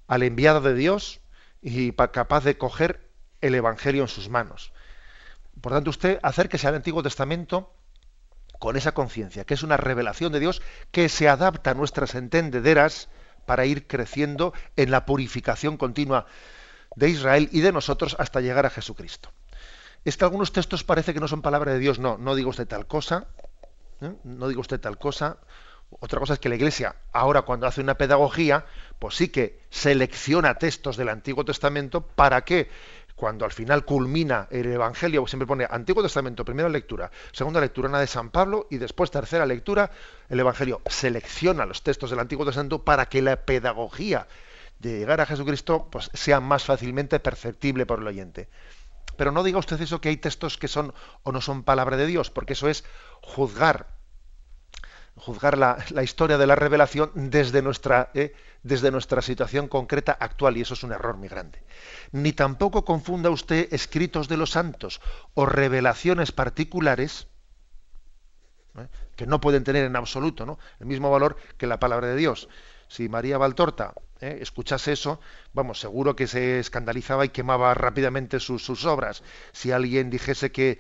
al 0.09 0.23
enviado 0.23 0.61
de 0.61 0.75
Dios, 0.75 1.21
y 1.65 1.93
capaz 1.93 2.45
de 2.45 2.59
coger 2.59 3.09
el 3.41 3.55
Evangelio 3.55 4.03
en 4.03 4.09
sus 4.09 4.29
manos. 4.29 4.73
Por 5.61 5.73
tanto, 5.73 5.91
usted 5.91 6.19
acérquese 6.23 6.69
al 6.69 6.75
Antiguo 6.75 7.03
Testamento 7.03 7.73
con 8.59 8.77
esa 8.77 8.93
conciencia, 8.93 9.45
que 9.45 9.55
es 9.55 9.63
una 9.63 9.77
revelación 9.77 10.33
de 10.33 10.41
Dios 10.41 10.63
que 10.91 11.09
se 11.09 11.29
adapta 11.29 11.71
a 11.71 11.75
nuestras 11.75 12.15
entendederas 12.15 13.09
para 13.47 13.67
ir 13.67 13.87
creciendo 13.87 14.53
en 14.77 14.91
la 14.91 15.05
purificación 15.05 15.77
continua 15.77 16.27
de 16.97 17.09
Israel 17.09 17.49
y 17.53 17.61
de 17.61 17.73
nosotros 17.73 18.17
hasta 18.19 18.41
llegar 18.41 18.67
a 18.67 18.71
Jesucristo. 18.71 19.31
Es 20.05 20.17
que 20.17 20.25
algunos 20.25 20.53
textos 20.53 20.85
parece 20.85 21.15
que 21.15 21.21
no 21.21 21.29
son 21.29 21.43
palabra 21.43 21.73
de 21.73 21.79
Dios. 21.79 21.99
No, 21.99 22.19
no 22.19 22.35
diga 22.35 22.49
usted 22.49 22.69
tal 22.69 22.87
cosa, 22.87 23.27
¿eh? 24.01 24.13
no 24.25 24.49
diga 24.49 24.61
usted 24.61 24.81
tal 24.81 24.99
cosa, 24.99 25.39
otra 26.01 26.19
cosa 26.19 26.35
es 26.35 26.39
que 26.39 26.49
la 26.49 26.57
Iglesia, 26.57 26.97
ahora 27.13 27.43
cuando 27.43 27.67
hace 27.67 27.81
una 27.81 27.95
pedagogía, 27.95 28.67
pues 28.99 29.15
sí 29.15 29.29
que 29.29 29.61
selecciona 29.71 30.55
textos 30.57 30.97
del 30.97 31.09
Antiguo 31.09 31.45
Testamento 31.45 32.01
para 32.03 32.45
que 32.45 32.69
cuando 33.17 33.45
al 33.45 33.53
final 33.53 33.85
culmina 33.85 34.49
el 34.51 34.67
Evangelio, 34.67 35.27
siempre 35.27 35.47
pone 35.47 35.67
Antiguo 35.69 36.03
Testamento, 36.03 36.45
primera 36.45 36.69
lectura, 36.69 37.11
segunda 37.33 37.61
lectura, 37.61 37.89
una 37.89 38.01
de 38.01 38.07
San 38.07 38.31
Pablo, 38.31 38.67
y 38.71 38.79
después 38.79 39.11
tercera 39.11 39.47
lectura, 39.47 39.91
el 40.29 40.41
Evangelio 40.41 40.81
selecciona 40.87 41.67
los 41.67 41.83
textos 41.83 42.11
del 42.11 42.19
Antiguo 42.19 42.45
Testamento 42.45 42.85
para 42.85 43.07
que 43.07 43.23
la 43.23 43.37
pedagogía 43.37 44.27
de 44.79 44.99
llegar 44.99 45.21
a 45.21 45.27
Jesucristo 45.27 45.89
pues, 45.91 46.11
sea 46.13 46.41
más 46.41 46.65
fácilmente 46.65 47.21
perceptible 47.21 47.87
por 47.87 48.01
el 48.01 48.07
oyente. 48.07 48.49
Pero 49.17 49.31
no 49.31 49.45
diga 49.45 49.59
usted 49.59 49.81
eso 49.81 50.01
que 50.01 50.09
hay 50.09 50.17
textos 50.17 50.59
que 50.59 50.67
son 50.67 50.93
o 51.23 51.31
no 51.31 51.41
son 51.41 51.63
palabra 51.63 51.97
de 51.97 52.07
Dios, 52.07 52.31
porque 52.31 52.55
eso 52.55 52.69
es 52.69 52.85
juzgar 53.23 53.95
juzgar 55.17 55.59
la, 55.59 56.03
historia 56.03 56.39
de 56.39 56.47
la 56.47 56.57
revelación 56.57 57.11
desde 57.15 57.63
nuestra, 57.63 58.11
eh, 58.15 58.35
desde 58.65 58.91
nuestra 58.91 59.23
situación 59.23 59.69
concreta 59.69 60.17
actual, 60.19 60.57
y 60.57 60.63
eso 60.63 60.75
es 60.75 60.83
un 60.83 60.93
error 60.93 61.17
muy 61.17 61.29
grande. 61.29 61.63
Ni 62.11 62.33
tampoco 62.33 62.85
confunda 62.85 63.31
usted 63.31 63.73
escritos 63.73 64.27
de 64.27 64.39
los 64.39 64.51
santos 64.51 65.01
o 65.35 65.47
revelaciones 65.47 66.33
particulares, 66.33 67.29
¿eh? 68.79 68.89
que 69.17 69.27
no 69.27 69.41
pueden 69.41 69.65
tener 69.65 69.85
en 69.85 69.95
absoluto 69.95 70.47
¿no? 70.47 70.59
el 70.81 70.87
mismo 70.87 71.11
valor 71.11 71.37
que 71.59 71.67
la 71.67 71.79
palabra 71.79 72.09
de 72.09 72.17
Dios. 72.17 72.49
Si 72.89 73.09
María 73.09 73.37
Valtorta 73.37 73.93
¿eh? 74.21 74.39
escuchase 74.41 74.93
eso, 74.93 75.21
vamos, 75.53 75.81
seguro 75.81 76.17
que 76.17 76.27
se 76.27 76.59
escandalizaba 76.59 77.27
y 77.27 77.29
quemaba 77.29 77.75
rápidamente 77.75 78.41
sus, 78.41 78.87
obras. 78.87 79.23
Si 79.53 79.73
alguien 79.73 80.09
dijese 80.09 80.53
que, 80.53 80.79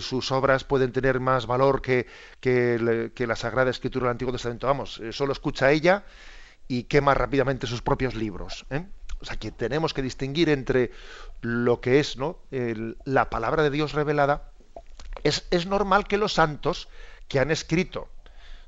sus 0.00 0.30
obras 0.30 0.62
pueden 0.62 0.92
tener 0.92 1.18
más 1.18 1.46
valor 1.46 1.82
que, 1.82 2.06
que, 2.40 3.26
la 3.26 3.36
Sagrada 3.36 3.70
Escritura 3.70 4.04
del 4.04 4.12
Antiguo 4.12 4.32
Testamento, 4.32 4.68
vamos, 4.68 5.02
solo 5.10 5.32
escucha 5.32 5.72
ella 5.72 6.04
y 6.68 6.84
quema 6.84 7.14
rápidamente 7.14 7.66
sus 7.66 7.82
propios 7.82 8.14
libros. 8.14 8.66
¿eh? 8.70 8.86
O 9.20 9.24
sea 9.24 9.36
que 9.36 9.50
tenemos 9.50 9.94
que 9.94 10.02
distinguir 10.02 10.48
entre 10.50 10.92
lo 11.40 11.80
que 11.80 11.98
es 11.98 12.16
¿no? 12.16 12.38
la 13.04 13.30
palabra 13.30 13.62
de 13.62 13.70
Dios 13.70 13.92
revelada 13.92 14.52
Es, 15.24 15.46
es 15.50 15.66
normal 15.66 16.06
que 16.06 16.18
los 16.18 16.34
santos 16.34 16.88
que 17.26 17.40
han 17.40 17.50
escrito 17.50 18.08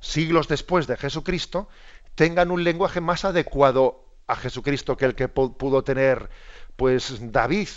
siglos 0.01 0.49
después 0.49 0.87
de 0.87 0.97
Jesucristo 0.97 1.69
tengan 2.15 2.51
un 2.51 2.65
lenguaje 2.65 3.01
más 3.01 3.25
adecuado 3.25 4.05
a 4.27 4.37
Jesucristo 4.37 4.97
que 4.97 5.05
el 5.05 5.15
que 5.15 5.29
pudo 5.29 5.85
tener 5.85 6.31
pues 6.77 7.19
David, 7.33 7.69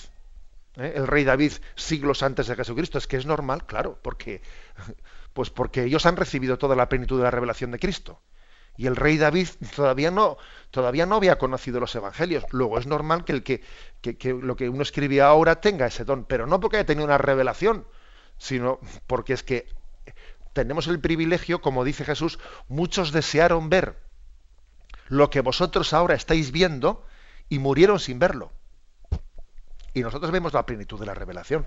¿eh? 0.78 0.94
el 0.96 1.08
rey 1.08 1.24
David 1.24 1.54
siglos 1.76 2.24
antes 2.24 2.48
de 2.48 2.56
Jesucristo. 2.56 2.98
Es 2.98 3.08
que 3.08 3.18
es 3.18 3.26
normal, 3.26 3.66
claro, 3.66 4.00
porque 4.02 4.42
pues 5.34 5.50
porque 5.50 5.84
ellos 5.84 6.06
han 6.06 6.16
recibido 6.16 6.58
toda 6.58 6.76
la 6.76 6.90
plenitud 6.90 7.18
de 7.18 7.24
la 7.24 7.32
revelación 7.32 7.72
de 7.72 7.80
Cristo. 7.80 8.22
Y 8.76 8.88
el 8.88 8.96
rey 8.96 9.18
David 9.18 9.48
todavía 9.76 10.12
no, 10.12 10.38
todavía 10.72 11.06
no 11.06 11.16
había 11.16 11.38
conocido 11.38 11.80
los 11.80 11.94
evangelios. 11.96 12.44
Luego 12.52 12.80
es 12.80 12.88
normal 12.88 13.24
que 13.24 13.32
el 13.34 13.44
que, 13.44 13.62
que 14.02 14.34
lo 14.34 14.56
que 14.56 14.70
uno 14.70 14.82
escribía 14.82 15.28
ahora 15.28 15.62
tenga 15.62 15.86
ese 15.86 16.06
don, 16.06 16.26
pero 16.26 16.48
no 16.48 16.60
porque 16.60 16.78
haya 16.78 16.86
tenido 16.86 17.06
una 17.06 17.18
revelación, 17.18 17.86
sino 18.38 18.80
porque 19.08 19.34
es 19.34 19.44
que 19.44 19.68
tenemos 20.54 20.88
el 20.88 21.00
privilegio, 21.00 21.62
como 21.62 21.84
dice 21.84 22.06
Jesús, 22.06 22.40
muchos 22.68 23.12
desearon 23.12 23.70
ver 23.70 23.98
lo 25.08 25.30
que 25.30 25.42
vosotros 25.42 25.94
ahora 25.94 26.16
estáis 26.16 26.52
viendo 26.52 27.06
y 27.50 27.60
murieron 27.60 28.00
sin 28.00 28.20
verlo. 28.20 28.52
Y 29.94 30.02
nosotros 30.02 30.32
vemos 30.32 30.54
la 30.54 30.66
plenitud 30.66 31.00
de 31.00 31.06
la 31.06 31.14
revelación. 31.14 31.66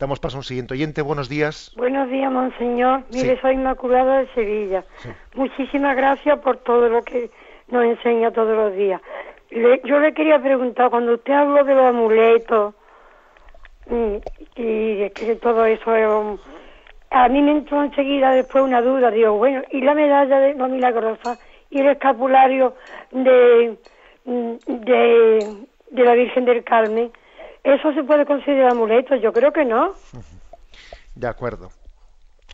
Damos 0.00 0.18
paso 0.18 0.38
a 0.38 0.40
un 0.40 0.44
siguiente 0.44 0.72
oyente. 0.72 1.02
Buenos 1.02 1.28
días. 1.28 1.74
Buenos 1.76 2.08
días, 2.08 2.32
monseñor. 2.32 3.02
Mire, 3.12 3.38
soy 3.42 3.52
Inmaculada 3.52 4.20
de 4.20 4.28
Sevilla. 4.28 4.82
Muchísimas 5.34 5.94
gracias 5.94 6.38
por 6.38 6.56
todo 6.56 6.88
lo 6.88 7.02
que 7.02 7.28
nos 7.68 7.84
enseña 7.84 8.30
todos 8.30 8.56
los 8.56 8.74
días. 8.74 8.98
yo 9.84 10.00
le 10.00 10.14
quería 10.14 10.38
preguntar, 10.38 10.88
cuando 10.88 11.12
usted 11.12 11.34
habló 11.34 11.64
de 11.64 11.74
los 11.74 11.84
amuletos 11.84 12.74
mm, 13.90 14.16
y, 14.56 15.10
que 15.10 15.36
todo 15.36 15.66
eso, 15.66 15.90
a 17.10 17.28
mí 17.28 17.42
me 17.42 17.50
entró 17.50 17.84
enseguida 17.84 18.30
después 18.30 18.64
una 18.64 18.80
duda. 18.80 19.10
Digo, 19.10 19.36
bueno, 19.36 19.60
¿y 19.70 19.82
la 19.82 19.92
medalla 19.92 20.40
de 20.40 20.54
la 20.54 20.66
milagrosa 20.66 21.38
y 21.68 21.80
el 21.80 21.88
escapulario 21.88 22.74
de, 23.10 23.76
mm, 24.24 24.52
de, 24.66 25.66
de 25.90 26.04
la 26.04 26.14
Virgen 26.14 26.46
del 26.46 26.64
Carmen? 26.64 27.12
¿Eso 27.64 27.92
se 27.92 28.02
puede 28.04 28.24
considerar 28.26 28.72
amuleto? 28.72 29.16
Yo 29.16 29.32
creo 29.32 29.52
que 29.52 29.64
no. 29.64 29.94
De 31.14 31.26
acuerdo. 31.26 31.70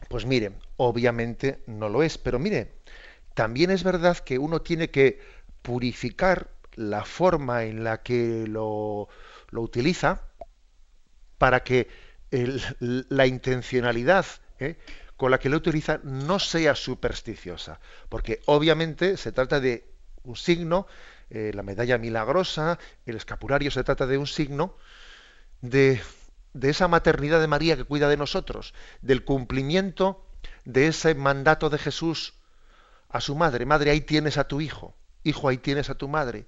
Pues 0.09 0.27
mire, 0.27 0.53
obviamente 0.77 1.61
no 1.67 1.89
lo 1.89 2.03
es, 2.03 2.19
pero 2.19 2.39
mire, 2.39 2.73
también 3.35 3.71
es 3.71 3.83
verdad 3.85 4.19
que 4.19 4.39
uno 4.39 4.61
tiene 4.61 4.91
que 4.91 5.21
purificar 5.63 6.49
la 6.75 7.05
forma 7.05 7.65
en 7.65 7.83
la 7.83 8.03
que 8.03 8.45
lo, 8.47 9.09
lo 9.51 9.63
utiliza 9.63 10.23
para 11.39 11.61
que 11.61 11.89
la 12.31 13.27
intencionalidad 13.27 14.27
¿eh? 14.59 14.77
con 15.17 15.31
la 15.31 15.39
que 15.39 15.49
lo 15.49 15.57
utiliza 15.57 16.01
no 16.03 16.39
sea 16.39 16.75
supersticiosa, 16.75 17.81
porque 18.09 18.41
obviamente 18.47 19.17
se 19.17 19.33
trata 19.33 19.61
de 19.61 19.85
un 20.25 20.37
signo, 20.37 20.87
eh, 21.31 21.51
la 21.55 21.63
medalla 21.63 21.99
milagrosa, 21.99 22.79
el 23.05 23.17
escapulario 23.17 23.71
se 23.71 23.83
trata 23.83 24.07
de 24.07 24.19
un 24.19 24.27
signo 24.27 24.77
de, 25.61 26.01
esa 26.63 26.89
maternidad 26.89 27.41
de 27.41 27.49
María 27.49 27.77
que 27.77 27.85
cuida 27.85 28.09
de 28.09 28.17
nosotros, 28.17 28.75
del 29.03 29.25
cumplimiento 29.25 30.25
de 30.65 30.89
ese 30.89 31.15
mandato 31.15 31.71
de 31.71 31.79
Jesús 31.79 32.35
a 33.09 33.21
su 33.21 33.35
madre. 33.35 33.67
Madre, 33.67 33.91
ahí 33.91 34.01
tienes 34.01 34.39
a 34.39 34.45
tu 34.45 34.61
hijo. 34.61 34.95
Hijo, 35.25 35.49
ahí 35.49 35.59
tienes 35.59 35.91
a 35.91 35.97
tu 35.97 36.09
madre. 36.09 36.47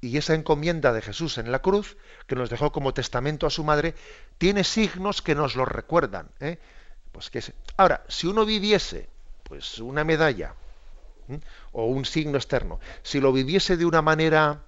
Y 0.00 0.16
esa 0.16 0.34
encomienda 0.34 0.92
de 0.92 1.02
Jesús 1.02 1.38
en 1.38 1.50
la 1.52 1.58
cruz, 1.58 1.96
que 2.26 2.36
nos 2.36 2.50
dejó 2.50 2.72
como 2.72 2.94
testamento 2.94 3.46
a 3.46 3.50
su 3.50 3.64
madre, 3.64 3.94
tiene 4.38 4.64
signos 4.64 5.22
que 5.22 5.34
nos 5.34 5.56
lo 5.56 5.64
recuerdan. 5.64 6.30
¿eh? 6.40 6.58
Pues 7.12 7.30
que 7.30 7.42
Ahora, 7.76 8.04
si 8.08 8.26
uno 8.26 8.46
viviese 8.46 9.08
pues 9.42 9.78
una 9.78 10.04
medalla 10.04 10.54
o 11.72 11.86
un 11.86 12.04
signo 12.04 12.36
externo, 12.36 12.80
si 13.02 13.20
lo 13.20 13.32
viviese 13.32 13.76
de 13.76 13.84
una 13.84 14.02
manera 14.02 14.64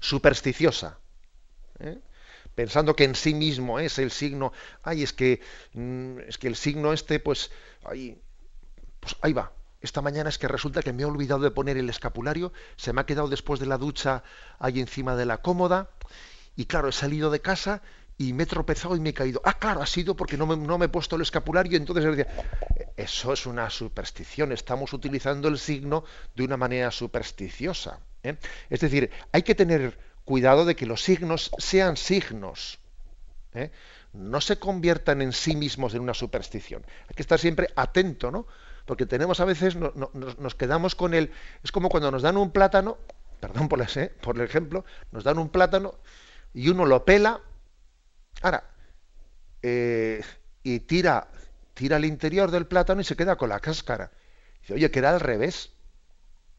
supersticiosa, 0.00 0.98
¿eh? 1.78 1.98
pensando 2.54 2.94
que 2.94 3.04
en 3.04 3.14
sí 3.14 3.34
mismo 3.34 3.78
es 3.78 3.98
el 3.98 4.10
signo, 4.10 4.52
ay, 4.82 5.02
es 5.02 5.12
que, 5.12 5.40
mm, 5.72 6.20
es 6.28 6.38
que 6.38 6.48
el 6.48 6.56
signo 6.56 6.92
este, 6.92 7.20
pues 7.20 7.50
ahí, 7.84 8.20
pues 9.00 9.16
ahí 9.22 9.32
va. 9.32 9.52
Esta 9.80 10.00
mañana 10.00 10.28
es 10.28 10.38
que 10.38 10.46
resulta 10.46 10.82
que 10.82 10.92
me 10.92 11.02
he 11.02 11.06
olvidado 11.06 11.42
de 11.42 11.50
poner 11.50 11.76
el 11.76 11.88
escapulario, 11.88 12.52
se 12.76 12.92
me 12.92 13.00
ha 13.00 13.06
quedado 13.06 13.28
después 13.28 13.58
de 13.58 13.66
la 13.66 13.78
ducha 13.78 14.22
ahí 14.58 14.78
encima 14.80 15.16
de 15.16 15.26
la 15.26 15.42
cómoda, 15.42 15.90
y 16.54 16.66
claro, 16.66 16.88
he 16.88 16.92
salido 16.92 17.30
de 17.30 17.40
casa 17.40 17.82
y 18.18 18.32
me 18.32 18.44
he 18.44 18.46
tropezado 18.46 18.96
y 18.96 19.00
me 19.00 19.10
he 19.10 19.14
caído. 19.14 19.40
Ah, 19.44 19.58
claro, 19.58 19.82
ha 19.82 19.86
sido 19.86 20.14
porque 20.14 20.36
no 20.36 20.46
me, 20.46 20.56
no 20.56 20.78
me 20.78 20.86
he 20.86 20.88
puesto 20.88 21.16
el 21.16 21.22
escapulario, 21.22 21.76
entonces 21.76 22.04
decía, 22.04 22.32
eso 22.96 23.32
es 23.32 23.46
una 23.46 23.68
superstición, 23.70 24.52
estamos 24.52 24.92
utilizando 24.92 25.48
el 25.48 25.58
signo 25.58 26.04
de 26.34 26.44
una 26.44 26.56
manera 26.56 26.90
supersticiosa. 26.90 28.00
¿eh? 28.22 28.36
Es 28.70 28.80
decir, 28.80 29.10
hay 29.32 29.42
que 29.42 29.54
tener 29.54 29.98
cuidado 30.24 30.64
de 30.64 30.76
que 30.76 30.86
los 30.86 31.02
signos 31.02 31.50
sean 31.58 31.96
signos. 31.96 32.78
¿eh? 33.54 33.70
No 34.12 34.40
se 34.40 34.58
conviertan 34.58 35.22
en 35.22 35.32
sí 35.32 35.56
mismos 35.56 35.94
en 35.94 36.02
una 36.02 36.14
superstición. 36.14 36.84
Hay 37.08 37.14
que 37.14 37.22
estar 37.22 37.38
siempre 37.38 37.68
atento, 37.76 38.30
¿no? 38.30 38.46
Porque 38.84 39.06
tenemos 39.06 39.40
a 39.40 39.44
veces, 39.44 39.76
nos 39.76 40.54
quedamos 40.56 40.94
con 40.94 41.14
el... 41.14 41.30
Es 41.62 41.70
como 41.70 41.88
cuando 41.88 42.10
nos 42.10 42.22
dan 42.22 42.36
un 42.36 42.50
plátano, 42.50 42.98
perdón 43.40 43.68
por, 43.68 43.84
por 44.20 44.36
el 44.36 44.42
ejemplo, 44.42 44.84
nos 45.12 45.24
dan 45.24 45.38
un 45.38 45.48
plátano 45.48 45.94
y 46.52 46.68
uno 46.68 46.84
lo 46.84 47.04
pela, 47.04 47.40
ahora, 48.40 48.64
eh, 49.62 50.22
y 50.62 50.80
tira, 50.80 51.28
tira 51.74 51.96
al 51.96 52.04
interior 52.04 52.50
del 52.50 52.66
plátano 52.66 53.00
y 53.00 53.04
se 53.04 53.16
queda 53.16 53.36
con 53.36 53.48
la 53.48 53.60
cáscara. 53.60 54.10
Dice, 54.60 54.74
oye, 54.74 54.90
que 54.90 54.98
era 54.98 55.10
al 55.10 55.20
revés 55.20 55.72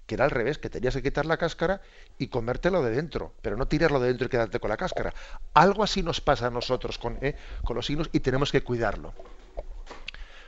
que 0.05 0.15
era 0.15 0.25
al 0.25 0.31
revés, 0.31 0.57
que 0.57 0.69
tenías 0.69 0.95
que 0.95 1.01
quitar 1.01 1.25
la 1.25 1.37
cáscara 1.37 1.81
y 2.17 2.27
comértelo 2.27 2.83
de 2.83 2.91
dentro, 2.91 3.33
pero 3.41 3.55
no 3.55 3.67
tirarlo 3.67 3.99
de 3.99 4.09
dentro 4.09 4.27
y 4.27 4.29
quedarte 4.29 4.59
con 4.59 4.69
la 4.69 4.77
cáscara. 4.77 5.13
Algo 5.53 5.83
así 5.83 6.03
nos 6.03 6.21
pasa 6.21 6.47
a 6.47 6.49
nosotros 6.49 6.97
con, 6.97 7.17
eh, 7.21 7.35
con 7.63 7.75
los 7.75 7.85
signos 7.85 8.09
y 8.11 8.19
tenemos 8.19 8.51
que 8.51 8.61
cuidarlo. 8.61 9.13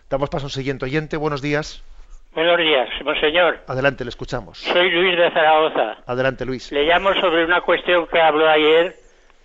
Damos 0.10 0.30
paso 0.30 0.46
a 0.46 0.48
un 0.48 0.52
siguiente 0.52 0.86
oyente. 0.86 1.18
Buenos 1.18 1.42
días. 1.42 1.84
Buenos 2.34 2.58
días, 2.58 2.90
monseñor. 3.04 3.62
Adelante, 3.68 4.04
le 4.04 4.10
escuchamos. 4.10 4.60
Soy 4.60 4.92
Luis 4.92 5.18
de 5.18 5.32
Zaragoza. 5.32 6.04
Adelante, 6.06 6.46
Luis. 6.46 6.72
Le 6.72 6.84
llamo 6.84 7.14
sobre 7.14 7.46
una 7.46 7.62
cuestión 7.62 8.08
que 8.08 8.20
habló 8.20 8.48
ayer 8.50 8.94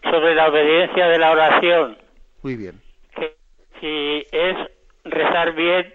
sobre 0.03 0.35
la 0.35 0.49
obediencia 0.49 1.07
de 1.07 1.19
la 1.19 1.31
oración. 1.31 1.99
Muy 2.43 2.57
bien. 2.57 2.81
Que 3.15 3.37
si 3.81 4.27
es 4.33 4.57
rezar 5.05 5.55
bien 5.55 5.95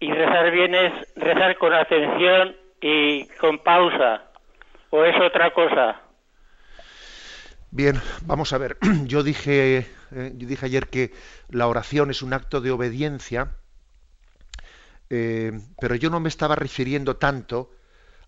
y 0.00 0.12
rezar 0.12 0.50
bien 0.50 0.74
es 0.74 0.92
rezar 1.16 1.56
con 1.58 1.72
atención 1.72 2.56
y 2.80 3.26
con 3.40 3.58
pausa 3.58 4.24
o 4.90 5.04
es 5.04 5.14
otra 5.20 5.52
cosa. 5.52 6.00
Bien, 7.70 8.00
vamos 8.26 8.52
a 8.52 8.58
ver. 8.58 8.76
Yo 9.06 9.22
dije, 9.22 9.78
eh, 9.78 10.32
yo 10.34 10.46
dije 10.46 10.66
ayer 10.66 10.88
que 10.88 11.12
la 11.48 11.66
oración 11.68 12.10
es 12.10 12.20
un 12.20 12.34
acto 12.34 12.60
de 12.60 12.70
obediencia, 12.70 13.56
eh, 15.08 15.52
pero 15.80 15.94
yo 15.94 16.10
no 16.10 16.20
me 16.20 16.28
estaba 16.28 16.54
refiriendo 16.54 17.16
tanto 17.16 17.70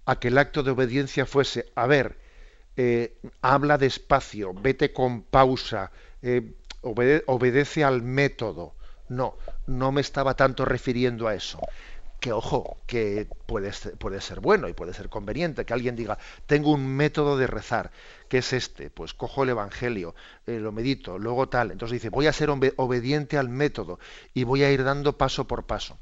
a 0.07 0.19
que 0.19 0.29
el 0.29 0.39
acto 0.39 0.63
de 0.63 0.71
obediencia 0.71 1.27
fuese, 1.27 1.67
a 1.75 1.87
ver, 1.87 2.17
eh, 2.77 3.17
habla 3.43 3.79
despacio, 3.79 4.53
vete 4.55 4.93
con 4.93 5.23
pausa, 5.23 5.91
obedece 7.27 7.85
al 7.85 8.03
método. 8.03 8.75
No, 9.09 9.37
no 9.67 9.93
me 9.93 10.01
estaba 10.01 10.35
tanto 10.35 10.65
refiriendo 10.65 11.29
a 11.29 11.35
eso 11.35 11.61
que 12.25 12.33
ojo, 12.33 12.79
que 12.87 13.29
puede, 13.45 13.71
puede 13.99 14.19
ser 14.23 14.41
bueno 14.41 14.67
y 14.71 14.73
puede 14.73 14.95
ser 14.95 15.11
conveniente 15.11 15.67
que 15.67 15.75
alguien 15.75 15.95
diga, 15.95 16.17
tengo 16.47 16.73
un 16.73 16.87
método 16.87 17.37
de 17.37 17.47
rezar, 17.47 17.91
que 18.31 18.39
es 18.39 18.55
este, 18.55 18.89
pues 18.89 19.13
cojo 19.13 19.43
el 19.43 19.51
Evangelio, 19.51 20.15
eh, 20.47 20.59
lo 20.59 20.73
medito, 20.73 21.19
luego 21.19 21.51
tal, 21.51 21.71
entonces 21.71 22.01
dice, 22.01 22.09
voy 22.09 22.27
a 22.27 22.33
ser 22.33 22.49
obediente 22.49 23.37
al 23.37 23.51
método 23.51 23.99
y 24.33 24.45
voy 24.45 24.65
a 24.65 24.73
ir 24.73 24.85
dando 24.85 25.19
paso 25.19 25.47
por 25.47 25.65
paso. 25.67 25.99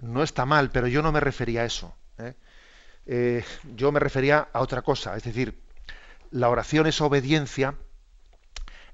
No 0.00 0.22
está 0.22 0.46
mal, 0.46 0.70
pero 0.70 0.86
yo 0.86 1.02
no 1.02 1.12
me 1.12 1.20
refería 1.20 1.60
a 1.60 1.66
eso. 1.66 1.94
¿eh? 2.16 2.32
Eh, 3.06 3.44
yo 3.74 3.90
me 3.92 4.00
refería 4.00 4.48
a 4.52 4.60
otra 4.60 4.82
cosa, 4.82 5.16
es 5.16 5.24
decir, 5.24 5.60
la 6.30 6.48
oración 6.48 6.86
es 6.86 7.00
obediencia 7.00 7.74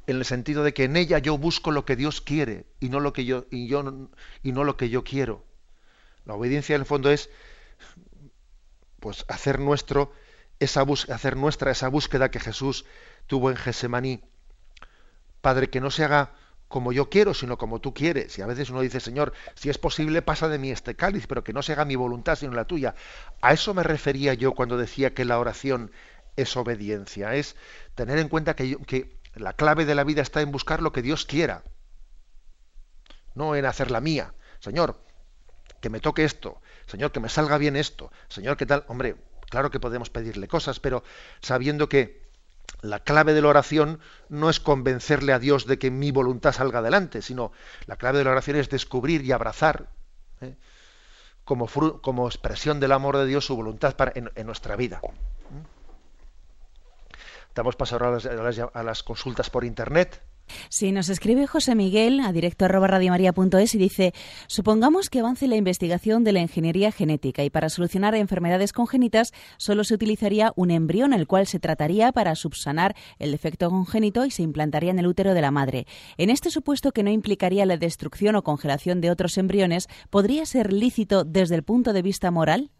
en 0.07 0.17
el 0.17 0.25
sentido 0.25 0.65
de 0.65 0.73
que 0.73 0.85
en 0.85 0.97
ella 0.97 1.19
yo 1.19 1.37
busco 1.37 1.71
lo 1.71 1.85
que 1.85 1.95
Dios 1.95 2.21
quiere 2.21 2.67
y 2.81 2.89
no 2.89 3.01
lo 3.01 3.13
que 3.13 3.27
yo 3.27 3.47
y 3.51 3.69
no 3.71 4.65
lo 4.65 4.77
que 4.77 4.89
yo 4.89 5.05
quiero. 5.05 5.45
La 6.25 6.35
obediencia 6.35 6.75
en 6.75 6.81
el 6.81 6.87
fondo 6.87 7.11
es 7.11 7.29
pues 9.01 9.25
hacer 9.29 9.61
nuestro 9.61 10.13
esa 10.59 10.85
hacer 11.11 11.37
nuestra 11.37 11.71
esa 11.71 11.89
búsqueda 11.89 12.31
que 12.31 12.41
Jesús 12.41 12.85
tuvo 13.27 13.51
en 13.51 13.57
Gesemaní. 13.57 14.23
Padre, 15.41 15.71
que 15.71 15.81
no 15.81 15.91
se 15.91 16.05
haga 16.05 16.33
como 16.69 16.93
yo 16.93 17.09
quiero, 17.09 17.35
sino 17.35 17.57
como 17.57 17.81
tú 17.81 17.95
quieres. 17.95 18.39
Y 18.39 18.43
a 18.43 18.47
veces 18.47 18.71
uno 18.71 18.81
dice, 18.81 19.01
Señor, 19.01 19.33
si 19.55 19.71
es 19.71 19.79
posible, 19.79 20.23
pasa 20.23 20.49
de 20.49 20.59
mí 20.59 20.71
este 20.71 20.95
cáliz, 20.95 21.27
pero 21.27 21.43
que 21.43 21.53
no 21.53 21.62
se 21.62 21.73
haga 21.73 21.85
mi 21.85 21.97
voluntad, 21.97 22.37
sino 22.37 22.53
la 22.53 22.66
tuya. 22.66 22.95
A 23.41 23.53
eso 23.53 23.75
me 23.75 23.83
refería 23.83 24.35
yo 24.35 24.53
cuando 24.53 24.77
decía 24.77 25.14
que 25.14 25.25
la 25.25 25.39
oración 25.39 25.91
es 26.37 26.57
obediencia, 26.57 27.35
es 27.35 27.57
tener 27.95 28.19
en 28.19 28.29
cuenta 28.29 28.55
que, 28.55 28.77
que 28.87 29.19
La 29.35 29.53
clave 29.53 29.85
de 29.85 29.95
la 29.95 30.05
vida 30.05 30.23
está 30.23 30.41
en 30.41 30.53
buscar 30.53 30.83
lo 30.83 30.93
que 30.93 31.03
Dios 31.03 31.25
quiera, 31.25 31.62
no 33.35 33.55
en 33.55 33.64
hacer 33.66 33.91
la 33.91 34.01
mía. 34.01 34.35
Señor, 34.61 35.01
que 35.81 35.91
me 35.91 36.01
toque 36.01 36.25
esto, 36.25 36.61
Señor, 36.87 37.12
que 37.12 37.21
me 37.21 37.29
salga 37.29 37.57
bien 37.59 37.77
esto, 37.77 38.11
Señor, 38.29 38.57
¿qué 38.57 38.66
tal? 38.66 38.85
Hombre, 38.89 39.16
claro 39.49 39.71
que 39.71 39.81
podemos 39.81 40.11
pedirle 40.11 40.49
cosas, 40.49 40.81
pero 40.81 41.05
sabiendo 41.41 41.89
que 41.89 42.28
la 42.81 43.01
clave 43.01 43.35
de 43.35 43.43
la 43.43 43.49
oración 43.49 44.01
no 44.29 44.51
es 44.51 44.61
convencerle 44.61 45.33
a 45.33 45.39
Dios 45.39 45.66
de 45.66 45.79
que 45.79 45.91
mi 45.91 46.11
voluntad 46.11 46.53
salga 46.53 46.79
adelante, 46.79 47.22
sino 47.22 47.53
la 47.87 47.97
clave 47.97 48.18
de 48.18 48.24
la 48.24 48.31
oración 48.31 48.57
es 48.57 48.68
descubrir 48.68 49.24
y 49.24 49.33
abrazar 49.33 49.89
¿eh? 50.41 50.57
como, 51.45 51.66
como, 52.01 52.29
expresión 52.29 52.79
del 52.79 52.93
amor 52.93 53.16
de 53.16 53.26
Dios 53.26 53.47
su 53.47 53.57
voluntad 53.57 53.97
para, 53.97 54.12
en, 54.14 54.47
nuestra 54.47 54.76
vida. 54.76 55.01
¿Mm? 55.03 55.64
Damos 57.55 57.74
paso 57.74 57.97
ahora 57.97 58.18
a 58.18 58.79
a 58.79 58.83
las 58.83 59.03
consultas 59.03 59.51
por 59.51 59.64
Internet. 59.64 60.22
Sí, 60.69 60.93
nos 60.93 61.09
escribe 61.09 61.47
José 61.47 61.75
Miguel 61.75 62.21
a 62.21 62.33
directo 62.33 62.65
arroba 62.65 62.89
y 62.99 63.79
dice, 63.79 64.13
supongamos 64.47 65.11
que 65.11 65.21
avance 65.21 65.47
la 65.47 65.57
investigación 65.57 66.25
de 66.25 66.33
la 66.33 66.41
ingeniería 66.41 66.91
genética 66.93 67.45
y 67.45 67.51
para 67.51 67.69
solucionar 67.69 68.15
enfermedades 68.15 68.73
congénitas 68.73 69.33
solo 69.57 69.85
se 69.85 69.95
utilizaría 69.95 70.53
un 70.57 70.71
embrión, 70.71 71.13
el 71.13 71.27
cual 71.27 71.47
se 71.47 71.61
trataría 71.61 72.13
para 72.13 72.35
subsanar 72.35 72.97
el 73.19 73.33
defecto 73.33 73.71
congénito 73.71 74.25
y 74.25 74.31
se 74.31 74.43
implantaría 74.43 74.91
en 74.91 74.99
el 74.99 75.07
útero 75.07 75.35
de 75.35 75.41
la 75.41 75.51
madre. 75.51 75.87
En 76.17 76.31
este 76.31 76.51
supuesto 76.51 76.93
que 76.93 77.03
no 77.03 77.11
implicaría 77.11 77.67
la 77.67 77.77
destrucción 77.77 78.37
o 78.37 78.43
congelación 78.43 79.01
de 79.01 79.11
otros 79.11 79.39
embriones, 79.39 79.89
¿podría 80.11 80.47
ser 80.47 80.73
lícito 80.73 81.25
desde 81.25 81.55
el 81.55 81.63
punto 81.63 81.93
de 81.93 82.03
vista 82.03 82.31
moral? 82.31 82.71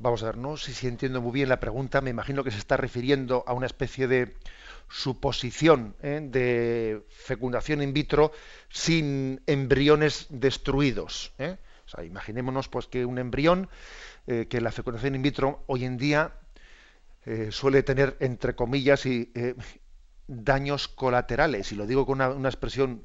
Vamos 0.00 0.22
a 0.22 0.26
ver, 0.26 0.36
no 0.36 0.56
sé 0.56 0.72
si 0.74 0.86
entiendo 0.86 1.20
muy 1.20 1.32
bien 1.32 1.48
la 1.48 1.58
pregunta, 1.58 2.00
me 2.00 2.10
imagino 2.10 2.44
que 2.44 2.52
se 2.52 2.58
está 2.58 2.76
refiriendo 2.76 3.42
a 3.48 3.52
una 3.52 3.66
especie 3.66 4.06
de 4.06 4.36
suposición 4.88 5.96
¿eh? 6.02 6.20
de 6.22 7.02
fecundación 7.08 7.82
in 7.82 7.92
vitro 7.92 8.30
sin 8.68 9.42
embriones 9.46 10.28
destruidos. 10.30 11.32
¿eh? 11.38 11.56
imaginémonos 12.04 12.68
pues 12.68 12.86
que 12.86 13.04
un 13.04 13.18
embrión, 13.18 13.68
eh, 14.28 14.46
que 14.48 14.60
la 14.60 14.70
fecundación 14.70 15.16
in 15.16 15.22
vitro 15.22 15.64
hoy 15.66 15.84
en 15.84 15.96
día 15.98 16.32
suele 17.50 17.82
tener, 17.82 18.16
entre 18.20 18.54
comillas, 18.54 19.04
y, 19.04 19.30
daños 20.28 20.88
colaterales. 20.88 21.72
Y 21.72 21.74
lo 21.74 21.86
digo 21.86 22.06
con 22.06 22.22
una, 22.22 22.48
expresión 22.48 23.02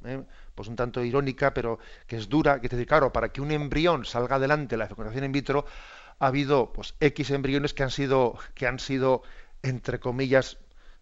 pues 0.55 0.69
un 0.69 0.77
tanto 0.77 1.03
irónica, 1.03 1.53
pero 1.53 1.79
que 2.07 2.17
es 2.17 2.29
dura, 2.29 2.61
que 2.61 2.69
te 2.69 2.77
dice, 2.77 2.85
claro, 2.85 3.11
para 3.11 3.33
que 3.33 3.41
un 3.41 3.51
embrión 3.51 4.05
salga 4.05 4.35
adelante 4.35 4.77
la 4.77 4.87
fecundación 4.87 5.25
in 5.25 5.31
vitro, 5.33 5.65
ha 6.20 6.28
habido 6.28 6.74
pues 6.74 6.95
X 6.99 7.32
embriones 7.32 7.74
que 7.74 7.84
han 7.84 7.91
sido, 7.91 8.38
que 8.53 8.68
han 8.68 8.80
sido 8.80 9.24
entre 9.64 9.99
comillas, 9.99 10.57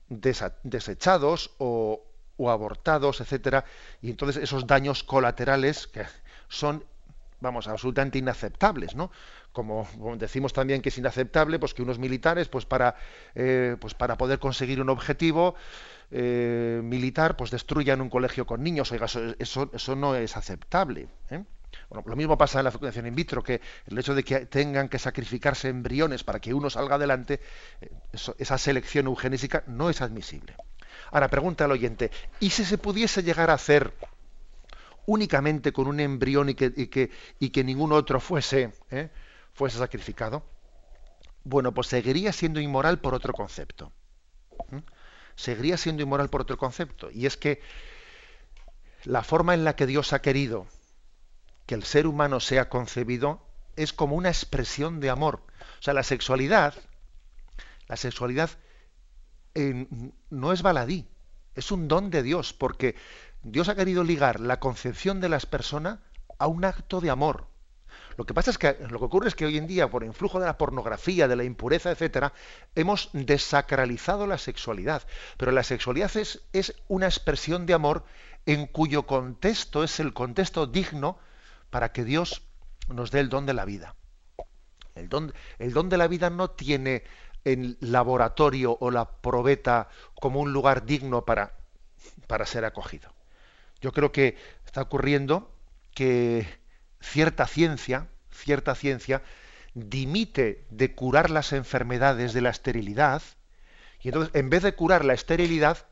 desechados 0.08 1.52
o, 1.58 2.04
abortados, 2.48 3.22
etcétera, 3.22 3.66
y 4.02 4.10
entonces 4.10 4.42
esos 4.42 4.66
daños 4.66 5.04
colaterales 5.04 5.88
que 5.88 6.06
son 6.48 6.84
vamos, 7.40 7.68
absolutamente 7.68 8.20
inaceptables, 8.20 8.96
¿no? 8.96 9.12
Como, 9.52 9.88
decimos 10.18 10.54
también 10.54 10.82
que 10.82 10.90
es 10.90 10.98
inaceptable, 10.98 11.60
pues 11.60 11.74
que 11.74 11.82
unos 11.82 12.00
militares, 12.00 12.48
pues 12.48 12.66
para, 12.66 12.96
eh, 13.36 13.76
pues 13.80 13.94
para 13.94 14.18
poder 14.18 14.40
conseguir 14.40 14.80
un 14.80 14.90
objetivo 14.90 15.56
eh, 16.12 16.80
militar, 16.84 17.36
pues 17.36 17.52
destruyan 17.52 18.00
un 18.00 18.10
colegio 18.10 18.46
con 18.46 18.64
niños. 18.64 18.92
Oiga, 18.92 19.06
eso, 19.06 19.70
eso, 19.74 19.96
no 19.96 20.16
es 20.16 20.38
aceptable. 20.38 21.10
¿eh? 21.32 21.44
Bueno, 21.90 22.04
lo 22.08 22.16
mismo 22.16 22.38
pasa 22.38 22.60
en 22.60 22.66
la 22.66 22.72
fecundación 22.72 23.08
in 23.08 23.16
vitro, 23.16 23.44
que 23.44 23.62
el 23.86 23.98
hecho 23.98 24.16
de 24.16 24.24
que 24.24 24.46
tengan 24.46 24.90
que 24.90 25.00
sacrificarse 25.00 25.70
embriones 25.70 26.24
para 26.24 26.40
que 26.40 26.54
uno 26.54 26.70
salga 26.70 26.96
adelante, 26.96 27.40
eh, 27.82 27.90
esa 28.38 28.58
selección 28.58 29.08
eugenésica 29.08 29.64
no 29.68 29.90
es 29.90 30.02
admisible. 30.02 30.56
Ahora, 31.12 31.30
pregunta 31.30 31.66
al 31.66 31.72
oyente, 31.72 32.12
¿y 32.40 32.50
si 32.50 32.64
se 32.64 32.78
pudiese 32.78 33.24
llegar 33.24 33.50
a 33.50 33.54
hacer 33.54 33.94
únicamente 35.06 35.74
con 35.74 35.88
un 35.88 36.00
embrión 36.00 36.50
y 36.50 36.56
que, 36.56 37.10
y 37.40 37.50
que, 37.50 37.64
ningún 37.64 37.92
otro 37.92 38.20
fuese, 38.20 38.74
eh, 38.92 39.10
fuese 39.54 39.78
sacrificado? 39.78 40.46
Bueno, 41.44 41.74
pues 41.74 41.88
seguiría 41.88 42.32
siendo 42.32 42.60
inmoral 42.60 43.00
por 43.00 43.14
otro 43.14 43.34
concepto. 43.34 43.92
Seguiría 45.36 45.78
siendo 45.78 46.04
inmoral 46.04 46.30
por 46.30 46.42
otro 46.42 46.58
concepto. 46.58 47.10
Y 47.12 47.26
es 47.26 47.36
que 47.36 47.62
la 49.04 49.24
forma 49.24 49.54
en 49.54 49.64
la 49.64 49.76
que 49.76 49.88
Dios 49.88 50.14
ha 50.14 50.22
querido 50.22 50.68
que 51.72 51.76
el 51.76 51.86
ser 51.86 52.06
humano 52.06 52.42
sea 52.42 52.68
concebido 52.68 53.40
es 53.78 53.94
como 53.94 54.18
una 54.18 54.28
expresión 54.28 55.00
de 55.00 55.10
amor. 55.10 55.40
O 55.80 55.82
sea, 55.82 55.94
la 55.94 56.04
sexualidad, 56.04 56.74
la 57.88 57.96
sexualidad 57.96 58.50
eh, 59.56 59.88
no 60.30 60.52
es 60.52 60.64
baladí, 60.64 61.08
es 61.56 61.72
un 61.72 61.88
don 61.88 62.10
de 62.10 62.24
Dios, 62.24 62.52
porque 62.52 62.98
Dios 63.42 63.70
ha 63.70 63.76
querido 63.76 64.04
ligar 64.04 64.42
la 64.42 64.60
concepción 64.60 65.22
de 65.22 65.30
las 65.30 65.46
personas 65.46 66.00
a 66.40 66.48
un 66.48 66.66
acto 66.66 67.00
de 67.00 67.10
amor. 67.10 67.48
Lo 68.18 68.26
que 68.26 68.34
pasa 68.34 68.52
es 68.52 68.58
que 68.58 68.76
lo 68.90 69.00
que 69.00 69.06
ocurre 69.06 69.30
es 69.30 69.36
que 69.36 69.46
hoy 69.46 69.58
en 69.58 69.68
día, 69.68 69.90
por 69.90 70.04
influjo 70.04 70.42
de 70.42 70.48
la 70.48 70.58
pornografía, 70.58 71.30
de 71.30 71.38
la 71.38 71.46
impureza, 71.46 71.92
etcétera, 71.92 72.34
hemos 72.76 73.12
desacralizado 73.14 74.28
la 74.28 74.40
sexualidad. 74.40 75.04
Pero 75.38 75.54
la 75.54 75.64
sexualidad 75.64 76.18
es, 76.18 76.42
es 76.52 76.76
una 76.90 77.06
expresión 77.06 77.66
de 77.66 77.76
amor 77.76 78.04
en 78.46 78.68
cuyo 78.68 79.04
contexto 79.04 79.86
es 79.86 80.02
el 80.02 80.12
contexto 80.12 80.68
digno 80.68 81.18
para 81.72 81.92
que 81.92 82.04
Dios 82.04 82.44
nos 82.90 83.10
dé 83.10 83.20
el 83.20 83.30
don 83.30 83.48
de 83.48 83.56
la 83.56 83.66
vida. 83.66 83.96
El 84.94 85.10
don, 85.10 85.90
de 85.90 85.98
la 85.98 86.08
vida 86.08 86.30
no 86.30 86.52
tiene 86.52 87.04
el 87.44 87.78
laboratorio 87.80 88.78
o 88.80 88.92
la 88.92 89.10
probeta 89.10 89.90
como 90.14 90.42
un 90.42 90.54
lugar 90.54 90.86
digno 90.86 91.26
para, 91.26 91.54
para 92.28 92.46
ser 92.46 92.66
acogido. 92.66 93.12
Yo 93.80 93.94
creo 93.94 94.12
que 94.12 94.38
está 94.66 94.82
ocurriendo 94.82 95.56
que 95.96 96.46
cierta 97.00 97.48
ciencia, 97.48 98.10
cierta 98.32 98.76
ciencia, 98.76 99.24
dimite 99.74 100.66
de 100.70 100.94
curar 100.94 101.30
las 101.30 101.54
enfermedades 101.54 102.34
de 102.34 102.42
la 102.42 102.50
esterilidad, 102.50 103.24
y 104.02 104.10
entonces 104.10 104.36
en 104.36 104.50
vez 104.50 104.62
de 104.64 104.76
curar 104.76 105.06
la 105.06 105.14
esterilidad, 105.14 105.88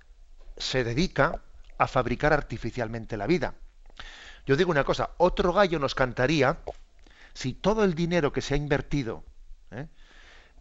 se 0.58 0.84
dedica 0.84 1.42
a 1.78 1.88
fabricar 1.88 2.34
artificialmente 2.34 3.16
la 3.18 3.26
vida. 3.26 3.56
Yo 4.50 4.58
digo 4.58 4.72
una 4.72 4.84
cosa, 4.84 5.12
otro 5.18 5.54
gallo 5.54 5.78
nos 5.78 5.94
cantaría 5.94 6.58
si 7.36 7.54
todo 7.54 7.84
el 7.84 7.94
dinero 7.94 8.34
que 8.34 8.42
se 8.42 8.56
ha 8.56 8.58
invertido 8.58 9.24
¿eh? 9.70 9.86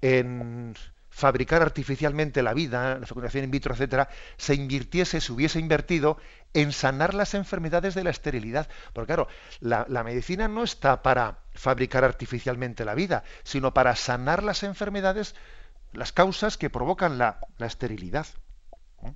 en 0.02 0.74
fabricar 1.08 1.62
artificialmente 1.62 2.42
la 2.42 2.52
vida, 2.52 2.98
la 2.98 3.06
fecundación 3.06 3.44
in 3.44 3.50
vitro, 3.50 3.72
etcétera, 3.72 4.10
se 4.36 4.54
invirtiese, 4.54 5.22
se 5.22 5.32
hubiese 5.32 5.58
invertido 5.58 6.18
en 6.52 6.72
sanar 6.72 7.14
las 7.14 7.32
enfermedades 7.32 7.94
de 7.94 8.04
la 8.04 8.10
esterilidad. 8.10 8.68
Porque 8.92 9.06
claro, 9.06 9.28
la, 9.60 9.86
medicina 10.04 10.48
no 10.48 10.64
está 10.64 11.02
para 11.02 11.38
fabricar 11.54 12.04
artificialmente 12.04 12.84
la 12.84 12.94
vida, 12.94 13.24
sino 13.42 13.72
para 13.72 13.96
sanar 13.96 14.42
las 14.42 14.64
enfermedades, 14.64 15.34
las 15.94 16.12
causas 16.12 16.58
que 16.58 16.68
provocan 16.68 17.16
la, 17.16 17.40
esterilidad. 17.58 18.26
¿eh? 19.02 19.14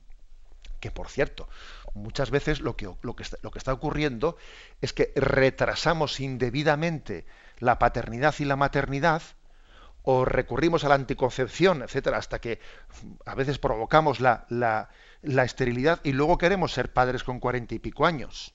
Que 0.80 0.90
por 0.90 1.10
cierto, 1.10 1.46
muchas 1.94 2.30
veces 2.30 2.60
lo 2.60 2.76
que, 2.76 2.88
lo, 3.02 3.14
que 3.14 3.22
está, 3.22 3.72
ocurriendo 3.72 4.36
es 4.80 4.92
que 4.92 5.12
retrasamos 5.14 6.20
indebidamente 6.20 7.26
la 7.58 7.78
paternidad 7.78 8.34
y 8.38 8.44
la 8.44 8.56
maternidad 8.56 9.22
o 10.02 10.24
recurrimos 10.24 10.84
a 10.84 10.88
la 10.88 10.96
anticoncepción, 10.96 11.82
etcétera, 11.82 12.18
hasta 12.18 12.40
que 12.40 12.58
a 13.24 13.34
veces 13.34 13.58
provocamos 13.58 14.20
la, 14.20 14.46
la, 14.48 14.88
la 15.22 15.44
esterilidad 15.44 16.00
y 16.02 16.12
luego 16.12 16.38
queremos 16.38 16.72
ser 16.72 16.92
padres 16.92 17.22
con 17.22 17.38
cuarenta 17.38 17.74
y 17.74 17.78
pico 17.78 18.04
años. 18.04 18.54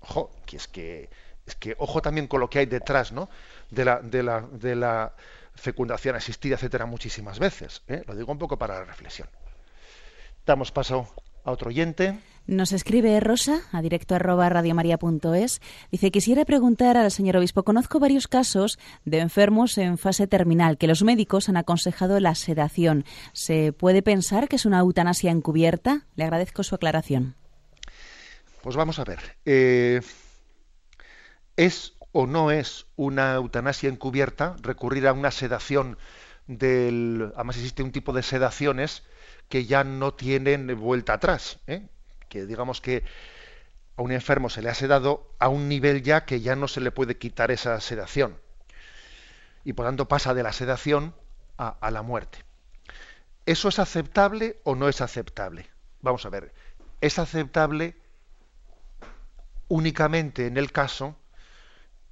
Ojo, 0.00 0.30
que 0.46 0.56
es 0.56 0.68
que 0.68 1.10
es 1.46 1.54
que 1.54 1.76
ojo 1.78 2.02
también 2.02 2.26
con 2.26 2.40
lo 2.40 2.50
que 2.50 2.58
hay 2.58 2.66
detrás, 2.66 3.12
¿no? 3.12 3.28
De 3.70 3.84
la, 3.84 4.00
de 4.00 4.22
la, 4.22 4.40
de 4.40 4.74
la 4.74 5.14
fecundación 5.54 6.16
asistida, 6.16 6.56
etcétera, 6.56 6.86
muchísimas 6.86 7.38
veces. 7.38 7.82
¿eh? 7.86 8.02
Lo 8.06 8.14
digo 8.14 8.32
un 8.32 8.38
poco 8.38 8.58
para 8.58 8.74
la 8.74 8.84
reflexión. 8.84 9.28
Damos 10.44 10.72
paso 10.72 11.08
a 11.46 11.52
otro 11.52 11.68
oyente. 11.68 12.18
Nos 12.46 12.72
escribe 12.72 13.18
Rosa 13.18 13.62
a 13.72 13.82
directo 13.82 14.14
arroba 14.14 14.48
radiomaria.es. 14.48 15.60
Dice, 15.90 16.10
quisiera 16.10 16.44
preguntar 16.44 16.96
al 16.96 17.10
señor 17.10 17.36
obispo, 17.36 17.64
conozco 17.64 17.98
varios 17.98 18.28
casos 18.28 18.78
de 19.04 19.18
enfermos 19.18 19.78
en 19.78 19.98
fase 19.98 20.26
terminal 20.26 20.76
que 20.76 20.86
los 20.86 21.02
médicos 21.02 21.48
han 21.48 21.56
aconsejado 21.56 22.20
la 22.20 22.34
sedación. 22.34 23.04
¿Se 23.32 23.72
puede 23.72 24.02
pensar 24.02 24.48
que 24.48 24.56
es 24.56 24.66
una 24.66 24.80
eutanasia 24.80 25.30
encubierta? 25.30 26.06
Le 26.14 26.24
agradezco 26.24 26.62
su 26.62 26.74
aclaración. 26.74 27.34
Pues 28.62 28.76
vamos 28.76 28.98
a 28.98 29.04
ver. 29.04 29.20
Eh, 29.44 30.00
¿Es 31.56 31.94
o 32.12 32.26
no 32.26 32.50
es 32.50 32.86
una 32.96 33.34
eutanasia 33.34 33.88
encubierta 33.88 34.56
recurrir 34.62 35.06
a 35.06 35.12
una 35.12 35.30
sedación 35.30 35.98
del... 36.46 37.32
Además 37.34 37.56
existe 37.56 37.82
un 37.82 37.92
tipo 37.92 38.12
de 38.12 38.22
sedaciones 38.22 39.02
que 39.48 39.64
ya 39.64 39.84
no 39.84 40.14
tienen 40.14 40.66
vuelta 40.78 41.14
atrás, 41.14 41.60
¿eh? 41.66 41.86
que 42.28 42.46
digamos 42.46 42.80
que 42.80 43.04
a 43.96 44.02
un 44.02 44.12
enfermo 44.12 44.50
se 44.50 44.62
le 44.62 44.68
ha 44.68 44.74
sedado 44.74 45.34
a 45.38 45.48
un 45.48 45.68
nivel 45.68 46.02
ya 46.02 46.24
que 46.24 46.40
ya 46.40 46.56
no 46.56 46.68
se 46.68 46.80
le 46.80 46.90
puede 46.90 47.16
quitar 47.16 47.50
esa 47.50 47.80
sedación 47.80 48.38
y 49.64 49.72
por 49.72 49.86
tanto 49.86 50.06
pasa 50.06 50.32
de 50.32 50.44
la 50.44 50.52
sedación 50.52 51.12
a, 51.58 51.90
la 51.90 52.02
muerte. 52.02 52.38
¿Eso 53.46 53.68
es 53.68 53.78
aceptable 53.80 54.60
o 54.64 54.76
no 54.76 54.88
es 54.88 55.00
aceptable? 55.00 55.68
vamos 56.02 56.24
a 56.24 56.28
ver, 56.28 56.52
es 57.00 57.18
aceptable 57.18 57.96
únicamente 59.66 60.46
en 60.46 60.56
el 60.56 60.70
caso 60.70 61.16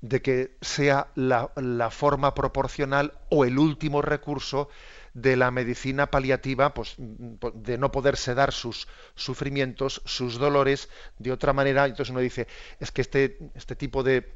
de 0.01 0.21
que 0.21 0.57
sea 0.61 1.09
la, 1.15 1.51
forma 1.91 2.35
proporcional 2.35 3.15
o 3.31 3.45
el 3.45 3.57
último 3.59 4.03
recurso 4.03 4.69
de 5.15 5.37
la 5.37 5.51
medicina 5.51 6.11
paliativa, 6.11 6.75
pues, 6.75 6.97
de 6.99 7.79
no 7.79 7.91
poder 7.93 8.17
sedar 8.17 8.53
sus 8.53 8.89
sufrimientos, 9.15 10.03
sus 10.05 10.39
dolores 10.39 10.89
de 11.19 11.33
otra 11.33 11.53
manera. 11.53 11.87
Entonces 11.87 12.11
uno 12.11 12.21
dice, 12.21 12.49
es 12.81 12.91
que 12.91 13.01
este, 13.01 13.39
este 13.55 13.77
tipo 13.77 14.03
de, 14.03 14.35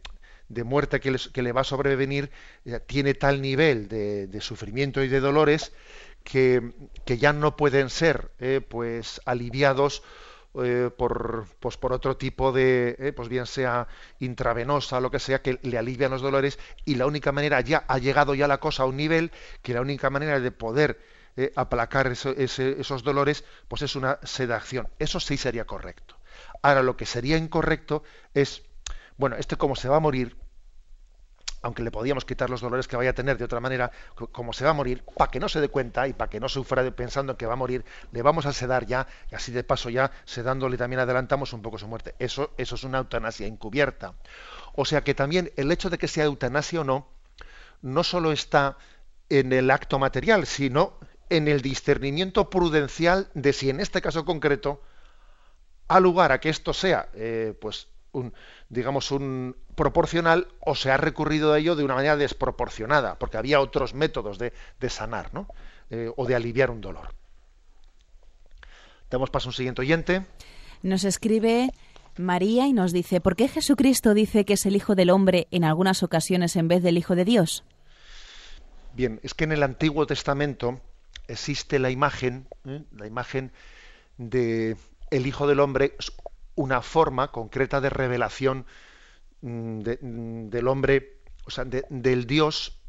de 0.49 0.65
muerte 0.65 1.01
que, 1.01 1.15
que, 1.33 1.43
le 1.43 1.53
va 1.53 1.63
a 1.63 1.65
sobrevenir 1.65 2.31
eh, 2.65 2.81
tiene 2.87 3.15
tal 3.15 3.43
nivel 3.43 3.89
de, 3.89 4.41
sufrimiento 4.41 5.03
y 5.03 5.09
de 5.09 5.21
dolores 5.21 5.73
que, 6.25 6.73
que 7.05 7.19
ya 7.19 7.33
no 7.33 7.57
pueden 7.57 7.91
ser 7.91 8.31
eh, 8.39 8.61
pues 8.67 9.21
aliviados 9.25 10.03
eh, 10.65 10.91
por, 10.97 11.47
pues 11.61 11.77
por 11.77 11.93
otro 11.93 12.17
tipo 12.17 12.53
de, 12.53 12.97
eh, 12.99 13.13
pues 13.13 13.29
bien 13.29 13.47
sea 13.47 13.89
intravenosa, 14.19 15.01
lo 15.01 15.11
que 15.11 15.19
sea, 15.19 15.43
que 15.43 15.59
le 15.63 15.79
alivian 15.79 16.11
los 16.11 16.23
dolores 16.23 16.59
y 16.85 16.97
la 16.97 17.07
única 17.07 17.33
manera, 17.33 17.61
ya 17.61 17.85
ha 17.89 17.99
llegado 17.99 18.35
ya 18.35 18.49
la 18.49 18.59
cosa 18.59 18.83
a 18.83 18.87
un 18.87 18.97
nivel 18.97 19.31
que 19.63 19.75
la 19.75 19.81
única 19.81 20.11
manera 20.11 20.41
de 20.41 20.51
poder 20.51 20.99
eh, 21.37 21.53
aplacar 21.55 22.09
esos 22.09 23.03
dolores, 23.05 23.45
pues 23.69 23.83
es 23.83 23.95
una 23.95 24.19
sedación. 24.25 24.89
Eso 24.99 25.21
sí 25.21 25.37
sería 25.37 25.67
correcto. 25.67 26.17
Ahora, 26.63 26.83
lo 26.83 26.97
que 26.97 27.07
sería 27.07 27.37
incorrecto 27.37 28.03
es, 28.35 28.63
bueno, 29.17 29.37
este 29.37 29.57
como 29.57 29.77
se 29.77 29.89
va 29.89 29.97
a 29.97 30.01
morir, 30.01 30.37
aunque 31.63 31.83
le 31.83 31.91
podíamos 31.91 32.25
quitar 32.25 32.51
los 32.51 32.61
dolores 32.61 32.89
que 32.89 32.97
vaya 32.97 33.11
a 33.11 33.15
tener 33.15 33.39
de 33.39 33.45
otra 33.45 33.61
manera, 33.61 33.91
como 34.33 34.53
se 34.53 34.65
va 34.65 34.71
a 34.71 34.75
morir, 34.75 35.03
para 35.17 35.31
que 35.31 35.41
no 35.41 35.49
se 35.49 35.61
dé 35.61 35.69
cuenta 35.69 36.07
y 36.09 36.13
para 36.13 36.31
que 36.31 36.41
no 36.41 36.49
sufra 36.49 36.89
pensando 36.91 37.37
que 37.37 37.47
va 37.47 37.55
a 37.55 37.57
morir, 37.57 37.85
le 38.13 38.23
vamos 38.23 38.47
a 38.47 38.53
sedar 38.53 38.87
ya, 38.87 39.07
y 39.31 39.35
así 39.35 39.53
de 39.53 39.65
paso 39.65 39.91
ya, 39.91 40.11
sedándole 40.25 40.77
también 40.77 41.01
adelantamos 41.01 41.53
un 41.53 41.63
poco 41.63 41.79
su 41.79 41.89
muerte. 41.89 42.15
Eso, 42.19 42.53
eso 42.57 42.75
es 42.75 42.85
una 42.85 42.99
eutanasia 42.99 43.47
encubierta. 43.47 44.15
O 44.75 44.85
sea 44.85 45.03
que 45.03 45.15
también 45.15 45.53
el 45.57 45.73
hecho 45.73 45.91
de 45.91 45.99
que 45.99 46.09
sea 46.09 46.25
eutanasia 46.25 46.81
o 46.81 46.85
no, 46.85 47.09
no 47.83 48.05
solo 48.05 48.33
está 48.33 48.77
en 49.29 49.53
el 49.53 49.71
acto 49.71 49.99
material, 49.99 50.47
sino 50.47 50.95
en 51.31 51.49
el 51.49 51.61
discernimiento 51.61 52.51
prudencial 52.51 53.29
de 53.35 53.53
si 53.53 53.71
en 53.71 53.81
este 53.81 54.01
caso 54.01 54.25
concreto 54.25 54.83
ha 55.89 56.01
lugar 56.01 56.33
a 56.33 56.41
que 56.41 56.49
esto 56.49 56.73
sea 56.73 57.09
eh, 57.15 57.55
pues 57.61 57.89
un, 58.13 58.33
digamos, 58.69 59.11
un 59.11 59.57
proporcional 59.75 60.49
o 60.61 60.75
se 60.75 60.91
ha 60.91 60.97
recurrido 60.97 61.53
a 61.53 61.59
ello 61.59 61.77
de 61.77 61.85
una 61.85 61.95
manera 61.95 62.17
desproporcionada, 62.17 63.19
porque 63.19 63.37
había 63.37 63.61
otros 63.61 63.95
métodos 63.95 64.39
de, 64.39 64.53
sanar 64.89 65.33
¿no? 65.35 65.49
Eh, 65.91 66.11
o 66.17 66.27
de 66.27 66.35
aliviar 66.35 66.71
un 66.71 66.81
dolor. 66.81 67.15
Damos 69.11 69.31
paso 69.31 69.49
a 69.49 69.51
un 69.51 69.55
siguiente 69.55 69.81
oyente. 69.81 70.27
Nos 70.83 71.05
escribe 71.05 71.71
María 72.17 72.67
y 72.67 72.73
nos 72.73 72.93
dice, 72.93 73.21
¿por 73.21 73.37
qué 73.37 73.49
Jesucristo 73.49 74.15
dice 74.15 74.45
que 74.45 74.55
es 74.55 74.67
el 74.67 74.77
Hijo 74.77 74.95
del 74.95 75.11
Hombre 75.11 75.49
en 75.51 75.65
algunas 75.65 76.03
ocasiones 76.03 76.57
en 76.57 76.69
vez 76.69 76.83
del 76.83 76.99
Hijo 76.99 77.15
de 77.15 77.25
Dios? 77.25 77.65
Bien, 78.95 79.21
es 79.23 79.35
que 79.35 79.45
en 79.45 79.53
el 79.53 79.63
Antiguo 79.63 80.07
Testamento 80.07 80.81
existe 81.27 81.79
la 81.79 81.91
imagen, 81.91 82.49
¿eh? 82.67 82.83
la 82.97 83.07
imagen 83.07 83.53
de 84.17 84.77
el 85.11 85.27
Hijo 85.27 85.47
del 85.47 85.61
Hombre 85.61 85.95
una 86.59 86.83
forma 86.83 87.31
concreta 87.31 87.81
de 87.81 87.89
revelación 87.89 88.67
mm, 89.43 89.81
mm, 89.81 90.51
del 90.51 90.67
hombre, 90.67 91.21
o 91.45 91.51
sea, 91.51 91.65
del 91.65 92.27
Dios 92.27 92.81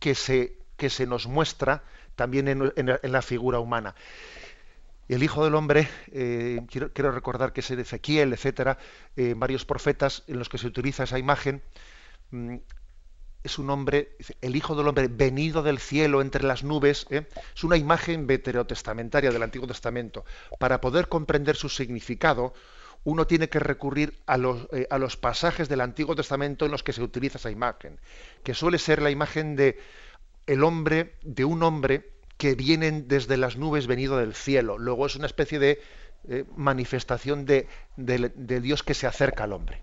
que 0.00 0.16
se, 0.16 0.58
que 0.76 0.90
se 0.90 1.06
nos 1.06 1.28
muestra 1.28 1.84
también 2.16 2.48
en, 2.48 3.12
la 3.12 3.22
figura 3.22 3.60
humana. 3.60 3.94
El 5.08 5.22
Hijo 5.22 5.44
del 5.44 5.54
Hombre, 5.54 5.88
eh, 6.10 6.66
quiero, 6.68 7.12
recordar 7.12 7.52
que 7.52 7.60
es 7.60 7.68
de 7.68 7.80
Ezequiel, 7.80 8.32
etcétera, 8.32 8.76
eh, 9.14 9.34
varios 9.36 9.64
profetas 9.64 10.24
en 10.26 10.40
los 10.40 10.48
que 10.48 10.58
se 10.58 10.66
utiliza 10.66 11.04
esa 11.04 11.20
imagen, 11.20 11.62
mm, 12.32 12.56
es 13.44 13.58
un 13.60 13.70
hombre, 13.70 14.16
el 14.40 14.56
Hijo 14.56 14.74
del 14.74 14.88
Hombre 14.88 15.06
venido 15.06 15.62
del 15.62 15.78
cielo 15.78 16.22
entre 16.22 16.42
las 16.42 16.64
nubes, 16.64 17.06
¿eh? 17.10 17.28
es 17.54 17.62
una 17.62 17.76
imagen 17.76 18.26
veterotestamentaria 18.26 19.30
del 19.30 19.44
Antiguo 19.44 19.68
Testamento. 19.68 20.24
Para 20.58 20.80
poder 20.80 21.06
comprender 21.06 21.54
su 21.54 21.68
significado, 21.68 22.54
uno 23.06 23.28
tiene 23.28 23.48
que 23.48 23.60
recurrir 23.60 24.14
a 24.26 24.36
los, 24.36 24.66
eh, 24.72 24.88
a 24.90 24.98
los, 24.98 25.16
pasajes 25.16 25.68
del 25.68 25.80
Antiguo 25.80 26.16
Testamento 26.16 26.64
en 26.64 26.72
los 26.72 26.82
que 26.82 26.92
se 26.92 27.02
utiliza 27.02 27.38
esa 27.38 27.52
imagen, 27.52 28.00
que 28.42 28.52
suele 28.52 28.78
ser 28.78 29.00
la 29.00 29.12
imagen 29.12 29.54
de 29.54 29.78
el 30.48 30.64
hombre, 30.64 31.12
de 31.22 31.44
un 31.44 31.62
hombre 31.62 32.10
que 32.36 32.56
viene 32.56 32.90
desde 32.90 33.36
las 33.36 33.56
nubes 33.56 33.86
venido 33.86 34.18
del 34.18 34.34
cielo. 34.34 34.76
Luego 34.76 35.06
es 35.06 35.14
una 35.14 35.26
especie 35.26 35.60
de 35.60 35.80
eh, 36.28 36.44
manifestación 36.56 37.46
de, 37.46 37.68
de, 37.96 38.60
Dios 38.60 38.82
que 38.82 38.94
se 38.94 39.06
acerca 39.06 39.44
al 39.44 39.52
hombre. 39.52 39.82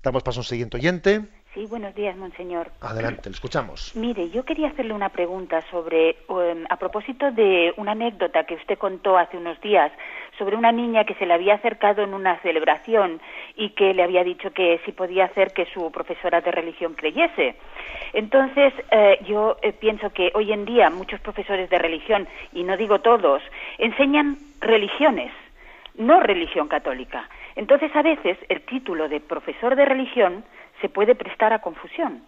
Damos 0.00 0.22
paso 0.22 0.38
a 0.38 0.42
un 0.42 0.44
siguiente 0.44 0.76
oyente. 0.76 1.22
Sí, 1.54 1.66
buenos 1.66 1.92
días, 1.96 2.16
monseñor. 2.16 2.70
Adelante, 2.82 3.30
le 3.30 3.34
escuchamos. 3.34 3.96
Mire, 3.96 4.30
yo 4.30 4.44
quería 4.44 4.68
hacerle 4.68 4.92
una 4.92 5.08
pregunta 5.08 5.64
sobre, 5.70 6.10
em, 6.28 6.64
a 6.68 6.76
propósito 6.76 7.32
de 7.32 7.72
una 7.78 7.92
anécdota 7.92 8.44
que 8.44 8.54
usted 8.54 8.78
contó 8.78 9.18
hace 9.18 9.38
unos 9.38 9.60
días 9.60 9.90
sobre 10.38 10.56
una 10.56 10.72
niña 10.72 11.04
que 11.04 11.14
se 11.14 11.26
le 11.26 11.34
había 11.34 11.54
acercado 11.54 12.02
en 12.02 12.14
una 12.14 12.38
celebración 12.40 13.20
y 13.56 13.70
que 13.70 13.94
le 13.94 14.02
había 14.02 14.24
dicho 14.24 14.52
que 14.52 14.80
si 14.84 14.92
podía 14.92 15.26
hacer 15.26 15.52
que 15.52 15.66
su 15.66 15.90
profesora 15.90 16.40
de 16.40 16.50
religión 16.50 16.94
creyese. 16.94 17.56
Entonces, 18.12 18.72
eh, 18.90 19.18
yo 19.26 19.56
eh, 19.62 19.72
pienso 19.72 20.10
que 20.10 20.32
hoy 20.34 20.52
en 20.52 20.64
día 20.64 20.90
muchos 20.90 21.20
profesores 21.20 21.70
de 21.70 21.78
religión, 21.78 22.28
y 22.52 22.64
no 22.64 22.76
digo 22.76 23.00
todos, 23.00 23.42
enseñan 23.78 24.36
religiones, 24.60 25.32
no 25.94 26.20
religión 26.20 26.68
católica. 26.68 27.28
Entonces, 27.54 27.94
a 27.94 28.02
veces 28.02 28.36
el 28.48 28.60
título 28.62 29.08
de 29.08 29.20
profesor 29.20 29.76
de 29.76 29.84
religión 29.84 30.44
se 30.80 30.88
puede 30.88 31.14
prestar 31.14 31.52
a 31.52 31.60
confusión. 31.60 32.22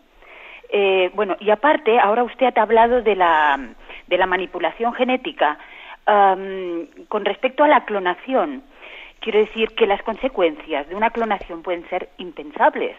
Eh, 0.70 1.11
bueno, 1.14 1.36
y 1.40 1.50
aparte, 1.50 1.98
ahora 1.98 2.24
usted 2.24 2.56
ha 2.56 2.62
hablado 2.62 3.02
de 3.02 3.16
la, 3.16 3.59
de 4.06 4.18
la 4.18 4.26
manipulación 4.26 4.92
genética 4.94 5.59
con 7.09 7.24
respecto 7.24 7.64
a 7.64 7.68
la 7.68 7.84
clonación, 7.84 8.62
quiero 9.20 9.40
decir 9.40 9.70
que 9.70 9.86
las 9.86 10.02
consecuencias 10.02 10.88
de 10.88 10.94
una 10.94 11.11
clonación 11.11 11.62
pueden 11.62 11.88
ser 11.90 12.09
impensables, 12.16 12.96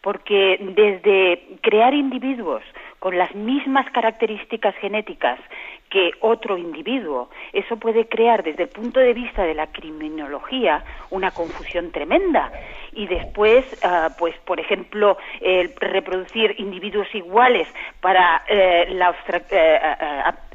porque 0.00 0.58
desde 0.60 1.58
crear 1.62 1.92
individuos 1.92 2.62
con 2.98 3.18
las 3.18 3.34
mismas 3.34 3.90
características 3.90 4.74
genéticas 4.76 5.38
que 5.90 6.12
otro 6.20 6.56
individuo, 6.56 7.28
eso 7.52 7.76
puede 7.76 8.08
crear 8.08 8.42
desde 8.42 8.64
el 8.64 8.68
punto 8.68 9.00
de 9.00 9.14
vista 9.14 9.44
de 9.44 9.54
la 9.54 9.68
criminología 9.68 10.82
una 11.10 11.30
confusión 11.30 11.92
tremenda. 11.92 12.50
Y 12.92 13.06
después, 13.06 13.64
ah, 13.84 14.10
pues, 14.18 14.36
por 14.44 14.58
ejemplo, 14.58 15.18
el 15.40 15.74
reproducir 15.76 16.54
individuos 16.58 17.06
iguales 17.14 17.68
para 18.00 18.42
eh, 18.48 18.86
la 18.90 19.14
eh, 19.50 19.80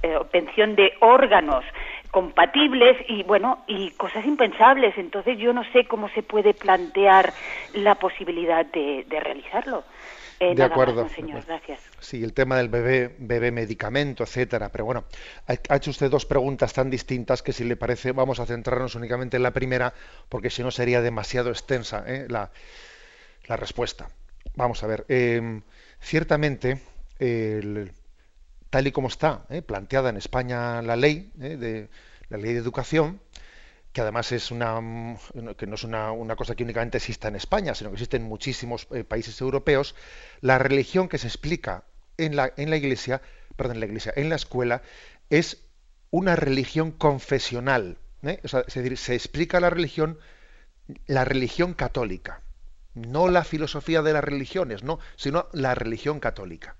eh, 0.03 0.15
obtención 0.15 0.75
de 0.75 0.93
órganos 0.99 1.63
compatibles 2.11 2.97
y 3.07 3.23
bueno 3.23 3.63
y 3.67 3.91
cosas 3.91 4.25
impensables. 4.25 4.97
Entonces 4.97 5.37
yo 5.39 5.53
no 5.53 5.63
sé 5.71 5.85
cómo 5.85 6.09
se 6.09 6.21
puede 6.21 6.53
plantear 6.53 7.33
la 7.73 7.95
posibilidad 7.95 8.65
de, 8.65 9.05
realizarlo. 9.09 9.83
Eh, 10.39 10.55
de 10.55 10.63
acuerdo. 10.63 11.07
Señor 11.09 11.43
gracias. 11.45 11.79
Sí 11.99 12.23
el 12.23 12.33
tema 12.33 12.57
del 12.57 12.67
bebé 12.67 13.15
bebé 13.19 13.51
medicamento 13.51 14.23
etcétera. 14.23 14.69
Pero 14.69 14.85
bueno 14.85 15.05
ha, 15.47 15.75
hecho 15.75 15.91
usted 15.91 16.09
dos 16.09 16.25
preguntas 16.25 16.73
tan 16.73 16.89
distintas 16.89 17.41
que 17.41 17.53
si 17.53 17.63
le 17.63 17.77
parece 17.77 18.11
vamos 18.11 18.39
a 18.39 18.45
centrarnos 18.45 18.95
únicamente 18.95 19.37
en 19.37 19.43
la 19.43 19.51
primera 19.51 19.93
porque 20.29 20.49
si 20.49 20.63
no 20.63 20.71
sería 20.71 21.01
demasiado 21.01 21.49
extensa 21.49 22.03
¿eh? 22.07 22.25
la, 22.27 22.51
la, 23.47 23.55
respuesta. 23.55 24.09
Vamos 24.55 24.83
a 24.83 24.87
ver 24.87 25.05
em, 25.07 25.61
ciertamente 25.99 26.79
el, 27.19 27.91
tal 28.71 28.87
y 28.87 28.91
como 28.91 29.09
está 29.09 29.45
¿eh? 29.49 29.61
planteada 29.61 30.09
en 30.09 30.17
España 30.17 30.81
la 30.81 30.95
ley 30.95 31.31
¿eh? 31.39 31.57
de 31.57 31.89
la 32.29 32.37
ley 32.37 32.53
de 32.53 32.59
educación, 32.59 33.21
que 33.91 33.99
además 33.99 34.31
es 34.31 34.49
una 34.49 34.79
que 35.57 35.67
no 35.67 35.75
es 35.75 35.83
una, 35.83 36.35
cosa 36.37 36.55
que 36.55 36.63
únicamente 36.63 36.97
exista 36.97 37.27
en 37.27 37.35
España, 37.35 37.75
sino 37.75 37.89
que 37.89 37.95
existe 37.95 38.15
en 38.15 38.23
muchísimos 38.23 38.87
eh, 38.91 39.03
países 39.03 39.39
europeos, 39.41 39.93
la 40.39 40.57
religión 40.57 41.09
que 41.09 41.17
se 41.17 41.27
explica 41.27 41.83
en 42.17 42.37
la, 42.37 42.53
en 42.55 42.69
la 42.69 42.77
iglesia, 42.77 43.21
perdón, 43.57 43.75
en 43.75 43.79
la 43.81 43.85
iglesia, 43.87 44.13
en 44.15 44.29
la 44.29 44.37
escuela, 44.37 44.81
es 45.29 45.65
una 46.09 46.37
religión 46.37 46.91
confesional. 46.91 47.97
es 48.21 48.51
decir, 48.73 48.97
se 48.97 49.15
explica 49.15 49.59
la 49.59 49.69
religión, 49.69 50.17
la 51.07 51.25
religión 51.25 51.73
católica, 51.73 52.41
no 52.93 53.27
la 53.27 53.43
filosofía 53.43 54.01
de 54.01 54.13
las 54.13 54.23
religiones, 54.23 54.83
no, 54.83 54.99
sino 55.17 55.49
la 55.51 55.75
religión 55.75 56.21
católica 56.21 56.77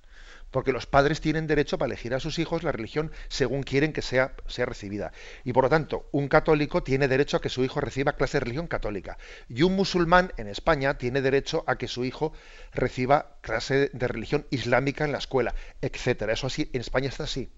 porque 0.52 0.72
los 0.72 0.86
padres 0.86 1.22
tienen 1.22 1.48
derecho 1.48 1.78
para 1.78 1.88
elegir 1.88 2.14
a 2.14 2.20
sus 2.20 2.40
hijos 2.40 2.64
la 2.64 2.72
religión 2.72 3.12
según 3.30 3.64
quieren 3.64 3.94
que 3.94 4.02
sea, 4.02 4.36
sea 4.48 4.66
recibida. 4.66 5.12
Y 5.44 5.54
por 5.54 5.64
lo 5.64 5.70
tanto, 5.70 6.08
un 6.12 6.28
católico 6.28 6.84
tiene 6.84 7.08
derecho 7.08 7.38
a 7.38 7.42
que 7.42 7.50
su 7.50 7.64
hijo 7.64 7.82
reciba 7.82 8.14
clase 8.14 8.38
de 8.38 8.42
religión 8.42 8.68
católica. 8.68 9.18
Y 9.50 9.64
un 9.64 9.76
musulmán 9.76 10.34
en 10.38 10.48
España 10.48 10.98
tiene 10.98 11.22
derecho 11.22 11.64
a 11.68 11.78
que 11.78 11.88
su 11.88 12.06
hijo 12.06 12.34
reciba 12.74 13.38
clase 13.42 13.90
de 13.94 14.08
religión 14.08 14.46
islámica 14.52 15.06
en 15.06 15.12
la 15.12 15.18
escuela, 15.18 15.56
etcétera. 15.82 16.34
Eso 16.34 16.48
así, 16.48 16.70
en 16.74 16.82
España 16.82 17.10
está 17.10 17.24
así. 17.24 17.50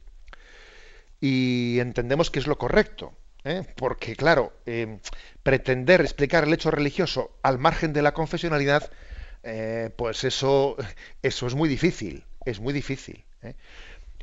Y 1.20 1.80
entendemos 1.80 2.30
que 2.32 2.40
es 2.40 2.48
lo 2.48 2.58
correcto. 2.58 3.18
¿eh? 3.44 3.64
porque 3.76 4.16
claro, 4.16 4.54
eh, 4.66 5.00
pretender 5.44 6.02
explicar 6.02 6.46
el 6.46 6.54
hecho 6.54 6.72
religioso 6.72 7.38
al 7.44 7.60
margen 7.60 7.94
de 7.94 8.02
la 8.02 8.14
confesionalidad, 8.14 8.90
eh, 9.44 9.90
pues 9.96 10.24
eso, 10.24 10.78
eso 11.22 11.48
es 11.48 11.56
muy 11.56 11.70
difícil, 11.70 12.26
es 12.46 12.60
muy 12.60 12.74
difícil. 12.74 13.24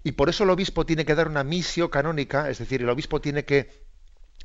Y 0.02 0.12
por 0.12 0.28
eso 0.28 0.44
el 0.44 0.50
obispo 0.50 0.86
tiene 0.86 1.04
que 1.04 1.14
dar 1.14 1.28
una 1.28 1.44
misio 1.44 1.90
canónica, 1.90 2.48
es 2.48 2.58
decir, 2.58 2.82
el 2.82 2.88
obispo 2.88 3.20
tiene 3.20 3.44
que, 3.44 3.70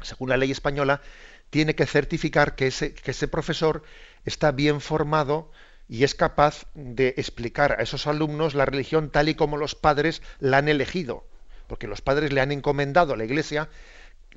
según 0.01 0.29
la 0.29 0.37
ley 0.37 0.51
española, 0.51 1.01
tiene 1.49 1.75
que 1.75 1.85
certificar 1.85 2.55
que 2.55 2.67
ese, 2.67 2.93
que 2.93 3.11
ese 3.11 3.27
profesor 3.27 3.83
está 4.25 4.51
bien 4.51 4.81
formado 4.81 5.51
y 5.87 6.03
es 6.03 6.15
capaz 6.15 6.65
de 6.73 7.13
explicar 7.17 7.73
a 7.79 7.83
esos 7.83 8.07
alumnos 8.07 8.55
la 8.55 8.65
religión 8.65 9.11
tal 9.11 9.29
y 9.29 9.35
como 9.35 9.57
los 9.57 9.75
padres 9.75 10.21
la 10.39 10.57
han 10.57 10.67
elegido, 10.67 11.25
porque 11.67 11.87
los 11.87 12.01
padres 12.01 12.33
le 12.33 12.41
han 12.41 12.51
encomendado 12.51 13.13
a 13.13 13.17
la 13.17 13.25
Iglesia 13.25 13.69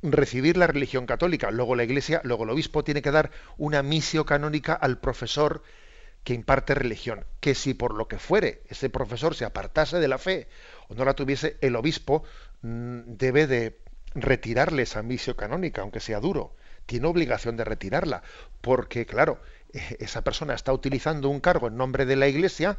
recibir 0.02 0.56
la 0.56 0.66
religión 0.66 1.06
católica. 1.06 1.50
Luego 1.50 1.74
la 1.74 1.84
Iglesia, 1.84 2.20
luego 2.24 2.44
el 2.44 2.50
obispo 2.50 2.84
tiene 2.84 3.02
que 3.02 3.10
dar 3.10 3.30
una 3.56 3.82
misio 3.82 4.24
canónica 4.24 4.74
al 4.74 4.98
profesor 4.98 5.62
que 6.28 6.34
imparte 6.34 6.74
religión. 6.74 7.24
Que 7.40 7.54
si 7.54 7.72
por 7.72 7.94
lo 7.94 8.06
que 8.06 8.18
fuere 8.18 8.60
ese 8.68 8.90
profesor 8.90 9.34
se 9.34 9.46
apartase 9.46 9.98
de 9.98 10.08
la 10.08 10.18
fe 10.18 10.46
o 10.88 10.94
no 10.94 11.06
la 11.06 11.14
tuviese, 11.14 11.56
el 11.62 11.74
obispo 11.74 12.22
mm, 12.60 13.16
debe 13.16 13.46
de 13.46 13.78
retirarle 14.14 14.82
esa 14.82 15.02
misio 15.02 15.36
canónica, 15.36 15.80
aunque 15.80 16.00
sea 16.00 16.20
duro. 16.20 16.54
Tiene 16.84 17.06
obligación 17.06 17.56
de 17.56 17.64
retirarla, 17.64 18.22
porque 18.60 19.06
claro, 19.06 19.40
eh, 19.72 19.96
esa 20.00 20.20
persona 20.20 20.52
está 20.52 20.70
utilizando 20.70 21.30
un 21.30 21.40
cargo 21.40 21.68
en 21.68 21.78
nombre 21.78 22.04
de 22.04 22.16
la 22.16 22.28
Iglesia, 22.28 22.76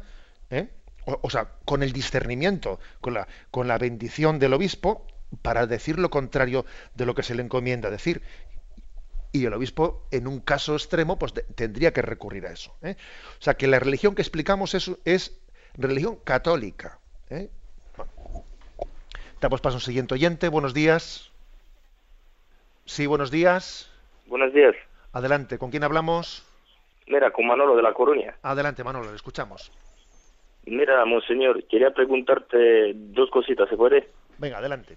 ¿eh? 0.50 0.68
o, 1.04 1.28
sea, 1.28 1.48
con 1.64 1.82
el 1.82 1.90
discernimiento, 1.90 2.78
con 3.00 3.14
la, 3.14 3.26
con 3.50 3.66
la 3.66 3.78
bendición 3.78 4.38
del 4.38 4.52
obispo, 4.52 5.08
para 5.42 5.66
decir 5.66 5.98
lo 5.98 6.08
contrario 6.08 6.64
de 6.94 7.04
lo 7.04 7.16
que 7.16 7.24
se 7.24 7.34
le 7.34 7.42
encomienda 7.42 7.90
decir. 7.90 8.22
Y 9.32 9.46
el 9.46 9.54
obispo, 9.54 10.06
en 10.10 10.26
un 10.26 10.40
caso 10.40 10.74
extremo, 10.74 11.18
pues 11.18 11.34
tendría 11.54 11.92
que 11.92 12.02
recurrir 12.02 12.46
a 12.46 12.52
eso. 12.52 12.74
¿eh? 12.82 12.96
O 13.38 13.42
sea, 13.42 13.54
que 13.54 13.68
la 13.68 13.78
religión 13.78 14.14
que 14.14 14.22
explicamos 14.22 14.74
es, 14.74 14.90
es 15.04 15.40
religión 15.74 16.16
católica. 16.24 16.98
¿eh? 17.30 17.48
Damos 19.40 19.60
paso 19.60 19.76
al 19.76 19.82
siguiente 19.82 20.14
oyente. 20.14 20.48
Buenos 20.48 20.74
días. 20.74 21.30
Sí, 22.84 23.06
buenos 23.06 23.30
días. 23.30 23.90
Buenos 24.26 24.52
días. 24.52 24.74
Adelante, 25.12 25.58
¿con 25.58 25.70
quién 25.70 25.84
hablamos? 25.84 26.44
Mira, 27.06 27.30
con 27.30 27.46
Manolo 27.46 27.76
de 27.76 27.82
La 27.82 27.92
Coruña. 27.92 28.34
Adelante, 28.42 28.84
Manolo, 28.84 29.10
le 29.10 29.16
escuchamos. 29.16 29.72
Mira, 30.66 31.04
monseñor, 31.04 31.64
quería 31.64 31.90
preguntarte 31.90 32.92
dos 32.94 33.30
cositas, 33.30 33.68
¿se 33.68 33.76
puede? 33.76 34.08
Venga, 34.38 34.58
adelante. 34.58 34.96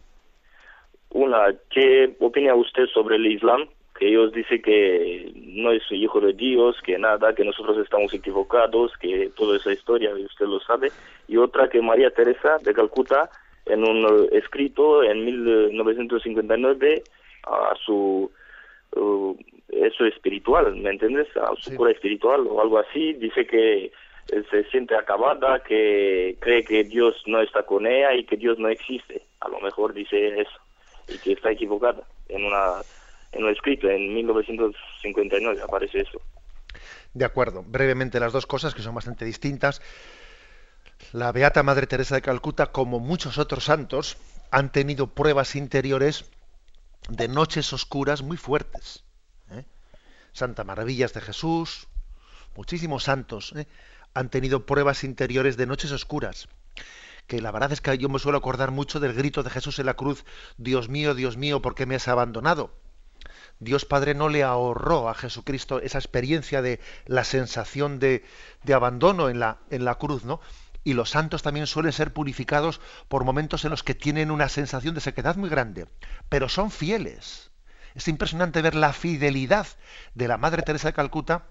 Una, 1.09 1.53
¿qué 1.69 2.15
opina 2.19 2.53
usted 2.55 2.86
sobre 2.88 3.15
el 3.15 3.27
Islam? 3.27 3.69
Que 3.97 4.09
ellos 4.09 4.31
dicen 4.31 4.61
que 4.61 5.31
no 5.35 5.71
es 5.71 5.83
hijo 5.91 6.19
de 6.19 6.33
Dios, 6.33 6.75
que 6.83 6.97
nada, 6.97 7.33
que 7.35 7.43
nosotros 7.43 7.77
estamos 7.77 8.13
equivocados, 8.13 8.91
que 8.97 9.31
toda 9.35 9.57
esa 9.57 9.71
historia, 9.71 10.13
usted 10.15 10.45
lo 10.45 10.59
sabe. 10.61 10.91
Y 11.27 11.37
otra, 11.37 11.69
que 11.69 11.81
María 11.81 12.09
Teresa 12.11 12.57
de 12.63 12.73
Calcuta, 12.73 13.29
en 13.65 13.83
un 13.83 14.27
escrito 14.31 15.03
en 15.03 15.23
1959, 15.23 17.03
a 17.43 17.73
su 17.85 18.31
uh, 18.95 19.37
eso 19.69 20.05
espiritual, 20.05 20.75
¿me 20.75 20.91
entiendes? 20.91 21.27
A 21.37 21.53
su 21.57 21.75
cura 21.75 21.91
espiritual 21.91 22.45
o 22.47 22.61
algo 22.61 22.79
así, 22.79 23.13
dice 23.13 23.45
que 23.45 23.91
se 24.49 24.63
siente 24.65 24.95
acabada, 24.95 25.59
que 25.63 26.37
cree 26.39 26.63
que 26.63 26.83
Dios 26.83 27.21
no 27.25 27.41
está 27.41 27.63
con 27.63 27.85
ella 27.85 28.13
y 28.13 28.23
que 28.23 28.37
Dios 28.37 28.57
no 28.57 28.69
existe. 28.69 29.21
A 29.41 29.49
lo 29.49 29.59
mejor 29.59 29.93
dice 29.93 30.39
eso 30.39 30.59
y 31.07 31.17
que 31.17 31.33
está 31.33 31.51
equivocada. 31.51 32.03
En, 32.29 32.45
una, 32.45 32.81
en 33.34 33.91
en 33.91 34.13
1959 34.13 35.61
aparece 35.61 36.01
eso. 36.01 36.21
De 37.13 37.25
acuerdo. 37.25 37.63
Brevemente 37.63 38.19
las 38.19 38.34
dos 38.34 38.45
cosas 38.45 38.73
que 38.73 38.81
son 38.81 38.95
bastante 38.95 39.25
distintas. 39.25 39.81
La 41.11 41.31
Beata 41.31 41.63
Madre 41.63 41.88
Teresa 41.88 42.15
de 42.15 42.21
Calcuta, 42.21 42.71
como 42.71 42.99
muchos 42.99 43.38
otros 43.38 43.65
santos, 43.65 44.17
han 44.51 44.71
tenido 44.71 45.07
pruebas 45.07 45.55
interiores 45.55 46.25
de 47.09 47.27
noches 47.27 47.73
oscuras 47.73 48.21
muy 48.21 48.38
fuertes. 48.38 49.03
¿eh? 49.51 49.65
Santa 50.31 50.63
Maravillas 50.63 51.13
de 51.13 51.21
Jesús, 51.21 51.88
muchísimos 52.55 53.03
santos 53.03 53.53
¿eh? 53.55 53.67
han 54.13 54.29
tenido 54.29 54.65
pruebas 54.65 55.03
interiores 55.03 55.57
de 55.57 55.65
noches 55.65 55.91
oscuras 55.91 56.47
que 57.27 57.41
la 57.41 57.51
verdad 57.51 57.71
es 57.71 57.79
que 57.79 57.97
yo 57.97 58.09
me 58.09 58.19
suelo 58.19 58.38
acordar 58.38 58.71
mucho 58.71 58.99
del 58.99 59.13
grito 59.13 59.43
de 59.43 59.49
Jesús 59.49 59.79
en 59.79 59.86
la 59.86 59.93
cruz, 59.93 60.25
Dios 60.57 60.89
mío, 60.89 61.15
Dios 61.15 61.38
mío, 61.38 61.61
¿por 61.61 61.73
qué 61.73 61.86
me 61.86 61.95
has 61.95 62.09
abandonado? 62.09 62.71
Dios 63.64 63.86
Padre 63.86 64.14
no 64.14 64.30
le 64.30 64.43
ahorró 64.43 65.09
a 65.09 65.14
Jesucristo 65.14 65.80
esa 65.80 65.97
experiencia 65.97 66.61
de 66.61 66.80
la 67.05 67.24
sensación 67.24 67.99
de, 67.99 68.24
de 68.64 68.74
abandono 68.74 69.30
en 69.30 69.39
la, 69.39 69.59
en 69.70 69.86
la 69.86 69.95
cruz, 69.95 70.24
¿no? 70.24 70.39
Y 70.84 70.93
los 70.93 71.11
santos 71.11 71.43
también 71.43 71.66
suelen 71.66 71.93
ser 71.93 72.14
purificados 72.14 72.82
por 73.07 73.24
momentos 73.24 73.64
en 73.64 73.72
los 73.72 73.84
que 73.84 73.95
tienen 73.95 74.32
una 74.32 74.49
sensación 74.49 74.93
de 74.95 75.01
sequedad 75.01 75.38
muy 75.38 75.49
grande, 75.49 75.88
pero 76.30 76.49
son 76.49 76.72
fieles. 76.72 77.51
Es 77.95 78.07
impresionante 78.07 78.61
ver 78.61 78.76
la 78.76 78.91
fidelidad 78.91 79.68
de 80.14 80.28
la 80.28 80.38
Madre 80.38 80.61
Teresa 80.64 80.89
de 80.89 80.93
Calcuta, 80.93 81.45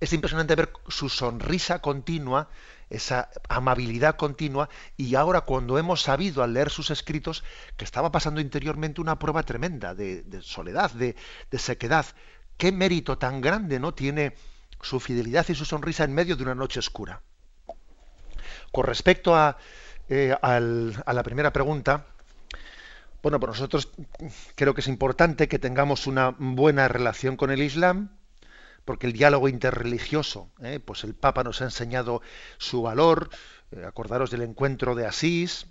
es 0.00 0.12
impresionante 0.12 0.54
ver 0.54 0.72
su 0.88 1.08
sonrisa 1.08 1.80
continua, 1.80 2.48
esa 2.90 3.30
amabilidad 3.48 4.16
continua, 4.16 4.68
y 4.96 5.14
ahora 5.14 5.42
cuando 5.42 5.78
hemos 5.78 6.02
sabido 6.02 6.42
al 6.42 6.52
leer 6.52 6.70
sus 6.70 6.90
escritos 6.90 7.44
que 7.76 7.84
estaba 7.84 8.12
pasando 8.12 8.40
interiormente 8.40 9.00
una 9.00 9.18
prueba 9.18 9.44
tremenda 9.44 9.94
de, 9.94 10.24
soledad, 10.42 10.90
de, 10.90 11.14
sequedad, 11.56 12.06
qué 12.58 12.72
mérito 12.72 13.16
tan 13.16 13.40
grande 13.40 13.78
no 13.78 13.94
tiene 13.94 14.34
su 14.82 14.98
fidelidad 15.00 15.48
y 15.48 15.54
su 15.54 15.64
sonrisa 15.64 16.04
en 16.04 16.14
medio 16.14 16.36
de 16.36 16.42
una 16.42 16.54
noche 16.54 16.80
oscura. 16.80 17.22
Con 18.72 18.84
respecto 18.84 19.34
a, 19.36 19.56
eh, 20.08 20.34
la 20.42 21.22
primera 21.22 21.52
pregunta, 21.52 22.06
bueno, 23.22 23.38
pues 23.38 23.50
nosotros 23.50 23.90
creo 24.54 24.74
que 24.74 24.80
es 24.80 24.88
importante 24.88 25.48
que 25.48 25.58
tengamos 25.58 26.06
una 26.06 26.34
buena 26.38 26.88
relación 26.88 27.36
con 27.36 27.50
el 27.50 27.62
Islam, 27.62 28.10
porque 28.84 29.06
el 29.06 29.12
diálogo 29.12 29.48
interreligioso, 29.48 30.50
¿eh? 30.62 30.80
pues 30.80 31.04
el 31.04 31.14
Papa 31.14 31.44
nos 31.44 31.60
ha 31.60 31.64
enseñado 31.64 32.22
su 32.58 32.82
valor, 32.82 33.30
eh, 33.72 33.84
acordaros 33.86 34.30
del 34.30 34.42
encuentro 34.42 34.94
de 34.94 35.06
Asís, 35.06 35.66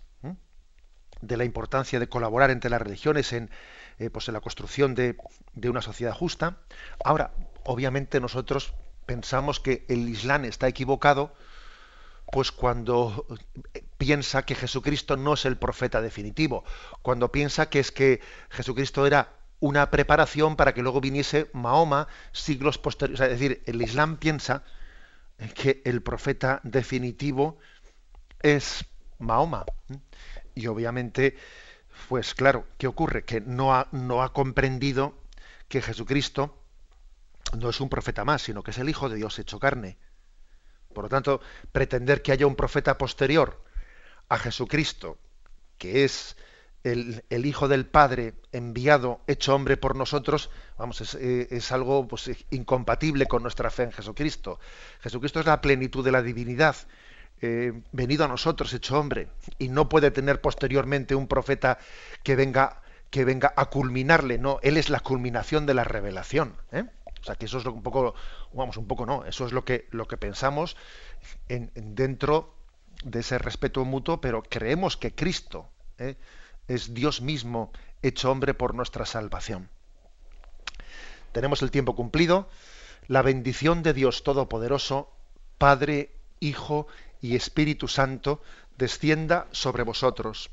de 1.22 1.38
la 1.38 1.44
importancia 1.44 2.00
de 2.00 2.08
colaborar 2.08 2.50
entre 2.50 2.70
las 2.70 2.82
religiones 2.82 3.34
en, 3.34 3.50
eh, 3.98 4.10
pues 4.10 4.28
en 4.30 4.34
la 4.34 4.42
construcción 4.42 4.96
de, 4.96 5.18
de 5.54 5.70
una 5.70 5.82
sociedad 5.82 6.14
justa. 6.14 6.60
Ahora, 7.04 7.34
obviamente 7.66 8.22
nosotros 8.22 8.74
pensamos 9.06 9.60
que 9.60 9.86
el 9.90 10.08
Islam 10.08 10.46
está 10.46 10.68
equivocado, 10.68 11.34
pues 12.32 12.52
cuando 12.52 13.26
piensa 13.98 14.44
que 14.44 14.56
Jesucristo 14.56 15.18
no 15.18 15.34
es 15.34 15.46
el 15.46 15.58
profeta 15.58 16.00
definitivo, 16.00 16.64
cuando 17.02 17.32
piensa 17.32 17.70
que 17.70 17.80
es 17.80 17.92
que 17.92 18.22
Jesucristo 18.50 19.08
era 19.08 19.39
una 19.60 19.92
preparación 19.92 20.56
para 20.56 20.74
que 20.74 20.82
luego 20.82 21.02
viniese 21.02 21.50
Mahoma 21.54 22.08
siglos 22.32 22.78
posteriores. 22.78 23.20
es 23.22 23.40
decir, 23.40 23.64
el 23.66 23.82
Islam 23.82 24.18
piensa 24.18 24.64
que 25.54 25.82
el 25.86 26.02
profeta 26.02 26.60
definitivo 26.64 27.58
es 28.42 28.86
Mahoma. 29.18 29.66
Y 30.56 30.68
obviamente, 30.68 31.38
pues 32.08 32.34
claro, 32.34 32.68
¿qué 32.78 32.88
ocurre? 32.88 33.24
Que 33.24 33.42
no 33.42 33.76
ha, 33.76 33.88
no 33.92 34.24
ha 34.24 34.34
comprendido 34.34 35.14
que 35.68 35.82
Jesucristo 35.82 36.58
no 37.58 37.70
es 37.70 37.80
un 37.80 37.90
profeta 37.90 38.26
más, 38.26 38.42
sino 38.42 38.64
que 38.64 38.72
es 38.72 38.78
el 38.78 38.90
Hijo 38.90 39.10
de 39.10 39.18
Dios 39.18 39.40
hecho 39.40 39.60
carne. 39.60 39.98
Por 40.94 41.06
lo 41.06 41.10
tanto, 41.10 41.42
pretender 41.72 42.22
que 42.22 42.32
haya 42.32 42.48
un 42.48 42.56
profeta 42.56 42.98
posterior 42.98 43.64
a 44.28 44.38
Jesucristo, 44.38 45.18
que 45.78 46.04
es 46.04 46.36
el, 46.84 47.46
Hijo 47.46 47.68
del 47.68 47.86
Padre 47.86 48.34
enviado, 48.52 49.22
hecho 49.28 49.56
hombre 49.56 49.78
por 49.78 49.96
nosotros, 49.96 50.50
vamos, 50.78 51.02
es, 51.02 51.16
eh, 51.16 51.60
algo 51.72 52.08
pues, 52.08 52.32
incompatible 52.52 53.26
con 53.26 53.42
nuestra 53.42 53.70
fe 53.70 53.84
en 53.84 53.92
Jesucristo. 53.92 54.60
Jesucristo 55.02 55.40
es 55.40 55.46
la 55.46 55.62
plenitud 55.62 56.04
de 56.04 56.12
la 56.12 56.22
divinidad, 56.22 56.76
eh, 57.42 57.74
venido 57.92 58.26
a 58.26 58.28
nosotros, 58.28 58.74
hecho 58.74 59.00
hombre, 59.00 59.30
y 59.58 59.70
no 59.70 59.90
puede 59.90 60.12
tener 60.12 60.42
posteriormente 60.42 61.16
un 61.16 61.28
profeta 61.28 61.80
que 62.24 62.36
venga, 62.36 62.82
que 63.10 63.26
venga 63.26 63.54
a 63.56 63.66
culminarle, 63.66 64.38
no, 64.38 64.60
él 64.62 64.78
es 64.78 64.90
la 64.90 65.00
culminación 65.00 65.66
de 65.66 65.74
la 65.74 65.84
revelación. 65.84 66.56
¿eh? 66.72 66.86
O 67.22 67.24
sea 67.24 67.36
que 67.36 67.46
eso 67.46 67.58
es 67.58 67.66
lo, 67.66 67.74
un 67.74 67.84
poco, 67.84 68.16
vamos, 68.54 68.78
un 68.78 68.88
poco 68.88 69.06
no, 69.06 69.26
eso 69.26 69.46
es 69.46 69.52
lo 69.52 69.66
que, 69.66 69.88
lo 69.92 70.08
que 70.08 70.18
pensamos 70.18 70.78
en, 71.50 71.72
dentro 71.76 72.56
de 73.04 73.20
ese 73.20 73.38
respeto 73.38 73.84
mutuo, 73.86 74.22
pero 74.22 74.44
creemos 74.44 74.98
que 74.98 75.14
Cristo, 75.14 75.70
es 76.70 76.94
Dios 76.94 77.22
mismo 77.22 77.72
hecho 78.02 78.32
hombre 78.32 78.54
por 78.54 78.74
nuestra 78.74 79.06
salvación. 79.06 79.70
Tenemos 81.34 81.62
el 81.62 81.72
tiempo 81.72 81.96
cumplido. 81.96 82.50
La 83.08 83.22
bendición 83.22 83.84
de 83.84 83.94
Dios 83.94 84.24
Todopoderoso, 84.24 85.12
Padre, 85.58 86.16
Hijo 86.40 86.88
y 87.22 87.36
Espíritu 87.36 87.88
Santo, 87.88 88.42
descienda 88.78 89.48
sobre 89.52 89.84
vosotros. 89.84 90.52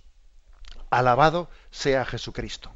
Alabado 0.90 1.50
sea 1.70 2.04
Jesucristo. 2.04 2.75